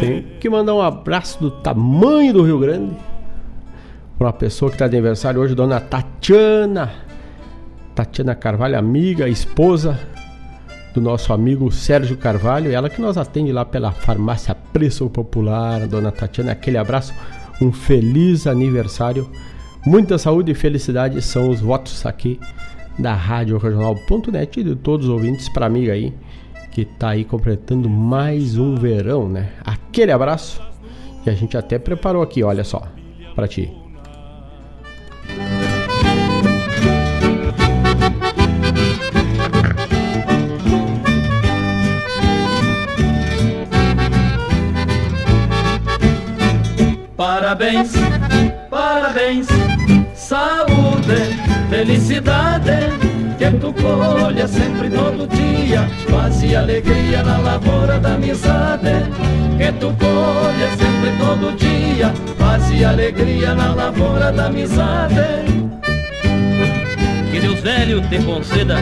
Tem 0.00 0.22
que 0.40 0.48
mandar 0.48 0.74
um 0.74 0.80
abraço 0.80 1.40
do 1.40 1.50
tamanho 1.50 2.32
do 2.32 2.42
Rio 2.42 2.58
Grande 2.58 2.96
para 4.16 4.28
uma 4.28 4.32
pessoa 4.32 4.70
que 4.70 4.74
está 4.76 4.88
de 4.88 4.96
aniversário 4.96 5.40
hoje, 5.40 5.54
dona 5.54 5.80
Tatiana. 5.80 6.90
Tatiana 7.94 8.34
Carvalho, 8.34 8.78
amiga, 8.78 9.28
esposa 9.28 9.98
do 10.98 11.00
nosso 11.00 11.32
amigo 11.32 11.70
Sérgio 11.70 12.16
Carvalho, 12.16 12.72
ela 12.72 12.90
que 12.90 13.00
nos 13.00 13.16
atende 13.16 13.52
lá 13.52 13.64
pela 13.64 13.92
farmácia 13.92 14.52
Preço 14.54 15.08
Popular. 15.08 15.86
Dona 15.86 16.10
Tatiana, 16.10 16.52
aquele 16.52 16.76
abraço. 16.76 17.14
um 17.60 17.72
feliz 17.72 18.46
aniversário. 18.46 19.30
Muita 19.86 20.18
saúde 20.18 20.52
e 20.52 20.54
felicidade 20.54 21.22
são 21.22 21.50
os 21.50 21.60
votos 21.60 22.04
aqui 22.04 22.38
da 22.98 23.14
Rádio 23.14 23.58
Regional.net 23.58 24.60
e 24.60 24.64
de 24.64 24.74
todos 24.74 25.06
os 25.06 25.12
ouvintes 25.12 25.48
para 25.48 25.66
amiga 25.66 25.92
aí 25.92 26.12
que 26.72 26.84
tá 26.84 27.10
aí 27.10 27.24
completando 27.24 27.88
mais 27.88 28.58
um 28.58 28.74
verão, 28.74 29.28
né? 29.28 29.52
Aquele 29.64 30.12
abraço 30.12 30.60
que 31.22 31.30
a 31.30 31.34
gente 31.34 31.56
até 31.56 31.78
preparou 31.78 32.22
aqui, 32.22 32.42
olha 32.42 32.64
só, 32.64 32.86
para 33.34 33.48
ti. 33.48 33.72
Parabéns, 47.18 47.90
parabéns, 48.70 49.48
saúde, 50.14 51.36
felicidade, 51.68 52.92
que 53.36 53.50
tu 53.58 53.72
colha 53.72 54.46
sempre 54.46 54.88
todo 54.88 55.26
dia, 55.26 55.84
paz 56.08 56.40
e 56.44 56.54
alegria 56.54 57.24
na 57.24 57.38
lavoura 57.38 57.98
da 57.98 58.14
amizade. 58.14 58.92
Que 59.58 59.72
tu 59.80 59.92
colha 59.98 60.68
sempre 60.76 61.10
todo 61.18 61.56
dia, 61.56 62.14
paz 62.38 62.70
e 62.70 62.84
alegria 62.84 63.52
na 63.52 63.74
lavoura 63.74 64.30
da 64.30 64.46
amizade. 64.46 65.16
Que 67.32 67.40
Deus 67.40 67.58
velho 67.58 68.00
te 68.02 68.22
conceda, 68.22 68.76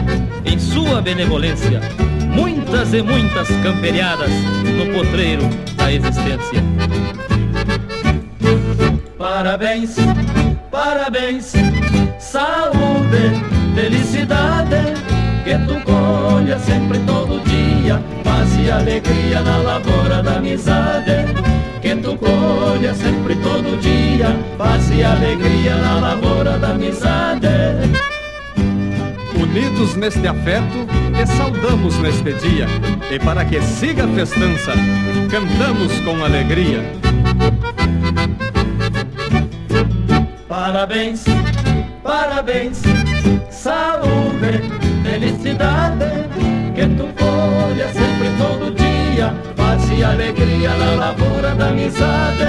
em 0.45 0.59
sua 0.59 1.01
benevolência, 1.01 1.81
muitas 2.27 2.93
e 2.93 3.01
muitas 3.01 3.47
camperiadas 3.63 4.29
no 4.77 4.93
potreiro 4.93 5.41
da 5.75 5.91
existência. 5.91 6.61
Parabéns, 9.17 9.95
parabéns, 10.69 11.53
saúde, 12.19 13.33
felicidade, 13.73 14.93
que 15.43 15.57
tu 15.65 15.81
colha 15.83 16.59
sempre 16.59 16.99
todo 16.99 17.43
dia, 17.43 17.99
paz 18.23 18.47
e 18.63 18.69
alegria 18.69 19.41
na 19.41 19.57
lavoura 19.57 20.21
da 20.21 20.35
amizade. 20.35 21.25
Que 21.81 21.95
tu 21.95 22.15
colha 22.15 22.93
sempre 22.93 23.35
todo 23.37 23.79
dia, 23.81 24.37
paz 24.55 24.91
e 24.91 25.03
alegria 25.03 25.75
na 25.77 25.99
lavoura 25.99 26.59
da 26.59 26.69
amizade. 26.69 27.47
Unidos 29.35 29.95
neste 29.95 30.27
afeto, 30.27 30.85
te 31.15 31.25
saudamos 31.25 31.97
neste 31.97 32.33
dia, 32.33 32.67
e 33.09 33.17
para 33.17 33.43
que 33.45 33.59
siga 33.61 34.05
a 34.05 34.07
festança, 34.09 34.73
cantamos 35.31 35.99
com 36.01 36.23
alegria. 36.23 36.83
Parabéns, 40.47 41.25
parabéns, 42.01 42.81
saúde, 43.49 44.63
felicidade, 45.03 46.05
que 46.73 46.87
tu 46.95 47.07
colha 47.21 47.87
sempre 47.89 48.29
todo 48.37 48.73
dia, 48.73 49.33
paz 49.57 49.91
e 49.91 50.03
alegria 50.03 50.69
na 50.69 50.91
lavoura 50.95 51.53
da 51.53 51.67
amizade. 51.67 52.45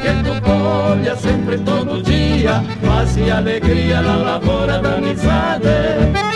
Que 0.00 0.22
tu 0.22 0.40
colha 0.42 1.16
sempre 1.16 1.58
todo 1.58 2.00
dia, 2.02 2.62
paz 2.86 3.16
e 3.16 3.28
alegria 3.28 4.00
na 4.00 4.16
lavoura 4.16 4.78
da 4.78 4.94
amizade. 4.94 6.33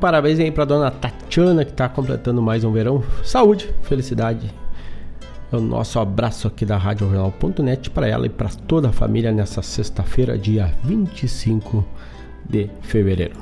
Parabéns 0.00 0.40
aí 0.40 0.50
pra 0.50 0.64
dona 0.64 0.90
Tatiana 0.90 1.62
que 1.62 1.72
tá 1.74 1.86
completando 1.86 2.40
mais 2.40 2.64
um 2.64 2.72
verão. 2.72 3.04
Saúde, 3.22 3.68
felicidade. 3.82 4.50
É 5.52 5.56
o 5.56 5.60
nosso 5.60 6.00
abraço 6.00 6.48
aqui 6.48 6.64
da 6.64 6.78
Rádio 6.78 7.06
Regional.net 7.06 7.90
para 7.90 8.08
ela 8.08 8.24
e 8.24 8.30
para 8.30 8.48
toda 8.48 8.88
a 8.88 8.92
família 8.92 9.30
nessa 9.30 9.60
sexta-feira, 9.60 10.38
dia 10.38 10.72
25 10.84 11.84
de 12.48 12.70
fevereiro. 12.80 13.34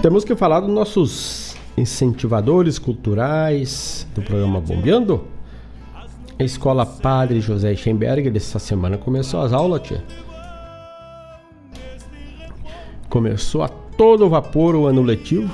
Temos 0.00 0.24
que 0.24 0.36
falar 0.36 0.60
dos 0.60 0.70
nossos 0.70 1.56
incentivadores 1.76 2.78
culturais 2.78 4.06
do 4.14 4.22
programa 4.22 4.60
Bombeando. 4.60 5.24
A 6.38 6.44
escola 6.44 6.86
Padre 6.86 7.40
José 7.40 7.74
Schemberger, 7.74 8.32
essa 8.36 8.60
semana 8.60 8.96
começou 8.96 9.40
as 9.40 9.52
aulas, 9.52 9.82
tia. 9.82 10.04
Começou 13.08 13.62
a 13.62 13.68
todo 13.68 14.28
vapor 14.28 14.74
o 14.74 14.86
ano 14.86 15.02
letivo 15.02 15.50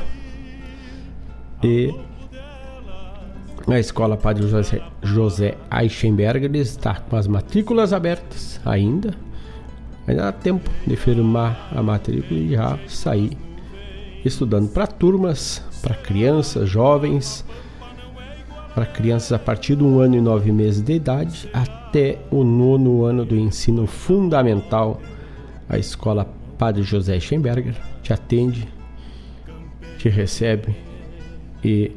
e 1.63 1.95
a 3.67 3.79
escola 3.79 4.17
Padre 4.17 4.47
José, 4.47 4.83
José 5.03 5.57
Eichenberger 5.73 6.55
está 6.57 6.97
com 6.97 7.17
as 7.17 7.27
matrículas 7.27 7.93
abertas 7.93 8.61
ainda. 8.65 9.15
Ainda 10.07 10.23
dá 10.23 10.33
tempo 10.33 10.69
de 10.87 10.97
firmar 10.97 11.69
a 11.75 11.83
matrícula 11.83 12.39
e 12.39 12.51
já 12.51 12.79
sair 12.87 13.39
estudando 14.25 14.69
para 14.71 14.87
turmas, 14.87 15.63
para 15.81 15.95
crianças, 15.95 16.69
jovens, 16.69 17.45
para 18.75 18.85
crianças 18.85 19.33
a 19.33 19.39
partir 19.39 19.77
de 19.77 19.85
um 19.85 20.01
ano 20.01 20.17
e 20.17 20.21
nove 20.21 20.53
meses 20.53 20.83
de 20.83 20.95
idade 20.95 21.49
até 21.53 22.19
o 22.31 22.45
nono 22.45 23.05
ano 23.05 23.25
do 23.25 23.37
ensino 23.37 23.87
fundamental. 23.87 25.01
A 25.69 25.79
escola 25.79 26.29
Padre 26.65 26.83
José 26.83 27.21
Schemberger 27.21 27.77
te 28.03 28.15
atende, 28.15 28.67
te 29.99 30.09
recebe 30.09 30.75
e 31.63 31.93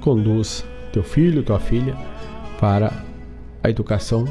conduz 0.00 0.64
teu 0.92 1.04
filho, 1.04 1.44
tua 1.44 1.60
filha 1.60 1.96
para 2.58 2.92
a 3.62 3.70
educação 3.70 4.24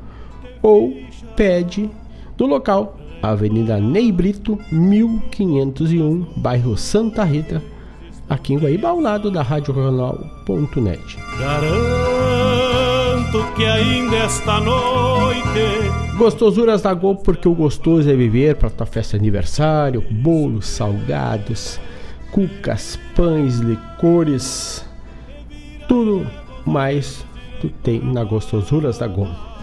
ou 0.62 0.92
pede 1.36 1.90
no 2.38 2.46
local 2.46 2.96
Avenida 3.22 3.78
Ney 3.80 4.12
Brito 4.12 4.58
1501 4.70 6.26
bairro 6.36 6.76
Santa 6.76 7.24
Rita 7.24 7.62
aqui 8.28 8.54
em 8.54 8.58
Guaíba 8.58 8.88
ao 8.88 9.00
lado 9.00 9.30
da 9.30 9.42
Rádio 9.42 9.74
Regional.net 9.74 11.18
Garanto 11.38 12.34
que 13.56 13.64
ainda 13.64 14.16
esta 14.16 14.60
noite 14.60 15.44
Gostosuras 16.16 16.80
da 16.82 16.94
Gol, 16.94 17.16
porque 17.16 17.48
o 17.48 17.54
gostoso 17.54 18.08
é 18.08 18.14
viver 18.14 18.54
para 18.54 18.70
tua 18.70 18.86
festa 18.86 19.18
de 19.18 19.22
aniversário, 19.22 20.00
bolos, 20.08 20.66
salgados, 20.66 21.80
cucas, 22.30 22.96
pães, 23.16 23.58
licores, 23.58 24.84
tudo 25.88 26.24
mais 26.64 27.26
tu 27.60 27.68
tem 27.68 28.00
na 28.00 28.22
Gostosuras 28.22 28.98
da 28.98 29.08
Gom. 29.08 29.53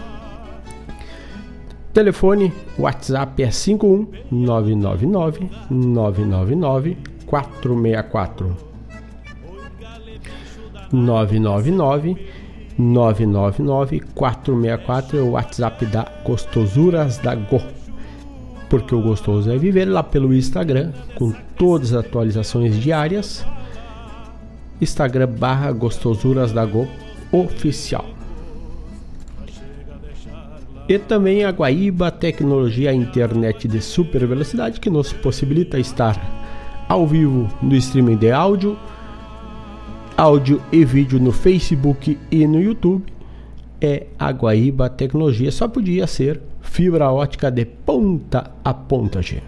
Telefone 1.92 2.50
WhatsApp 2.78 3.42
é 3.42 3.50
51 3.50 4.06
999 4.30 5.50
999 5.70 6.96
464 7.26 8.56
999 10.90 12.16
999 12.78 14.00
464 14.14 15.18
é 15.18 15.20
o 15.20 15.30
WhatsApp 15.32 15.84
da 15.86 16.10
Gostosuras 16.24 17.18
da 17.18 17.34
Go. 17.34 17.60
Porque 18.70 18.94
o 18.94 19.02
gostoso 19.02 19.50
é 19.50 19.58
viver 19.58 19.84
lá 19.84 20.02
pelo 20.02 20.34
Instagram 20.34 20.92
com 21.14 21.30
todas 21.58 21.92
as 21.92 22.06
atualizações 22.06 22.74
diárias. 22.80 23.44
Instagram 24.80 25.28
barra 25.28 25.70
Gostosuras 25.72 26.52
da 26.52 26.64
Go 26.64 26.88
oficial. 27.30 28.06
E 30.92 30.98
também 30.98 31.42
a 31.42 31.50
Guaíba 31.50 32.10
Tecnologia 32.10 32.92
Internet 32.92 33.66
de 33.66 33.80
Super 33.80 34.26
Velocidade 34.26 34.78
que 34.78 34.90
nos 34.90 35.10
possibilita 35.10 35.78
estar 35.78 36.20
ao 36.86 37.06
vivo 37.06 37.48
no 37.62 37.74
streaming 37.76 38.18
de 38.18 38.30
áudio, 38.30 38.78
áudio 40.18 40.60
e 40.70 40.84
vídeo 40.84 41.18
no 41.18 41.32
Facebook 41.32 42.18
e 42.30 42.46
no 42.46 42.60
YouTube. 42.60 43.10
É 43.80 44.06
a 44.18 44.30
Guaíba 44.32 44.90
Tecnologia, 44.90 45.50
só 45.50 45.66
podia 45.66 46.06
ser 46.06 46.42
fibra 46.60 47.10
ótica 47.10 47.50
de 47.50 47.64
ponta 47.64 48.50
a 48.62 48.74
ponta, 48.74 49.22
G. 49.22 49.42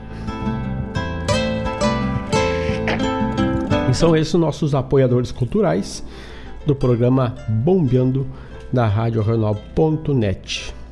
E 3.91 3.93
são 3.93 4.17
esses 4.17 4.33
nossos 4.33 4.75
apoiadores 4.75 5.31
culturais 5.31 6.03
do 6.65 6.75
programa 6.75 7.35
Bombeando 7.51 8.27
da 8.73 8.87
Rádio 8.87 9.21
Renal.net. 9.21 10.84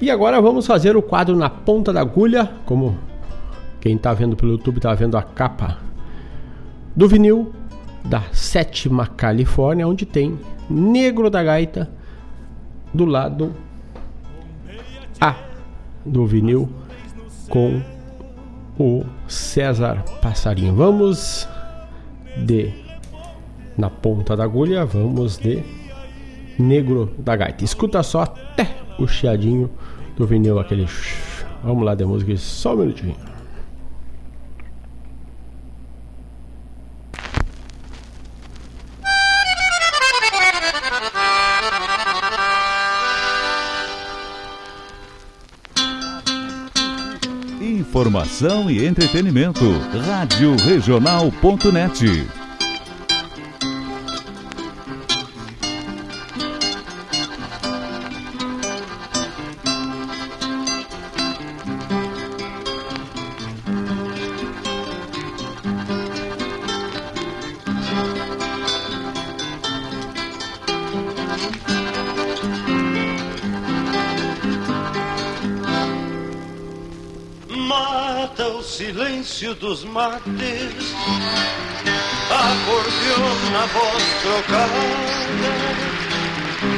E 0.00 0.10
agora 0.10 0.40
vamos 0.40 0.66
fazer 0.66 0.94
o 0.94 1.02
quadro 1.02 1.34
na 1.34 1.48
ponta 1.48 1.90
da 1.92 2.00
agulha, 2.02 2.50
como 2.66 2.98
quem 3.80 3.96
está 3.96 4.12
vendo 4.12 4.36
pelo 4.36 4.52
YouTube 4.52 4.76
está 4.76 4.92
vendo 4.92 5.16
a 5.16 5.22
capa 5.22 5.78
do 6.94 7.08
vinil 7.08 7.54
da 8.04 8.22
sétima 8.32 9.06
Califórnia, 9.06 9.88
onde 9.88 10.04
tem 10.04 10.38
Negro 10.68 11.30
da 11.30 11.42
Gaita 11.42 11.88
do 12.92 13.04
lado 13.04 13.54
A 15.20 15.34
do 16.04 16.26
vinil 16.26 16.68
com 17.48 17.80
o 18.78 19.02
César 19.26 20.04
Passarinho. 20.20 20.74
Vamos 20.74 21.48
de 22.36 22.72
na 23.78 23.88
ponta 23.88 24.36
da 24.36 24.44
agulha, 24.44 24.84
vamos 24.84 25.38
de 25.38 25.62
Negro 26.58 27.14
da 27.18 27.34
Gaita. 27.34 27.64
Escuta 27.64 28.02
só 28.02 28.22
até 28.22 28.85
o 28.98 29.06
chiadinho 29.06 29.70
do 30.16 30.26
vinil, 30.26 30.58
aquele. 30.58 30.86
Vamos 31.62 31.84
lá 31.84 31.94
de 31.94 32.04
música, 32.04 32.36
só 32.36 32.74
um 32.74 32.78
minutinho. 32.78 33.16
Informação 47.60 48.70
e 48.70 48.86
entretenimento. 48.86 49.64
Rádio 50.06 50.54
Regional.net. 50.56 52.45
silêncio 79.36 79.54
dos 79.56 79.84
mates, 79.84 80.94
acordeon 82.30 83.34
na 83.52 83.66
voz 83.66 84.02
trocada 84.22 84.82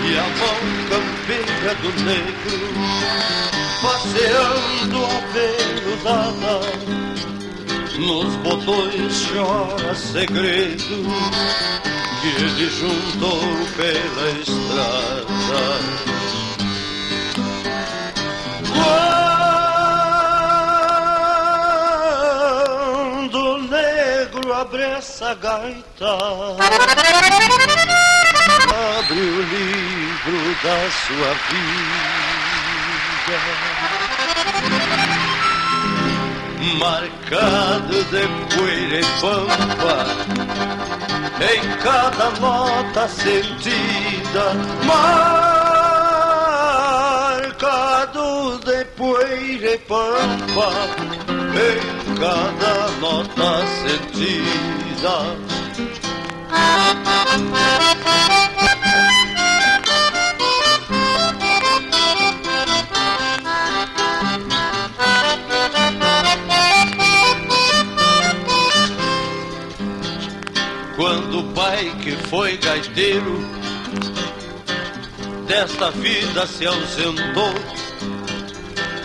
e 0.04 0.18
a 0.18 0.26
mão 0.38 0.58
campeira 0.88 1.72
do 1.76 1.90
negro 2.04 2.58
passeando 3.80 4.98
a 5.06 5.18
veludada. 5.32 6.54
Nos 7.98 8.34
botões 8.36 9.26
chora 9.32 9.94
segredo 9.94 10.96
que 12.20 12.28
ele 12.42 12.66
juntou 12.70 13.40
pela 13.76 14.30
estrada. 14.40 16.08
Abre 24.60 24.82
essa 24.82 25.34
gaita, 25.34 26.08
abre 28.98 29.20
o 29.20 29.42
livro 29.42 30.40
da 30.64 30.90
sua 30.90 31.30
vida, 31.48 33.38
marcado 36.80 37.98
de 38.04 38.24
poeira 38.56 38.98
e 38.98 39.02
pampa, 39.20 39.96
em 41.40 41.62
cada 41.80 42.26
nota 42.40 43.06
sentida, 43.06 44.46
marcado 47.68 48.26
de 48.64 48.84
poeira 48.96 49.70
e 49.74 49.78
pampa, 49.78 50.68
em 51.54 51.97
cada 52.18 52.90
nota 53.00 53.66
sentida. 53.82 55.36
Quando 70.96 71.38
o 71.38 71.44
pai 71.54 71.94
que 72.02 72.10
foi 72.28 72.56
gaiteiro 72.56 73.38
desta 75.46 75.92
vida 75.92 76.44
se 76.46 76.66
ausentou, 76.66 77.54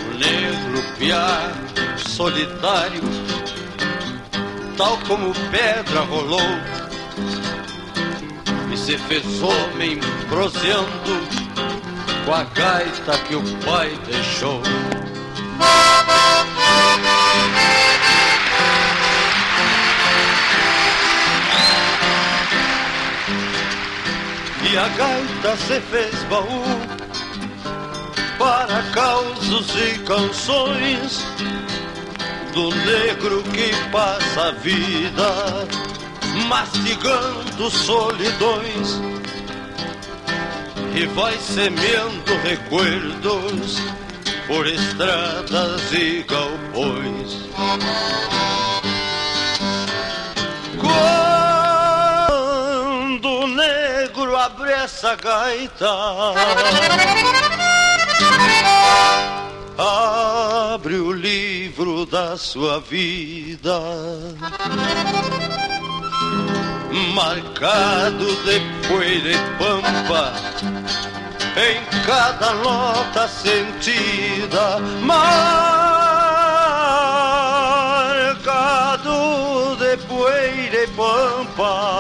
o 0.09 0.17
negro 0.17 0.83
piá 0.97 1.51
solitário, 2.13 3.01
tal 4.77 4.99
como 5.07 5.33
pedra 5.49 6.01
rolou, 6.01 6.39
e 8.71 8.77
se 8.77 8.99
fez 8.99 9.25
homem 9.41 9.99
proseando 10.29 11.43
com 12.23 12.33
a 12.35 12.43
gaita 12.43 13.17
que 13.27 13.35
o 13.35 13.41
pai 13.65 13.97
deixou. 14.05 14.61
E 24.71 24.77
a 24.77 24.87
gaita 24.87 25.57
se 25.57 25.81
fez 25.81 26.23
baú 26.29 26.63
para 28.37 28.83
causos 28.93 29.67
e 29.75 29.97
canções 29.99 31.23
do 32.53 32.69
negro 32.69 33.43
que 33.43 33.71
passa 33.91 34.49
a 34.49 34.51
vida 34.51 35.67
mastigando 36.47 37.71
solidões 37.71 39.01
e 40.95 41.07
vai 41.07 41.35
semeando 41.39 42.35
recuerdos 42.43 43.81
por 44.45 44.67
estradas 44.67 45.91
e 45.93 46.23
galpões. 46.29 47.49
Quando 53.17 53.29
o 53.29 53.47
negro 53.47 54.35
abre 54.37 54.73
essa 54.73 55.15
gaita 55.15 55.89
abre 60.73 60.95
o 60.95 61.11
livro 61.11 62.03
da 62.03 62.35
sua 62.35 62.79
vida, 62.79 63.79
marcado 67.13 68.25
de 68.43 68.59
poeira 68.87 69.33
e 69.33 69.37
pampa, 69.59 70.33
em 71.55 71.83
cada 72.07 72.55
nota 72.55 73.27
sentida, 73.27 74.79
marcado 75.01 75.45
de 79.77 79.95
poeira 80.07 80.83
e 80.83 80.87
pampa 80.87 81.93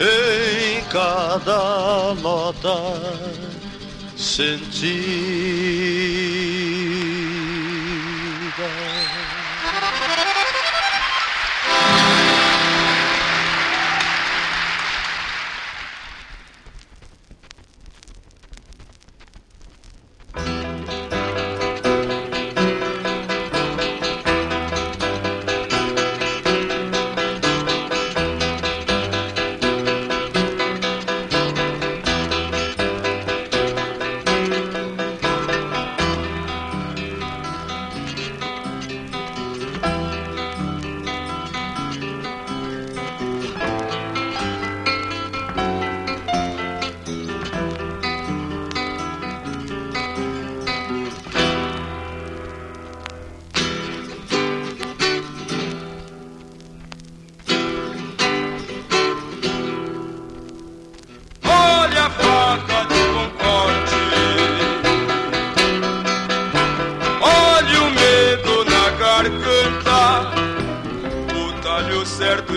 em 0.00 0.84
cada 0.84 2.14
nota 2.22 3.43
sentida. 4.34 5.04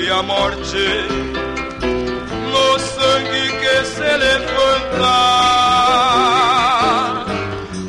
A 0.10 0.24
morte 0.24 0.88
No 2.52 2.80
sangue 2.80 3.52
que 3.62 3.86
se 3.86 4.18
levanta 4.26 5.16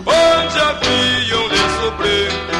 Onde 0.06 0.58
havia 0.58 1.36
um 1.36 1.46
lenço 1.48 1.90
branco 1.98 2.58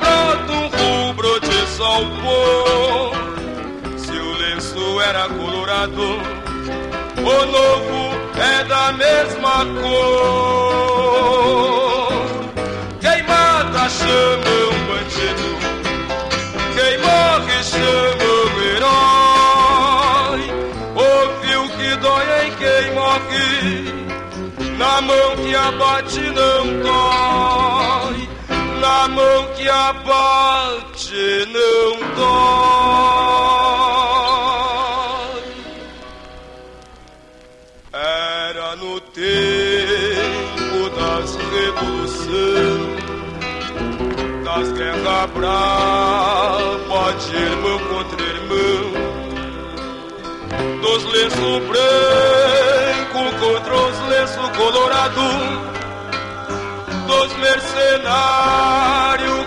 Brota 0.00 0.52
um 0.52 0.66
rubro 1.08 1.40
de 1.40 1.66
sol 1.76 2.04
pôr 2.22 3.16
se 3.96 4.12
o 4.12 4.32
lenço 4.38 5.00
era 5.00 5.28
colorado, 5.28 6.02
o 7.18 7.46
novo 7.46 8.14
é 8.38 8.64
da 8.64 8.92
mesma 8.92 9.64
cor. 9.80 10.65
Na 24.96 25.02
mão 25.02 25.36
que 25.36 25.54
abate 25.54 26.20
não 26.20 26.80
dói, 26.80 28.28
na 28.80 29.08
mão 29.08 29.46
que 29.54 29.68
abate 29.68 31.46
não 31.52 31.98
dói. 32.16 32.36
Era 37.92 38.76
no 38.76 38.98
tempo 39.00 40.88
das 40.98 41.36
revoluções, 41.36 43.04
das 44.44 44.72
guerras 44.72 45.30
bravas 45.34 47.26
de 47.26 47.36
irmão 47.36 47.78
contra 47.80 48.15
dos 50.86 51.02
lenços 51.06 51.58
brancos 51.66 53.30
contra 53.40 53.74
os 53.74 53.98
lenços 54.08 54.48
colorados 54.56 55.34
dos 57.08 57.36
mercenários 57.38 57.86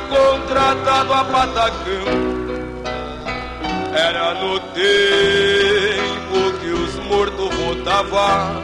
contratados 0.09 1.11
a 1.13 1.23
patacão. 1.23 2.05
Era 3.93 4.33
no 4.33 4.59
tempo 4.59 6.51
que 6.59 6.71
os 6.71 6.95
mortos 7.05 7.55
votavam 7.55 8.61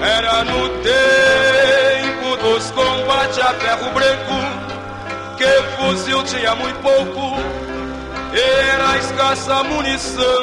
Era 0.00 0.44
no 0.44 0.68
tempo 0.78 2.36
dos 2.36 2.70
combates 2.70 3.38
a 3.40 3.52
ferro 3.54 3.90
branco 3.92 4.77
que 5.38 5.62
fuzil 5.76 6.22
tinha 6.24 6.54
muito 6.56 6.78
pouco 6.80 7.36
era 8.32 8.98
escassa 8.98 9.62
munição. 9.62 10.42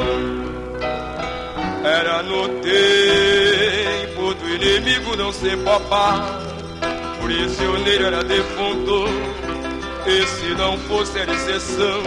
Era 1.83 2.23
no 2.23 2.49
tempo 2.61 4.33
do 4.33 4.49
inimigo 4.49 5.15
não 5.15 5.31
ser 5.31 5.57
papá, 5.59 6.39
prisioneiro 7.21 8.05
era 8.05 8.23
defunto, 8.23 9.05
e 10.07 10.25
se 10.27 10.55
não 10.55 10.77
fosse 10.79 11.19
era 11.19 11.31
exceção. 11.31 12.01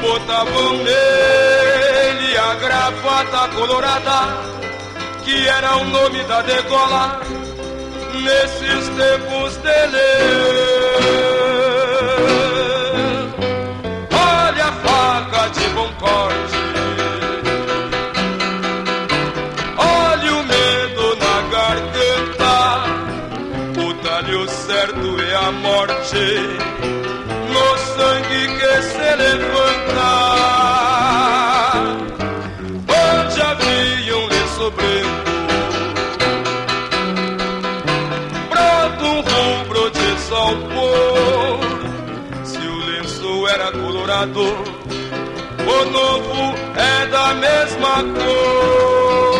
Botavam 0.00 0.78
nele 0.78 2.38
a 2.38 2.54
gravata 2.54 3.48
colorada, 3.54 4.28
que 5.24 5.46
era 5.48 5.76
o 5.76 5.84
nome 5.84 6.22
da 6.24 6.40
degola, 6.40 7.20
nesses 8.14 8.88
tempos 8.88 9.56
dele. 9.58 10.87
Olha 14.12 14.66
a 14.66 14.72
faca 14.72 15.48
de 15.50 15.68
bom 15.70 15.92
corte. 15.98 16.57
O 44.10 45.84
novo 45.90 46.54
é 46.74 47.06
da 47.08 47.34
mesma 47.34 48.02
cor. 48.16 49.38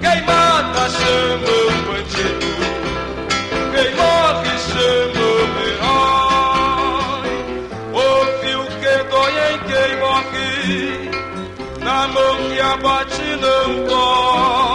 Quem 0.00 0.22
mata 0.24 0.88
chama 0.88 1.50
um 1.66 1.82
bandido, 1.88 2.52
quem 3.74 3.90
morre 3.96 4.54
chama 4.70 5.26
um 5.34 5.52
herói. 5.66 7.30
Ouviu 7.92 8.60
que 8.78 8.94
dói 9.10 9.34
em 9.50 9.58
quem 9.66 9.90
morre, 9.98 11.10
na 11.80 11.98
mão 12.06 12.36
que 12.50 12.60
abate 12.60 13.28
não 13.40 13.66
dói, 13.84 14.69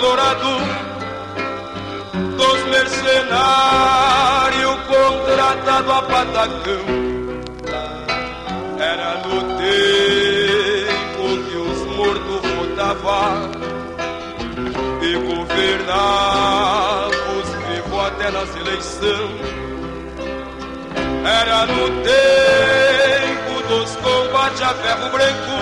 colorado 0.00 0.50
dos 2.36 2.58
mercenários 2.70 4.76
contratado 4.86 5.92
a 5.92 6.02
patacão. 6.02 6.84
Era 8.78 9.14
no 9.26 9.40
tempo 9.58 11.22
que 11.48 11.56
os 11.56 11.80
mortos 11.96 12.42
votavam 12.54 13.50
e 15.02 15.16
governavam 15.34 17.10
os 17.40 17.48
vivos 17.66 18.00
até 18.06 18.30
nas 18.30 18.50
eleições. 18.54 19.42
Era 21.26 21.66
no 21.66 21.90
tempo 22.04 23.66
dos 23.66 23.96
combates 23.96 24.62
a 24.62 24.74
ferro 24.74 25.10
branco 25.10 25.58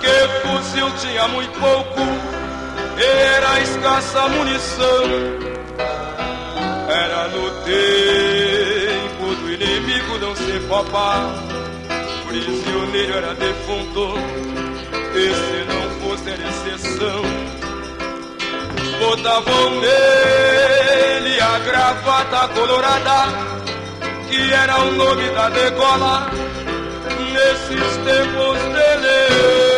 que 0.00 0.28
fuzil 0.40 0.90
tinha 0.98 1.28
muito 1.28 1.56
pouco, 1.60 2.00
era 3.02 3.60
escassa 3.60 4.28
munição. 4.28 5.04
Era 6.88 7.28
no 7.28 7.50
tempo 7.64 9.34
do 9.40 9.52
inimigo 9.52 10.18
não 10.18 10.34
se 10.34 10.60
popar, 10.68 11.32
prisioneiro 12.26 13.14
era 13.14 13.34
defunto, 13.34 14.14
e 15.14 15.34
se 15.34 15.64
não 15.68 16.00
fosse 16.00 16.30
era 16.30 16.48
exceção. 16.48 17.22
Botavam 18.98 19.70
nele 19.80 21.40
a 21.40 21.58
gravata 21.60 22.48
colorada 22.48 23.50
que 24.28 24.52
era 24.52 24.78
o 24.78 24.92
nome 24.92 25.28
da 25.30 25.48
degola 25.48 26.30
nesses 27.32 27.96
tempos 28.04 28.58
dele. 28.74 29.69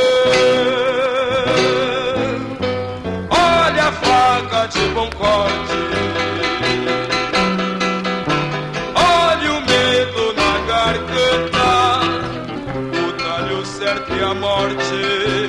De 4.68 4.88
bom 4.94 5.10
corte. 5.10 5.78
Olha 8.94 9.52
o 9.52 9.60
medo 9.60 10.34
na 10.36 10.52
garganta, 10.72 11.70
o 12.96 13.12
talho 13.14 13.66
certo 13.66 14.14
e 14.14 14.22
a 14.22 14.34
morte, 14.34 15.48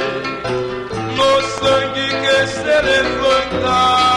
no 1.15 1.41
sangue 1.59 2.09
que 2.23 2.47
se 2.47 2.81
levanta. 2.81 4.12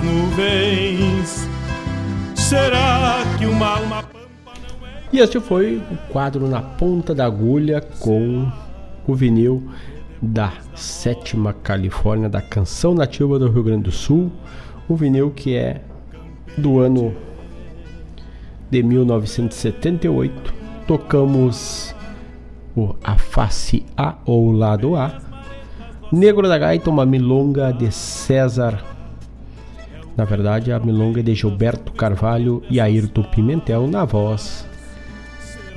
Nuvens. 0.00 1.46
Será 2.34 3.22
que 3.38 3.44
uma 3.44 3.76
alma 3.76 4.04
E 5.12 5.18
este 5.18 5.38
foi 5.38 5.76
o 5.76 6.12
quadro 6.12 6.48
na 6.48 6.62
ponta 6.62 7.14
da 7.14 7.26
agulha 7.26 7.80
com 8.00 8.50
o 9.06 9.14
vinil 9.14 9.62
da 10.22 10.52
Sétima 10.74 11.52
Califórnia, 11.52 12.28
da 12.28 12.40
canção 12.40 12.94
nativa 12.94 13.38
do 13.38 13.50
Rio 13.50 13.62
Grande 13.62 13.84
do 13.84 13.92
Sul. 13.92 14.32
O 14.88 14.96
vinil 14.96 15.30
que 15.30 15.54
é 15.54 15.82
do 16.56 16.78
ano 16.78 17.14
de 18.70 18.82
1978. 18.82 20.54
Tocamos 20.86 21.94
o 22.74 22.94
A 23.04 23.18
Face 23.18 23.84
A 23.96 24.16
ou 24.24 24.50
Lado 24.50 24.96
A 24.96 25.20
Negro 26.14 26.48
da 26.48 26.56
Gaita, 26.56 26.90
uma 26.90 27.04
milonga 27.04 27.72
de 27.72 27.90
César. 27.90 28.93
Na 30.16 30.24
verdade, 30.24 30.72
a 30.72 30.78
milonga 30.78 31.20
é 31.20 31.22
de 31.22 31.34
Gilberto 31.34 31.92
Carvalho 31.92 32.62
e 32.70 32.80
Ayrton 32.80 33.24
Pimentel 33.24 33.88
na 33.88 34.04
voz 34.04 34.66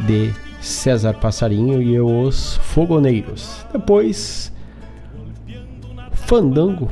de 0.06 0.32
César 0.62 1.14
Passarinho 1.16 1.82
e 1.82 2.00
os 2.00 2.58
Fogoneiros. 2.58 3.66
Depois, 3.74 4.54
Fandango, 6.12 6.92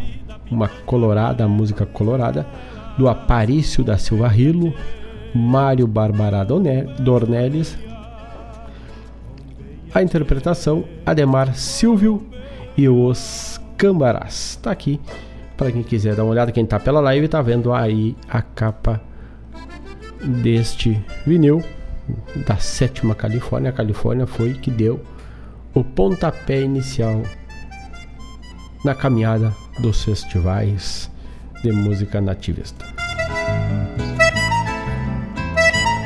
uma 0.50 0.68
colorada, 0.68 1.48
música 1.48 1.86
colorada, 1.86 2.48
do 2.98 3.08
Aparício 3.08 3.84
da 3.84 3.98
Silva 3.98 4.28
Rilo, 4.28 4.74
Mário 5.34 5.86
Barbara 5.86 6.44
Dornelles. 7.00 7.78
A 9.94 10.02
interpretação, 10.02 10.86
Ademar 11.06 11.56
Silvio 11.56 12.26
e 12.76 12.90
os 12.90 13.60
Cambarás. 13.78 14.58
Tá 14.62 14.72
aqui 14.72 15.00
para 15.58 15.72
quem 15.72 15.84
quiser 15.84 16.16
dar 16.16 16.24
uma 16.24 16.32
olhada, 16.32 16.52
quem 16.52 16.66
tá 16.66 16.80
pela 16.80 17.00
live 17.00 17.28
tá 17.28 17.42
vendo 17.42 17.74
aí 17.74 18.16
a 18.30 18.42
capa 18.42 19.02
deste 20.22 21.02
vinil 21.26 21.64
da 22.46 22.58
sétima 22.58 23.16
Califórnia. 23.16 23.70
A 23.70 23.74
Califórnia 23.74 24.28
foi 24.28 24.54
que 24.54 24.70
deu 24.70 25.02
o 25.74 25.84
pontapé 25.84 26.62
inicial 26.62 27.24
na 28.84 28.94
caminhada 28.94 29.54
dos 29.80 30.04
festivais 30.04 31.10
de 31.64 31.72
música 31.72 32.22
nativista. 32.22 32.86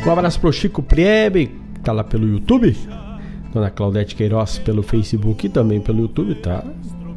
Um 0.06 0.12
abraço 0.12 0.40
pro 0.40 0.52
Chico 0.52 0.82
Priebe, 0.82 1.48
que 1.74 1.82
tá 1.82 1.92
lá 1.92 2.04
pelo 2.04 2.28
YouTube. 2.28 2.76
Dona 3.54 3.70
Claudete 3.70 4.16
Queiroz 4.16 4.60
pelo 4.60 4.82
Facebook 4.82 5.48
e 5.48 5.50
também 5.50 5.82
pelo 5.82 6.02
YouTube, 6.02 6.36
tá? 6.36 6.64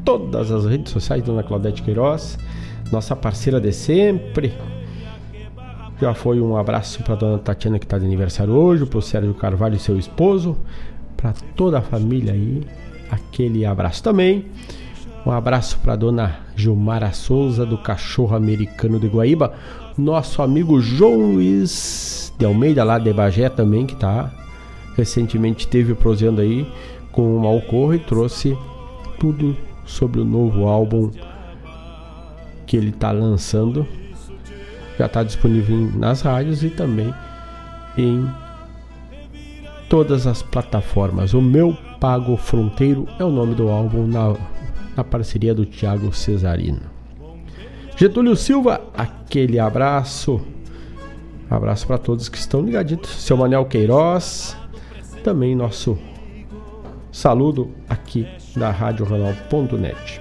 Todas 0.04 0.50
as 0.50 0.64
redes 0.64 0.92
sociais, 0.92 1.22
Dona 1.22 1.42
Claudete 1.42 1.82
Queiroz, 1.82 2.38
nossa 2.90 3.14
parceira 3.14 3.60
de 3.60 3.72
sempre. 3.72 4.52
Já 6.00 6.12
foi 6.12 6.40
um 6.40 6.56
abraço 6.56 7.02
para 7.04 7.14
Dona 7.14 7.38
Tatiana 7.38 7.78
que 7.78 7.84
está 7.84 7.98
de 7.98 8.04
aniversário 8.04 8.52
hoje, 8.52 8.84
para 8.84 8.98
o 8.98 9.02
Sérgio 9.02 9.34
Carvalho 9.34 9.76
e 9.76 9.78
seu 9.78 9.96
esposo, 9.96 10.56
para 11.16 11.32
toda 11.54 11.78
a 11.78 11.82
família 11.82 12.32
aí, 12.32 12.66
aquele 13.10 13.64
abraço 13.64 14.02
também. 14.02 14.46
Um 15.24 15.30
abraço 15.30 15.78
para 15.78 15.94
Dona 15.94 16.40
Gilmara 16.56 17.12
Souza 17.12 17.64
do 17.64 17.78
Cachorro 17.78 18.34
Americano 18.34 18.98
de 18.98 19.06
Guaíba, 19.06 19.54
nosso 19.96 20.42
amigo 20.42 20.80
João 20.80 21.34
Luiz 21.34 22.34
de 22.36 22.44
Almeida 22.44 22.82
lá 22.82 22.98
de 22.98 23.12
Bagé 23.12 23.48
também 23.48 23.86
que 23.86 23.94
está 23.94 24.32
recentemente 24.96 25.68
teve 25.68 25.94
prosseando 25.94 26.40
aí 26.40 26.66
com 27.12 27.36
o 27.36 27.40
Malcorra 27.40 27.96
e 27.96 27.98
trouxe 28.00 28.58
tudo 29.20 29.56
sobre 29.84 30.20
o 30.20 30.24
novo 30.24 30.66
álbum 30.66 31.10
que 32.66 32.76
ele 32.76 32.90
está 32.90 33.10
lançando. 33.10 33.86
Já 34.98 35.06
está 35.06 35.22
disponível 35.22 35.90
nas 35.94 36.22
rádios 36.22 36.62
e 36.62 36.70
também 36.70 37.12
em 37.96 38.28
todas 39.88 40.26
as 40.26 40.42
plataformas. 40.42 41.34
O 41.34 41.42
Meu 41.42 41.76
Pago 42.00 42.36
Fronteiro 42.36 43.06
é 43.18 43.24
o 43.24 43.30
nome 43.30 43.54
do 43.54 43.68
álbum 43.68 44.06
na, 44.06 44.34
na 44.96 45.04
parceria 45.04 45.54
do 45.54 45.66
Thiago 45.66 46.12
Cesarino. 46.12 46.80
Getúlio 47.96 48.34
Silva, 48.36 48.80
aquele 48.96 49.58
abraço. 49.58 50.40
Abraço 51.50 51.86
para 51.86 51.98
todos 51.98 52.28
que 52.28 52.38
estão 52.38 52.62
ligaditos. 52.62 53.10
Seu 53.10 53.36
Manel 53.36 53.66
Queiroz, 53.66 54.56
também 55.22 55.54
nosso 55.54 55.98
saludo 57.12 57.70
aqui 57.88 58.26
da 58.56 58.70
Rádio 58.70 59.04
Ronald.net. 59.04 60.20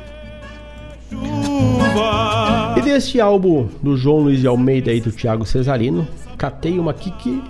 E 2.78 2.82
deste 2.82 3.20
álbum 3.20 3.68
do 3.82 3.98
João 3.98 4.20
Luiz 4.20 4.40
de 4.40 4.48
Almeida 4.48 4.94
e 4.94 5.02
do 5.02 5.12
Thiago 5.12 5.46
Cesarino, 5.46 6.08
catei 6.38 6.80
uma 6.80 6.92
aqui 6.92 7.12
que 7.12 7.44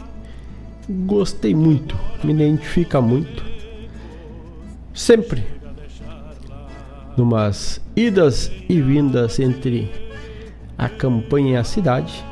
gostei 0.90 1.54
muito, 1.54 1.96
me 2.24 2.34
identifica 2.34 3.00
muito. 3.00 3.44
Sempre 4.94 5.44
numas 7.16 7.80
idas 7.96 8.52
e 8.68 8.82
vindas 8.82 9.40
entre 9.40 9.92
a 10.78 10.90
campanha 10.90 11.54
e 11.54 11.58
a 11.58 11.64
cidade, 11.64 12.26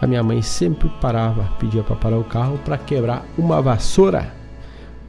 a 0.00 0.06
minha 0.06 0.22
mãe 0.22 0.40
sempre 0.40 0.88
parava, 1.00 1.44
pedia 1.58 1.82
para 1.82 1.96
parar 1.96 2.18
o 2.18 2.24
carro 2.24 2.58
para 2.64 2.78
quebrar 2.78 3.26
uma 3.36 3.60
vassoura, 3.60 4.32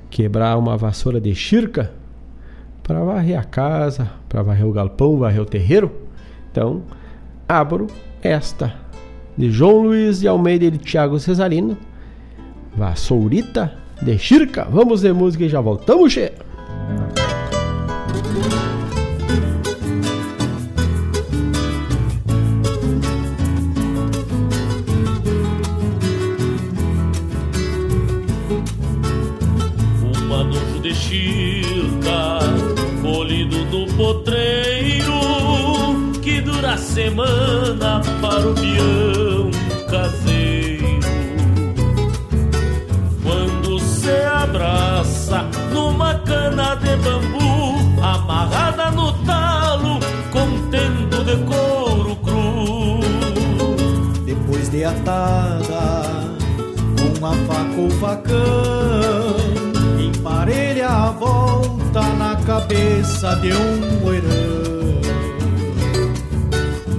quebrar 0.10 0.58
uma 0.58 0.76
vassoura 0.76 1.22
de 1.22 1.34
chirca 1.34 1.99
para 2.90 3.03
varrer 3.03 3.38
a 3.38 3.44
casa, 3.44 4.10
para 4.28 4.41
varrer 4.41 4.66
o 4.66 4.72
galpão, 4.72 5.20
varrer 5.20 5.40
o 5.40 5.45
terreiro. 5.45 5.91
Então, 6.52 6.82
abro 7.48 7.86
esta 8.20 8.74
de 9.38 9.52
João 9.52 9.84
Luiz 9.84 10.22
de 10.22 10.28
Almeida 10.28 10.66
e 10.66 10.72
de 10.72 10.80
Tiago 10.80 11.20
Cesarino, 11.20 11.78
vassourita 12.76 13.72
de 14.02 14.18
chirca. 14.18 14.66
Vamos 14.72 15.02
de 15.02 15.14
música 15.14 15.44
e 15.44 15.49
já 15.49 15.61
voltamos, 15.61 16.18
potreiro 34.10 35.19
que 36.23 36.41
dura 36.41 36.73
a 36.73 36.77
semana 36.77 38.02
para 38.19 38.49
o 38.49 38.56
peão 38.56 39.52
caseiro. 39.88 40.99
Quando 43.22 43.80
se 43.80 44.10
abraça 44.10 45.45
numa 45.72 46.15
cana 46.15 46.73
de 46.77 46.95
bambu, 46.98 48.02
amarrada 48.02 48.90
no 48.91 49.14
talo, 49.26 49.99
contendo 50.31 51.23
de 51.23 51.38
couro 51.45 52.15
cru. 52.15 52.99
Depois 54.26 54.69
de 54.69 54.86
atada, 54.86 56.02
com 56.98 57.19
uma 57.19 57.34
faca 57.45 57.80
ou 57.80 57.90
facão 57.91 59.49
emparelha 60.20 60.90
a 60.90 61.12
volta 61.12 62.02
na 62.18 62.36
cabeça 62.46 63.36
de 63.38 63.54
um 63.54 64.02
moirão 64.02 65.00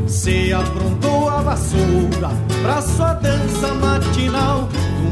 se 0.07 0.53
aprontou 0.53 1.29
a 1.29 1.43
vassoura 1.43 2.31
pra 2.63 2.81
sua 2.83 3.13
dança 3.15 3.75
matinal. 3.75 4.69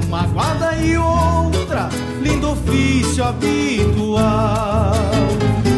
Uma 0.06 0.22
guarda 0.26 0.74
e 0.76 0.96
outra, 0.96 1.88
lindo 2.20 2.50
ofício 2.52 3.24
habitual. 3.24 4.92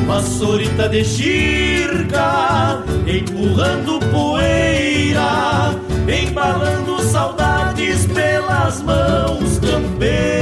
Vassourita 0.06 0.88
de 0.88 1.04
xirca, 1.04 2.82
empurrando 3.06 4.00
poeira, 4.10 5.74
embalando 6.08 7.00
saudades 7.02 8.06
pelas 8.06 8.82
mãos 8.82 9.58
campeiras. 9.58 10.40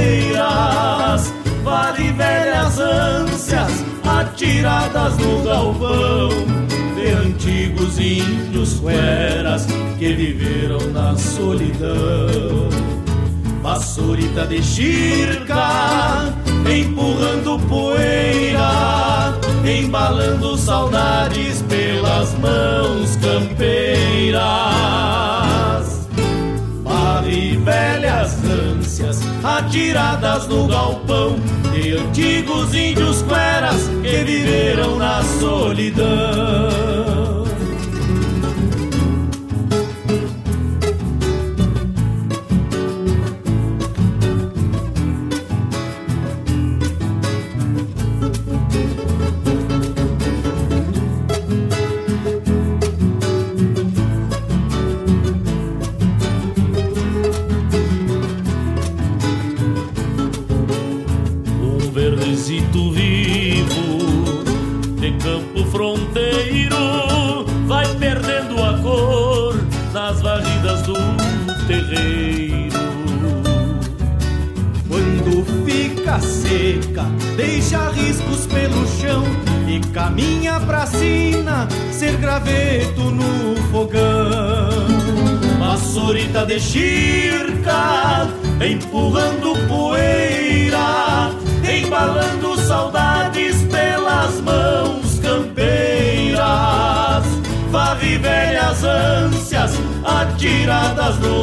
Vale 1.63 2.13
velhas 2.13 2.79
ânsias 2.79 3.85
atiradas 4.05 5.17
no 5.19 5.43
galpão 5.43 6.29
de 6.95 7.11
antigos 7.13 7.99
índios 7.99 8.75
cueras 8.81 9.67
que 9.99 10.13
viveram 10.13 10.81
na 10.93 11.17
solidão. 11.17 12.69
Vassourita 13.63 14.47
de 14.47 14.63
xirca, 14.63 16.33
empurrando 16.67 17.59
poeira, 17.69 19.35
embalando 19.65 20.57
saudades 20.57 21.63
pelas 21.63 22.33
mãos 22.39 23.17
campeiras. 23.17 24.39
Vale 26.83 27.57
velhas 27.59 28.33
ânsias 28.45 28.68
atiradas 29.57 30.47
no 30.47 30.67
galpão 30.67 31.37
de 31.73 31.97
antigos 31.97 32.75
índios 32.75 33.23
cueras 33.23 33.89
que 34.03 34.25
viveram 34.25 34.97
na 34.99 35.23
solidão. 35.41 36.98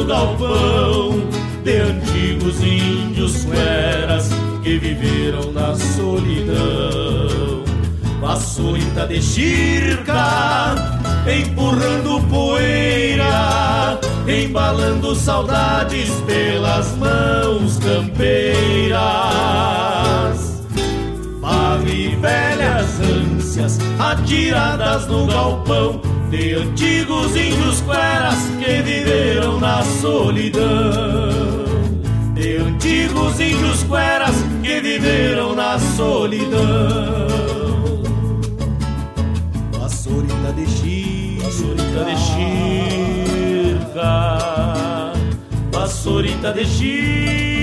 Galpão 0.06 1.20
de 1.64 1.78
antigos 1.78 2.62
índios 2.62 3.44
fueras 3.44 4.30
que 4.62 4.78
viveram 4.78 5.52
na 5.52 5.74
solidão. 5.74 7.64
Vassourita 8.20 9.06
de 9.06 9.20
xirca, 9.20 10.74
empurrando 11.26 12.20
poeira, 12.28 14.00
embalando 14.26 15.14
saudades 15.14 16.10
pelas 16.26 16.96
mãos 16.96 17.78
campeiras. 17.78 18.96
Vale 21.40 22.16
velhas 22.16 23.00
ânsias 23.00 23.78
atiradas 23.98 25.06
no 25.06 25.26
galpão 25.26 26.00
de 26.30 26.54
antigos 26.54 27.36
índios 27.36 27.80
cueras 27.82 28.38
que 28.58 28.82
viveram 28.82 29.60
na 29.60 29.82
solidão 30.06 30.70
de 32.34 32.58
antigos 32.58 33.40
índios 33.40 33.82
cueras 33.82 34.36
que 34.62 34.80
viveram 34.80 35.54
na 35.56 35.78
solidão. 35.80 37.26
Vassourita 39.80 40.52
de 40.52 40.66
xirca, 40.68 41.44
vassourita 41.48 42.04
de 42.04 42.16
xirca, 43.88 44.12
vassourita 45.72 46.52
de 46.52 46.64
xirca. 46.64 47.55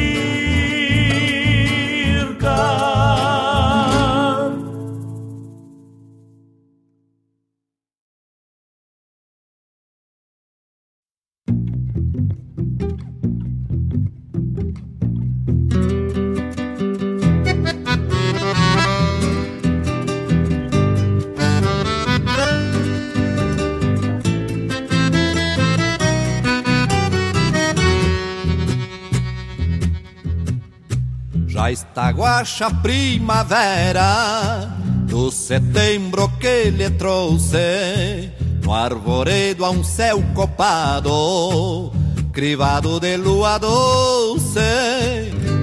Guacha 32.44 32.70
primavera 32.70 34.68
do 35.08 35.32
setembro 35.32 36.28
que 36.42 36.70
lhe 36.72 36.90
trouxe 36.90 38.30
no 38.62 38.74
arvoredo 38.74 39.64
a 39.64 39.70
um 39.70 39.82
céu 39.82 40.22
copado 40.34 41.90
crivado 42.34 43.00
de 43.00 43.16
lua 43.16 43.58
doce 43.58 44.60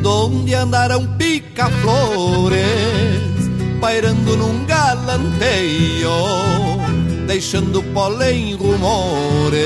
donde 0.03 0.55
andaram 0.55 1.07
pica-flores 1.19 2.59
pairando 3.79 4.39
num 4.39 4.65
galanteio 4.65 6.11
deixando 7.27 7.83
pólen 7.93 8.57
rumores 8.57 9.61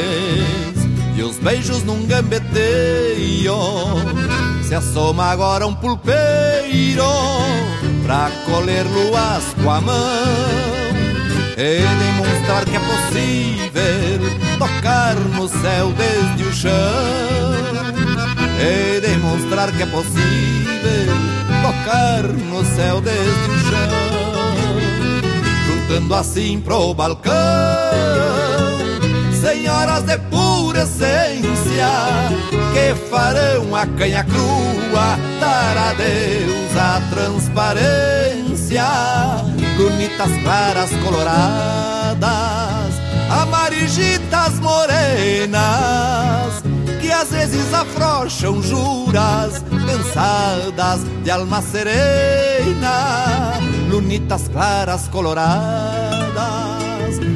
e 1.16 1.22
os 1.22 1.38
beijos 1.38 1.84
num 1.84 2.04
gambeteio 2.06 3.54
se 4.74 4.78
assoma 4.78 5.26
agora 5.26 5.64
um 5.68 5.74
pulpeiro 5.74 7.04
pra 8.02 8.28
colher 8.44 8.84
luas 8.86 9.44
com 9.62 9.70
a 9.70 9.80
mão 9.80 9.94
e 11.56 11.86
demonstrar 11.98 12.64
que 12.64 12.74
é 12.74 12.80
possível 12.80 14.58
tocar 14.58 15.14
no 15.14 15.46
céu 15.48 15.92
desde 15.92 16.42
o 16.42 16.52
chão 16.52 16.70
e 18.58 19.00
demonstrar 19.00 19.70
que 19.70 19.82
é 19.82 19.86
possível 19.86 21.14
tocar 21.62 22.24
no 22.24 22.64
céu 22.74 23.00
desde 23.00 23.50
o 23.50 23.58
chão 23.60 24.74
juntando 25.66 26.14
assim 26.16 26.60
pro 26.60 26.92
balcão 26.94 27.32
senhoras 29.44 30.04
de 30.04 30.16
pura 30.30 30.84
essência 30.84 31.92
que 32.72 32.94
farão 33.10 33.76
a 33.76 33.86
canha 33.98 34.24
crua 34.24 35.18
dar 35.38 35.76
adeus 35.90 36.74
à 36.76 37.02
transparência. 37.10 38.86
Bonitas 39.76 40.30
claras 40.42 40.90
coloradas, 41.04 42.94
Amarigitas 43.28 44.58
morenas 44.60 46.24
que 47.04 47.12
às 47.12 47.30
vezes 47.30 47.74
afrouxam 47.74 48.62
juras 48.62 49.62
pensadas 49.86 51.02
de 51.22 51.30
alma 51.30 51.60
serena, 51.60 53.60
lunitas 53.90 54.48
claras 54.48 55.06
coloradas, 55.08 56.73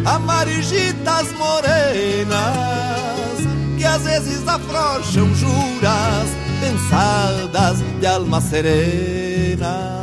amarigitas 0.04 1.32
morenas 1.32 2.38
que 3.76 3.84
às 3.84 4.02
vezes 4.02 4.46
afrouxam 4.46 5.34
juras 5.34 6.28
pensadas 6.60 7.78
de 8.00 8.06
alma 8.06 8.40
serena. 8.40 9.96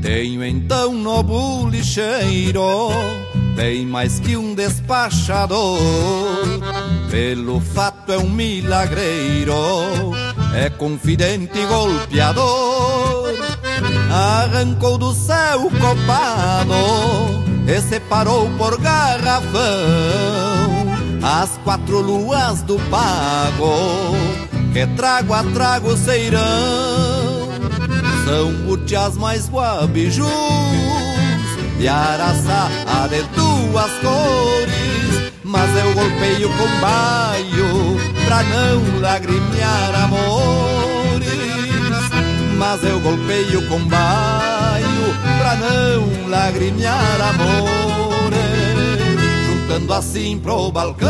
Tenho 0.00 0.44
então 0.44 0.92
no 0.92 1.22
bulicheiro 1.22 3.25
bem 3.56 3.86
mais 3.86 4.20
que 4.20 4.36
um 4.36 4.54
despachador. 4.54 5.80
Pelo 7.10 7.58
fato 7.58 8.12
é 8.12 8.18
um 8.18 8.28
milagreiro, 8.28 9.54
é 10.54 10.68
confidente 10.68 11.58
e 11.58 11.66
golpeador. 11.66 13.34
Arrancou 14.12 14.98
do 14.98 15.12
céu 15.14 15.70
copado 15.80 16.74
e 17.66 17.80
separou 17.80 18.48
por 18.56 18.78
garrafão 18.78 19.56
as 21.22 21.58
quatro 21.64 22.00
luas 22.00 22.62
do 22.62 22.78
pago 22.90 24.14
que 24.72 24.86
trago 24.96 25.32
a 25.32 25.42
trago 25.42 25.96
ceirão. 25.96 27.48
São 28.24 28.52
butiás 28.66 29.16
mais 29.16 29.48
guabijus 29.48 31.05
de 31.78 31.88
araçá 31.88 32.68
a 32.86 33.06
de 33.06 33.22
duas 33.34 33.90
cores, 34.00 35.32
mas 35.44 35.76
eu 35.76 35.92
golpeio 35.94 36.48
com 36.48 36.80
baio 36.80 37.96
pra 38.26 38.42
não 38.42 39.00
lagrimear 39.00 40.04
amores. 40.04 41.26
Mas 42.56 42.82
eu 42.84 42.98
golpeio 43.00 43.68
com 43.68 43.78
baio 43.80 45.14
pra 45.38 45.56
não 45.56 46.28
lagrimear 46.28 47.20
amores, 47.20 48.38
juntando 49.46 49.92
assim 49.92 50.38
pro 50.38 50.72
balcão 50.72 51.06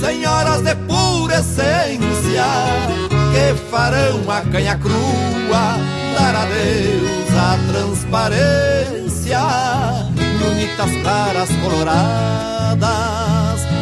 senhoras 0.00 0.62
de 0.62 0.74
pura 0.74 1.40
essência 1.40 2.44
que 3.32 3.54
farão 3.70 4.30
a 4.30 4.40
canha 4.42 4.76
crua 4.78 5.76
dar 6.14 6.34
adeus 6.34 7.27
transparência. 7.56 9.40
Lunitas 10.40 10.90
claras 11.02 11.48
coloradas, 11.62 12.86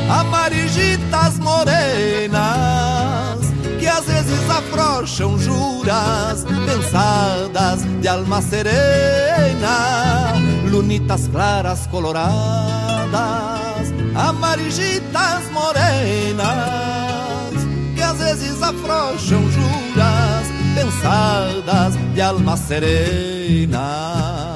amarigitas 0.09 1.39
morenas, 1.39 2.41
que 3.79 3.87
às 3.87 4.05
vezes 4.05 4.51
afrouxam 4.51 5.39
juras 5.39 6.45
pensadas 6.67 7.85
de 8.01 8.09
alma 8.09 8.43
serena. 8.43 10.35
Lunitas 10.65 11.29
claras 11.29 11.87
coloradas, 11.87 13.13
amarigitas 14.15 15.51
morenas, 15.53 16.47
que 17.95 18.03
às 18.03 18.19
vezes 18.19 18.63
afrouxam 18.63 19.51
juras 19.51 19.86
pensadas 20.77 21.95
de 22.15 22.23
alma 22.23 22.57
serena. 22.57 24.56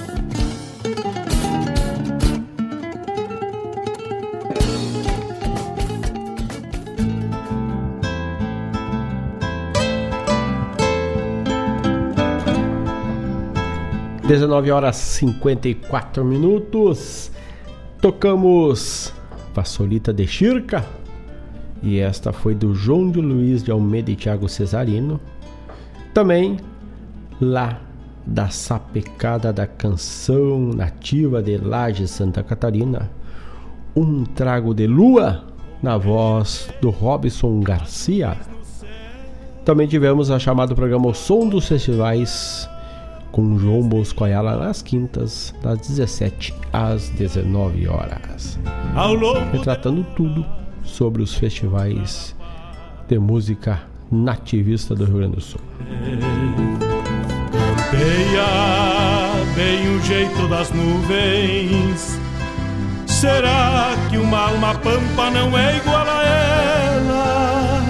Dezenove 14.31 14.71
horas 14.71 14.95
54 14.95 16.23
minutos. 16.23 17.29
Tocamos 17.99 19.13
Vassolita 19.53 20.13
de 20.13 20.25
Chirca. 20.25 20.85
E 21.83 21.99
esta 21.99 22.31
foi 22.31 22.55
do 22.55 22.73
João 22.73 23.11
de 23.11 23.19
Luiz 23.19 23.61
de 23.61 23.71
Almeida 23.71 24.09
e 24.09 24.15
Thiago 24.15 24.47
Cesarino. 24.47 25.19
Também 26.13 26.55
lá 27.41 27.81
da 28.25 28.47
sapecada 28.47 29.51
da 29.51 29.67
canção 29.67 30.61
nativa 30.61 31.43
de 31.43 31.57
Laje 31.57 32.07
Santa 32.07 32.41
Catarina, 32.41 33.11
Um 33.93 34.23
Trago 34.23 34.73
de 34.73 34.87
Lua, 34.87 35.43
na 35.83 35.97
voz 35.97 36.69
do 36.81 36.89
Robson 36.89 37.59
Garcia. 37.59 38.37
Também 39.65 39.89
tivemos 39.89 40.31
a 40.31 40.39
chamada 40.39 40.73
programa 40.73 41.09
O 41.09 41.13
Som 41.13 41.49
dos 41.49 41.67
Festivais 41.67 42.69
com 43.31 43.57
João 43.57 43.87
Bosco 43.87 44.23
Ayala 44.23 44.57
nas 44.57 44.81
quintas, 44.81 45.53
das 45.61 45.79
17 45.87 46.53
às 46.73 47.09
19 47.09 47.87
horas. 47.87 48.59
Retratando 49.51 50.05
tudo 50.15 50.45
sobre 50.83 51.21
os 51.21 51.33
festivais 51.33 52.35
de 53.07 53.17
música 53.19 53.81
nativista 54.11 54.93
do 54.93 55.05
Rio 55.05 55.17
Grande 55.17 55.35
do 55.35 55.41
Sul. 55.41 55.61
Campeia 57.51 58.45
bem 59.55 59.95
o 59.95 60.01
jeito 60.01 60.47
das 60.47 60.71
nuvens. 60.71 62.19
Será 63.05 63.95
que 64.09 64.17
uma 64.17 64.49
alma 64.49 64.73
pampa 64.75 65.29
não 65.29 65.57
é 65.57 65.77
igual 65.77 66.05
a 66.07 66.23
ela? 66.23 67.81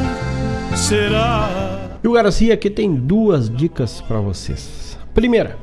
Será? 0.76 1.90
E 2.04 2.08
o 2.08 2.14
Garcia 2.14 2.54
aqui 2.54 2.70
tem 2.70 2.94
duas 2.94 3.50
dicas 3.50 4.02
para 4.02 4.20
vocês. 4.20 4.91
Primeira, 5.14 5.58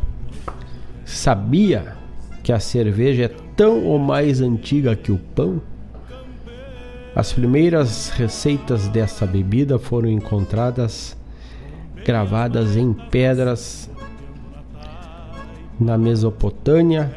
sabia 1.06 1.96
que 2.42 2.52
a 2.52 2.60
cerveja 2.60 3.24
é 3.24 3.28
tão 3.56 3.84
ou 3.86 3.98
mais 3.98 4.42
antiga 4.42 4.94
que 4.94 5.10
o 5.10 5.16
pão? 5.16 5.62
As 7.16 7.32
primeiras 7.32 8.10
receitas 8.10 8.88
dessa 8.88 9.26
bebida 9.26 9.78
foram 9.78 10.10
encontradas 10.10 11.16
gravadas 12.04 12.76
em 12.76 12.92
pedras 12.92 13.90
na 15.80 15.96
Mesopotâmia, 15.96 17.10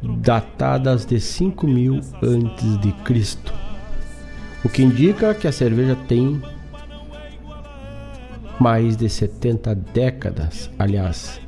datadas 0.00 1.04
de 1.04 1.20
5000 1.20 2.00
antes 2.22 2.78
de 2.78 2.92
Cristo. 3.02 3.52
O 4.64 4.68
que 4.68 4.82
indica 4.82 5.34
que 5.34 5.48
a 5.48 5.52
cerveja 5.52 5.96
tem 6.06 6.40
mais 8.60 8.96
de 8.96 9.08
70 9.08 9.74
décadas, 9.74 10.70
aliás, 10.78 11.40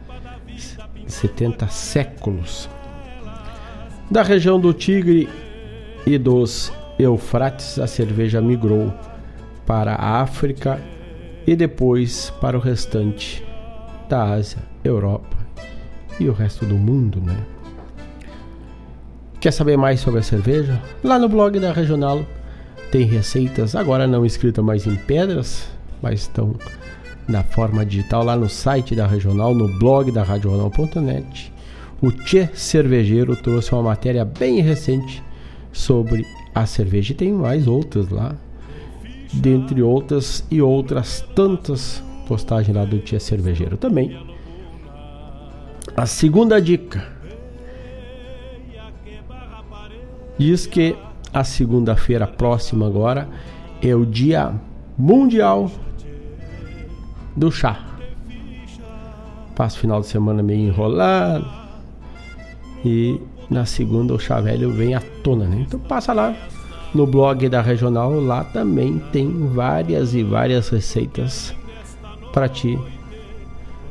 70 1.11 1.69
séculos. 1.69 2.69
Da 4.11 4.23
região 4.23 4.59
do 4.59 4.73
Tigre 4.73 5.29
e 6.07 6.19
dos 6.19 6.73
Eufrates, 6.99 7.79
a 7.79 7.87
cerveja 7.87 8.41
migrou 8.41 8.93
para 9.67 9.95
a 9.95 10.21
África 10.21 10.81
e 11.47 11.55
depois 11.55 12.31
para 12.41 12.57
o 12.57 12.61
restante 12.61 13.45
da 14.09 14.25
Ásia, 14.25 14.59
Europa 14.83 15.37
e 16.19 16.29
o 16.29 16.33
resto 16.33 16.67
do 16.67 16.75
mundo, 16.75 17.21
né? 17.21 17.37
Quer 19.41 19.53
saber 19.53 19.79
mais 19.79 20.01
sobre 20.01 20.21
a 20.21 20.23
cerveja? 20.23 20.83
Lá 21.03 21.19
no 21.19 21.29
blog 21.29 21.59
da 21.59 21.73
Regional 21.73 22.25
tem 22.91 23.05
receitas, 23.05 23.75
agora 23.75 24.07
não 24.07 24.27
escritas 24.27 24.63
mais 24.63 24.87
em 24.87 24.97
pedras, 24.97 25.71
mas 26.03 26.23
estão 26.23 26.57
na 27.31 27.43
forma 27.43 27.87
digital 27.87 28.25
lá 28.25 28.37
no 28.37 28.49
site 28.49 28.95
da 28.95 29.07
Regional, 29.07 29.55
no 29.55 29.69
blog 29.79 30.11
da 30.11 30.23
radioronal.net. 30.23 31.53
O 32.03 32.11
Tchê 32.11 32.49
Cervejeiro 32.55 33.37
trouxe 33.37 33.73
uma 33.73 33.83
matéria 33.83 34.25
bem 34.25 34.61
recente 34.61 35.23
sobre 35.73 36.27
a 36.55 36.67
cerveja 36.67 37.13
e 37.13 37.17
tem 37.17 37.33
mais 37.33 37.67
outras 37.67 38.09
lá, 38.09 38.35
dentre 39.33 39.83
outras 39.83 40.45
e 40.51 40.61
outras 40.61 41.25
tantas 41.35 42.03
postagens 42.27 42.77
lá 42.77 42.85
do 42.85 42.99
Tchê 42.99 43.21
Cervejeiro 43.21 43.77
também. 43.77 44.19
A 45.97 46.07
segunda 46.07 46.61
dica 46.61 47.07
diz 50.39 50.67
que 50.67 50.97
a 51.33 51.45
segunda-feira 51.45 52.27
próxima 52.27 52.87
agora 52.87 53.29
é 53.83 53.95
o 53.95 54.05
Dia 54.05 54.55
Mundial 54.97 55.71
do 57.37 57.51
Chá. 57.51 57.79
Passo 59.55 59.79
final 59.79 60.01
de 60.01 60.07
semana 60.07 60.43
meio 60.43 60.69
enrolado 60.69 61.47
e 62.85 63.21
na 63.51 63.67
segunda 63.67 64.15
o 64.15 64.19
chá 64.19 64.41
velho 64.41 64.73
vem 64.73 64.95
à 64.95 65.03
tona, 65.23 65.45
né? 65.45 65.65
Então 65.67 65.79
passa 65.81 66.13
lá 66.13 66.35
no 66.95 67.07
blog 67.07 67.49
da 67.49 67.61
Regional, 67.61 68.19
lá 68.21 68.45
também 68.45 68.99
tem 69.13 69.49
várias 69.49 70.15
e 70.15 70.23
várias 70.23 70.69
receitas 70.69 71.55
para 72.33 72.49
ti 72.49 72.79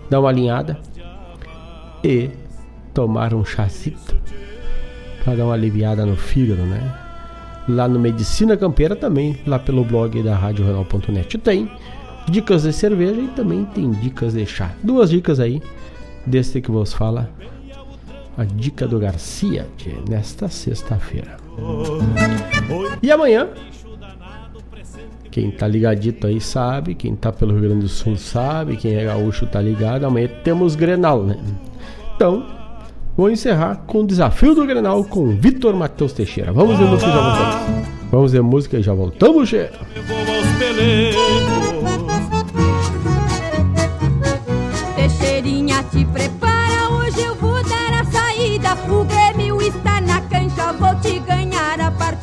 dar 0.10 0.22
uma 0.22 0.30
alinhada 0.30 0.80
e 2.04 2.30
tomar 2.94 3.34
um 3.34 3.46
chazito 3.46 4.16
para 5.24 5.36
dar 5.36 5.46
uma 5.46 5.54
aliviada 5.54 6.06
no 6.06 6.16
fígado, 6.16 6.64
né? 6.64 6.96
Lá 7.68 7.88
no 7.88 8.00
Medicina 8.00 8.58
Campeira 8.58 8.96
também, 8.96 9.38
lá 9.46 9.60
pelo 9.60 9.84
blog 9.84 10.24
da 10.24 10.36
RadioRenal.net 10.36 11.38
tem 11.38 11.70
dicas 12.30 12.64
de 12.64 12.74
cerveja 12.74 13.20
e 13.20 13.28
também 13.30 13.66
tem 13.66 13.92
dicas 13.92 14.34
de 14.34 14.46
chá. 14.46 14.72
Duas 14.84 15.10
dicas 15.10 15.40
aí 15.40 15.62
desse 16.26 16.62
que 16.62 16.72
vos 16.72 16.94
fala 16.94 17.30
a 18.38 18.46
dica 18.46 18.88
do 18.88 19.00
Garcia 19.00 19.68
de 19.78 19.96
nesta 20.10 20.48
sexta-feira. 20.48 21.38
E 23.02 23.12
amanhã, 23.12 23.50
quem 25.30 25.52
tá 25.52 25.68
ligadito 25.68 26.26
aí 26.28 26.40
sabe, 26.40 26.96
quem 26.96 27.16
tá 27.16 27.32
pelo 27.32 27.52
Rio 27.52 27.64
Grande 27.64 27.82
do 27.82 27.90
Sul 27.90 28.16
sabe, 28.16 28.78
quem 28.78 28.96
é 28.96 29.06
gaúcho 29.06 29.46
tá 29.46 29.62
ligado, 29.62 30.06
amanhã 30.06 30.30
temos 30.44 30.76
Grenal, 30.76 31.24
né? 31.24 31.38
Então, 32.16 32.46
vou 33.18 33.30
encerrar 33.30 33.84
com 33.86 34.02
o 34.02 34.08
desafio 34.08 34.56
do 34.56 34.66
Grenal 34.66 35.04
com 35.04 35.36
Vitor 35.36 35.76
Matheus 35.76 36.14
Teixeira. 36.14 36.54
Vamos 36.54 36.78
ver 36.78 36.86
música 36.86 37.10
e 37.10 37.12
já 37.12 37.22
voltamos. 37.22 37.90
Vamos 38.12 38.32
ver 38.32 38.42
música 38.42 38.78
e 38.78 38.82
já 38.82 38.94
voltamos, 38.94 39.50
che. 39.50 39.70
Teixeirinha 40.60 41.79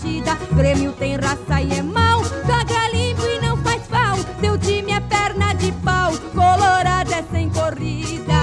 partida. 0.07 0.39
Grêmio 0.53 0.93
tem 0.93 1.17
raça 1.17 1.61
e 1.61 1.73
é 1.73 1.83
mal, 1.83 2.23
joga 2.25 2.89
limpo 2.93 3.23
e 3.27 3.41
não 3.41 3.57
faz 3.59 3.83
fal. 3.87 4.17
Teu 4.41 4.57
time 4.59 4.93
é 4.93 5.01
perna 5.01 5.53
de 5.55 5.73
pau, 5.73 6.13
colorado 6.35 7.13
é 7.13 7.23
sem 7.31 7.51
corrida. 7.51 8.35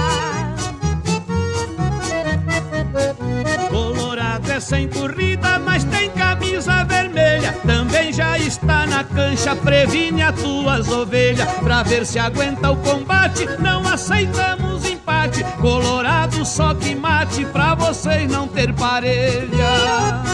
Colorado 3.70 4.50
é 4.50 4.60
sem 4.60 4.88
corrida, 4.88 5.58
mas 5.58 5.84
tem 5.84 6.10
camisa 6.10 6.84
vermelha. 6.84 7.52
Também 7.66 8.12
já 8.12 8.38
está 8.38 8.86
na 8.86 9.02
cancha, 9.02 9.56
previne 9.56 10.22
as 10.22 10.40
tuas 10.40 10.88
ovelhas. 10.88 11.48
Pra 11.62 11.82
ver 11.82 12.06
se 12.06 12.18
aguenta 12.18 12.70
o 12.70 12.76
combate, 12.76 13.46
não 13.58 13.86
aceitamos 13.88 14.84
empate. 14.84 15.42
Colorado 15.60 16.44
só 16.44 16.74
que 16.74 16.94
mate, 16.94 17.44
pra 17.46 17.74
vocês 17.74 18.30
não 18.30 18.46
ter 18.46 18.72
parelha. 18.74 20.33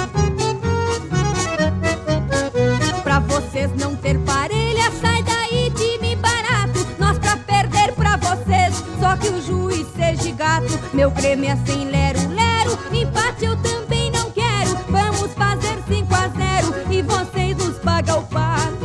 Vocês 3.40 3.74
não 3.74 3.96
ter 3.96 4.18
parelha, 4.18 4.90
sai 5.00 5.22
daí 5.22 5.70
time 5.70 6.14
barato. 6.16 6.86
Nós 6.98 7.18
pra 7.18 7.36
perder 7.38 7.92
pra 7.92 8.16
vocês, 8.18 8.84
só 9.00 9.16
que 9.16 9.28
o 9.28 9.40
juiz 9.40 9.86
seja 9.96 10.30
gato. 10.32 10.78
Meu 10.92 11.10
creme 11.10 11.46
é 11.46 11.56
sem 11.64 11.86
lero-lero, 11.86 12.78
empate 12.92 13.46
eu 13.46 13.56
também 13.56 14.10
não 14.10 14.30
quero. 14.30 14.76
Vamos 14.88 15.32
fazer 15.32 15.78
5 15.88 16.14
a 16.14 16.28
0 16.28 16.92
e 16.92 17.02
vocês 17.02 17.56
nos 17.56 17.78
pagam 17.78 18.18
o 18.18 18.26
pato. 18.26 18.80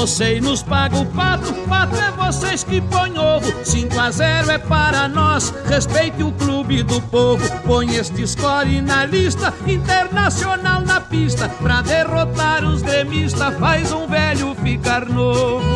Vocês 0.00 0.42
nos 0.42 0.62
pagam 0.62 1.02
o 1.02 1.06
pato, 1.06 1.52
pato 1.68 1.94
é 1.94 2.10
vocês 2.12 2.64
que 2.64 2.80
põem 2.80 3.18
ovo. 3.18 3.52
5 3.62 4.00
a 4.00 4.10
0 4.10 4.50
é 4.50 4.56
para 4.56 5.06
nós, 5.08 5.52
respeite 5.66 6.22
o 6.22 6.32
clube 6.32 6.82
do 6.82 7.02
povo. 7.02 7.46
Põe 7.66 7.96
este 7.96 8.26
score 8.26 8.80
na 8.80 9.04
lista, 9.04 9.52
internacional 9.66 10.80
na 10.80 11.02
pista. 11.02 11.50
Pra 11.50 11.82
derrotar 11.82 12.64
os 12.64 12.80
gremistas, 12.80 13.54
faz 13.58 13.92
um 13.92 14.06
velho 14.06 14.54
ficar 14.54 15.04
novo. 15.04 15.66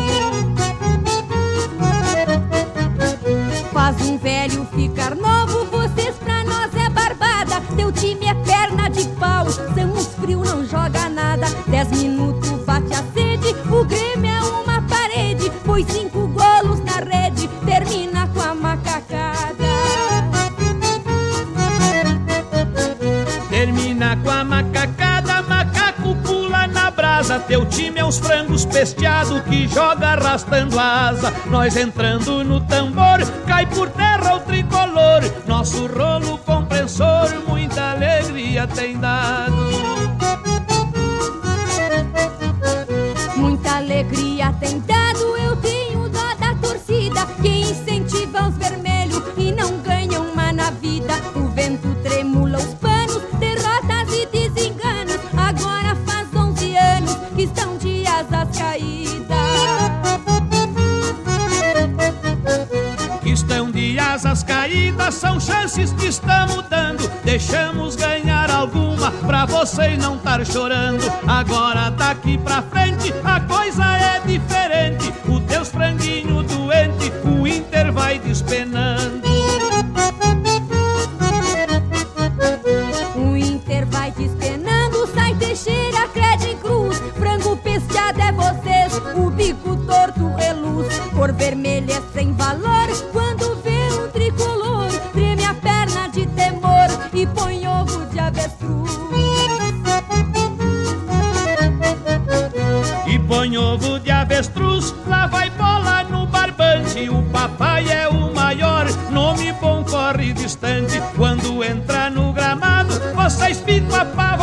Faz 3.71 4.01
um 4.01 4.17
velho 4.17 4.67
ficar 4.73 5.13
novo, 5.15 5.65
vocês 5.65 6.15
pra 6.15 6.43
nós 6.45 6.73
é 6.75 6.89
barbada. 6.89 7.61
Teu 7.77 7.91
time 7.91 8.25
é 8.25 8.33
perna 8.33 8.89
de 8.89 9.07
pau, 9.19 9.45
somos 9.51 10.07
frio, 10.19 10.43
não 10.43 10.65
joga 10.65 11.09
nada. 11.09 11.45
Dez 11.67 11.91
minutos 11.91 12.49
bate 12.65 12.91
a 12.91 13.03
sede, 13.13 13.55
o 13.71 13.85
Grêmio 13.85 14.04
Foi 15.75 15.83
cinco 15.89 16.25
golos 16.29 16.79
na 16.85 17.01
rede, 17.01 17.49
termina 17.65 18.29
com 18.29 18.39
a 18.39 18.55
macacada. 18.55 19.65
Termina 23.49 24.15
com 24.23 24.29
a 24.29 24.43
macacada, 24.45 25.41
macaco 25.41 26.15
pula 26.23 26.65
na 26.67 26.89
brasa. 26.89 27.39
Teu 27.39 27.65
time 27.65 27.99
é 27.99 28.05
os 28.05 28.19
frangos 28.19 28.63
pesteados 28.63 29.41
que 29.41 29.67
joga 29.67 30.11
arrastando 30.13 30.79
a 30.79 31.09
asa. 31.09 31.33
Nós 31.47 31.75
entrando 31.75 32.41
no 32.41 32.61
tambor, 32.61 33.19
cai 33.45 33.65
por 33.65 33.89
terra 33.89 34.37
o 34.37 34.39
tricolor. 34.39 35.23
Nosso 35.45 35.87
rolo 35.87 36.37
compressor, 36.37 37.27
muita 37.49 37.91
alegria 37.91 38.65
tem 38.65 38.97
dado. 38.97 40.05
Muita 43.35 43.75
alegria 43.75 44.44
caídas, 64.75 65.15
são 65.15 65.39
chances 65.39 65.93
que 65.93 66.07
estamos 66.07 66.63
dando. 66.69 67.09
Deixamos 67.23 67.95
ganhar 67.95 68.51
alguma 68.51 69.11
pra 69.25 69.45
vocês 69.45 69.97
não 69.97 70.17
tar 70.17 70.45
chorando. 70.45 71.03
Agora 71.27 71.89
daqui 71.91 72.37
pra 72.37 72.61
frente 72.61 73.13
a 73.23 73.39
coisa 73.39 73.83
é 73.83 73.94
vocês 113.95 114.34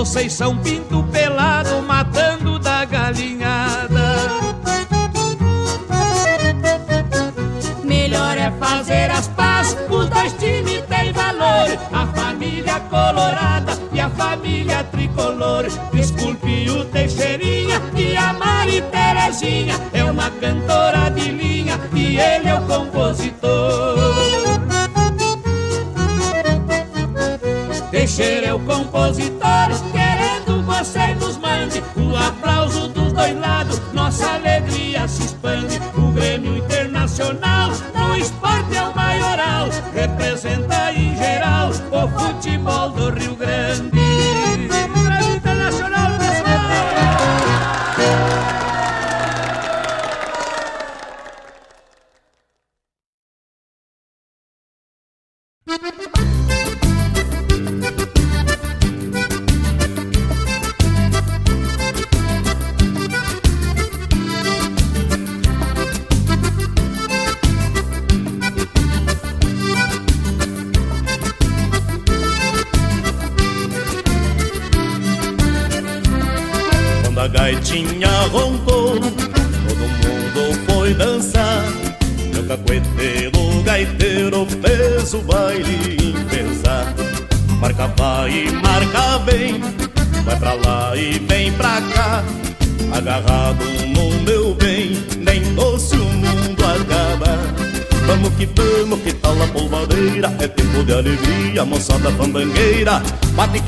vocês 0.00 0.32
são 0.32 0.56
pinto 0.56 1.02
pelado, 1.12 1.82
matando 1.82 2.58
da 2.58 2.86
galinhada. 2.86 4.16
Melhor 7.84 8.38
é 8.38 8.50
fazer 8.52 9.10
as 9.10 9.28
pazes, 9.28 9.76
os 9.90 10.08
dois 10.08 10.32
times 10.38 10.80
têm 10.86 11.12
valor, 11.12 11.78
a 11.92 12.06
família 12.18 12.80
colorada 12.88 13.78
e 13.92 14.00
a 14.00 14.08
família 14.08 14.82
tricolor. 14.84 15.66
Desculpe 15.92 16.70
o 16.70 16.82
Teixeirinha 16.86 17.82
e 17.94 18.16
a 18.16 18.32
Mari 18.32 18.80
Terezinha, 18.80 19.74
é 19.92 20.02
uma 20.02 20.30
cantora 20.30 21.10
de 21.10 21.30
linha 21.30 21.78
e 21.92 22.18
ele 22.18 22.48
é 22.48 22.54
o 22.54 22.62
compositor. 22.62 24.00
Teixeira 27.90 28.46
é 28.46 28.54
o 28.54 28.60
compositor, 28.60 29.59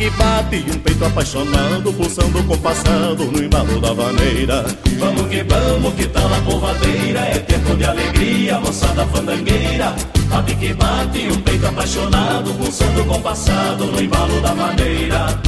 que 0.03 0.11
bate, 0.11 0.65
um 0.69 0.79
peito 0.81 1.05
apaixonado, 1.05 1.93
pulsando 1.93 2.43
compassado 2.43 3.25
no 3.27 3.41
embalo 3.41 3.81
da 3.81 3.93
vaneira. 3.93 4.65
Vamos 4.99 5.29
que 5.29 5.45
vamos, 5.45 5.95
que 5.95 6.09
tal 6.09 6.35
a 6.35 6.41
polvadeira? 6.41 7.21
É 7.21 7.39
tempo 7.39 7.77
de 7.77 7.85
alegria, 7.85 8.59
moçada 8.59 9.07
fandangueira. 9.07 9.95
Bate 10.29 10.57
que 10.57 10.75
bate, 10.75 11.29
um 11.29 11.41
peito 11.43 11.67
apaixonado, 11.69 12.53
pulsando 12.55 13.05
compassado 13.05 13.85
no 13.85 14.01
embalo 14.01 14.41
da 14.41 14.53
maneira. 14.57 15.41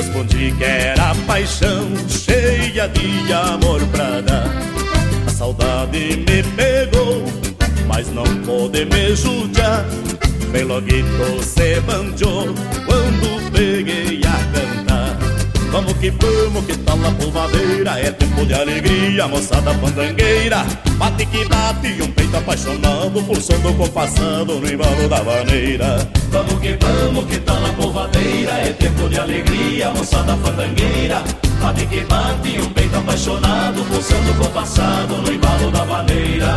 Respondi 0.00 0.50
que 0.52 0.64
era 0.64 1.14
paixão 1.26 1.86
cheia 2.08 2.88
de 2.88 3.30
amor 3.34 3.82
pra 3.92 4.22
dar. 4.22 4.48
A 5.26 5.30
saudade 5.30 6.24
me 6.26 6.42
pegou, 6.56 7.22
mas 7.86 8.08
não 8.08 8.24
pôde 8.46 8.86
me 8.86 9.14
judiar. 9.14 9.84
Bem 10.52 10.64
loguito 10.64 11.42
se 11.42 11.78
banjou 11.82 12.46
quando 12.86 13.52
peguei 13.52 14.22
a 14.24 14.38
cantar. 14.54 14.89
Vamos 15.72 15.92
que 15.94 16.10
vamos, 16.10 16.64
que 16.64 16.76
tal 16.78 16.98
a 17.06 17.12
polvadeira? 17.12 17.92
É 18.00 18.10
tempo 18.10 18.44
de 18.44 18.54
alegria, 18.54 19.28
moçada 19.28 19.72
fandangueira. 19.74 20.66
Bate 20.98 21.24
que 21.26 21.44
bate, 21.44 22.02
um 22.02 22.10
peito 22.10 22.36
apaixonado, 22.36 23.22
pulsando 23.22 23.72
compassando 23.74 24.60
no 24.60 24.68
embalo 24.68 25.08
da 25.08 25.22
vaneira. 25.22 26.08
Vamos 26.30 26.60
que 26.60 26.76
vamos, 26.80 27.24
que 27.26 27.38
tal 27.38 27.64
a 27.64 27.68
polvadeira? 27.74 28.52
É 28.52 28.72
tempo 28.72 29.08
de 29.08 29.20
alegria, 29.20 29.90
moçada 29.90 30.36
fandangueira. 30.38 31.22
Bate 31.62 31.86
que 31.86 32.00
bate, 32.00 32.60
um 32.60 32.70
peito 32.70 32.96
apaixonado, 32.96 33.84
pulsando 33.84 34.34
compassado 34.34 35.16
no 35.18 35.32
embalo 35.32 35.70
da 35.70 35.84
maneira. 35.84 36.56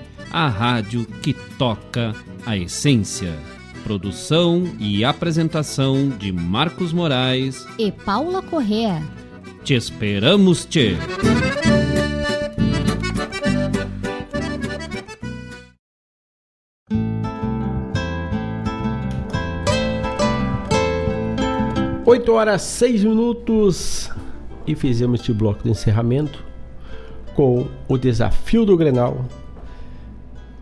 a 0.31 0.47
rádio 0.47 1.05
que 1.21 1.33
toca 1.33 2.15
a 2.45 2.57
essência. 2.57 3.33
Produção 3.83 4.63
e 4.79 5.03
apresentação 5.03 6.09
de 6.09 6.31
Marcos 6.31 6.93
Moraes 6.93 7.65
e 7.77 7.91
Paula 7.91 8.41
Correa. 8.41 9.01
Te 9.63 9.73
esperamos, 9.73 10.65
te. 10.65 10.95
Oito 22.05 22.33
horas 22.33 22.61
seis 22.61 23.03
minutos 23.03 24.09
e 24.67 24.75
fizemos 24.75 25.21
este 25.21 25.33
bloco 25.33 25.63
de 25.63 25.69
encerramento 25.69 26.43
com 27.33 27.67
o 27.87 27.97
desafio 27.97 28.65
do 28.65 28.77
Grenal 28.77 29.25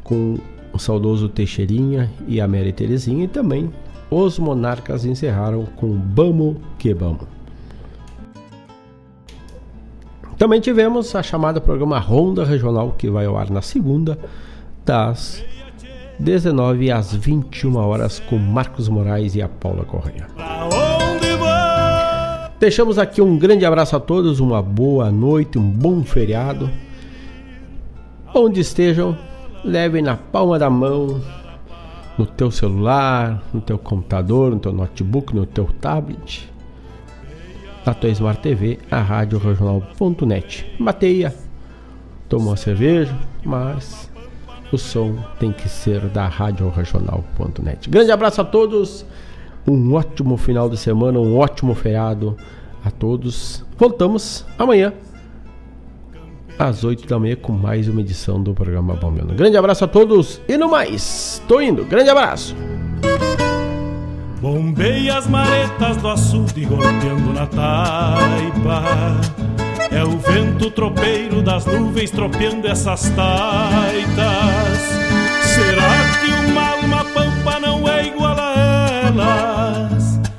com 0.10 0.40
o 0.74 0.80
saudoso 0.80 1.30
Teixeirinha 1.30 2.10
e 2.28 2.42
a 2.42 2.48
Mary 2.48 2.74
Terezinha 2.74 3.26
e 3.26 3.28
também 3.28 3.72
os 4.10 4.40
monarcas 4.40 5.06
encerraram 5.06 5.68
com 5.76 5.88
Bamo 5.88 6.60
que 6.80 6.92
Bamo. 6.96 7.28
Também 10.36 10.60
tivemos 10.60 11.14
a 11.16 11.22
chamada 11.22 11.62
programa 11.62 12.00
Ronda 12.00 12.44
Regional 12.44 12.96
que 12.98 13.08
vai 13.08 13.28
ao 13.28 13.38
ar 13.38 13.52
na 13.52 13.62
segunda 13.62 14.18
das 14.84 15.46
19 16.18 16.92
às 16.92 17.14
21 17.14 17.76
horas 17.76 18.20
com 18.20 18.38
Marcos 18.38 18.90
Moraes 18.90 19.36
e 19.36 19.44
a 19.44 19.48
Paula 19.48 19.86
Correia. 19.86 20.28
Deixamos 22.60 22.98
aqui 22.98 23.22
um 23.22 23.38
grande 23.38 23.64
abraço 23.64 23.96
a 23.96 24.00
todos, 24.00 24.40
uma 24.40 24.62
boa 24.62 25.12
noite, 25.12 25.60
um 25.60 25.70
bom 25.70 26.04
feriado. 26.04 26.70
Onde 28.34 28.60
estejam, 28.60 29.18
levem 29.64 30.02
na 30.02 30.16
palma 30.16 30.58
da 30.58 30.70
mão 30.70 31.22
no 32.18 32.26
teu 32.26 32.52
celular, 32.52 33.42
no 33.54 33.62
teu 33.62 33.78
computador, 33.78 34.52
no 34.52 34.60
teu 34.60 34.74
notebook, 34.74 35.34
no 35.34 35.46
teu 35.46 35.66
tablet, 35.80 36.50
na 37.86 37.94
tua 37.94 38.10
Smart 38.10 38.42
TV, 38.42 38.78
a 38.92 39.00
rádio 39.00 39.40
regional.net. 39.40 40.66
Bateia, 40.80 41.34
cerveja, 42.58 43.16
mas 43.44 44.12
o 44.72 44.78
som 44.78 45.16
tem 45.40 45.52
que 45.52 45.68
ser 45.68 46.02
da 46.10 46.28
rádio 46.28 46.70
regional.net. 46.70 47.90
Grande 47.90 48.12
abraço 48.12 48.42
a 48.42 48.46
todos, 48.46 49.06
um 49.68 49.94
ótimo 49.94 50.38
final 50.38 50.70
de 50.70 50.78
semana, 50.78 51.20
um 51.20 51.38
ótimo 51.38 51.74
feriado 51.74 52.36
a 52.84 52.92
todos. 52.92 53.64
Voltamos 53.78 54.46
amanhã 54.58 54.94
às 56.60 56.84
8 56.84 57.08
da 57.08 57.18
manhã 57.18 57.38
com 57.38 57.54
mais 57.54 57.88
uma 57.88 58.02
edição 58.02 58.44
do 58.44 58.54
programa 58.54 58.94
Bombeando. 58.96 59.34
Grande 59.34 59.56
abraço 59.56 59.86
a 59.86 59.88
todos 59.88 60.42
e 60.46 60.58
no 60.58 60.70
mais, 60.70 61.42
tô 61.48 61.62
indo. 61.62 61.86
Grande 61.86 62.10
abraço. 62.10 62.54
Bombei 64.42 65.10
as 65.10 65.26
maretas 65.28 65.98
do 65.98 66.08
açude 66.10 66.66
golpeando 66.66 67.34
na 67.34 67.48
taipa. 67.48 68.84
É 69.90 70.04
o 70.04 70.18
vento 70.18 70.70
tropeiro 70.72 71.42
das 71.42 71.66
nuvens 71.66 72.12
tropeando 72.12 72.68
essas 72.68 73.10
taitas. 73.10 74.80
Será 75.44 76.10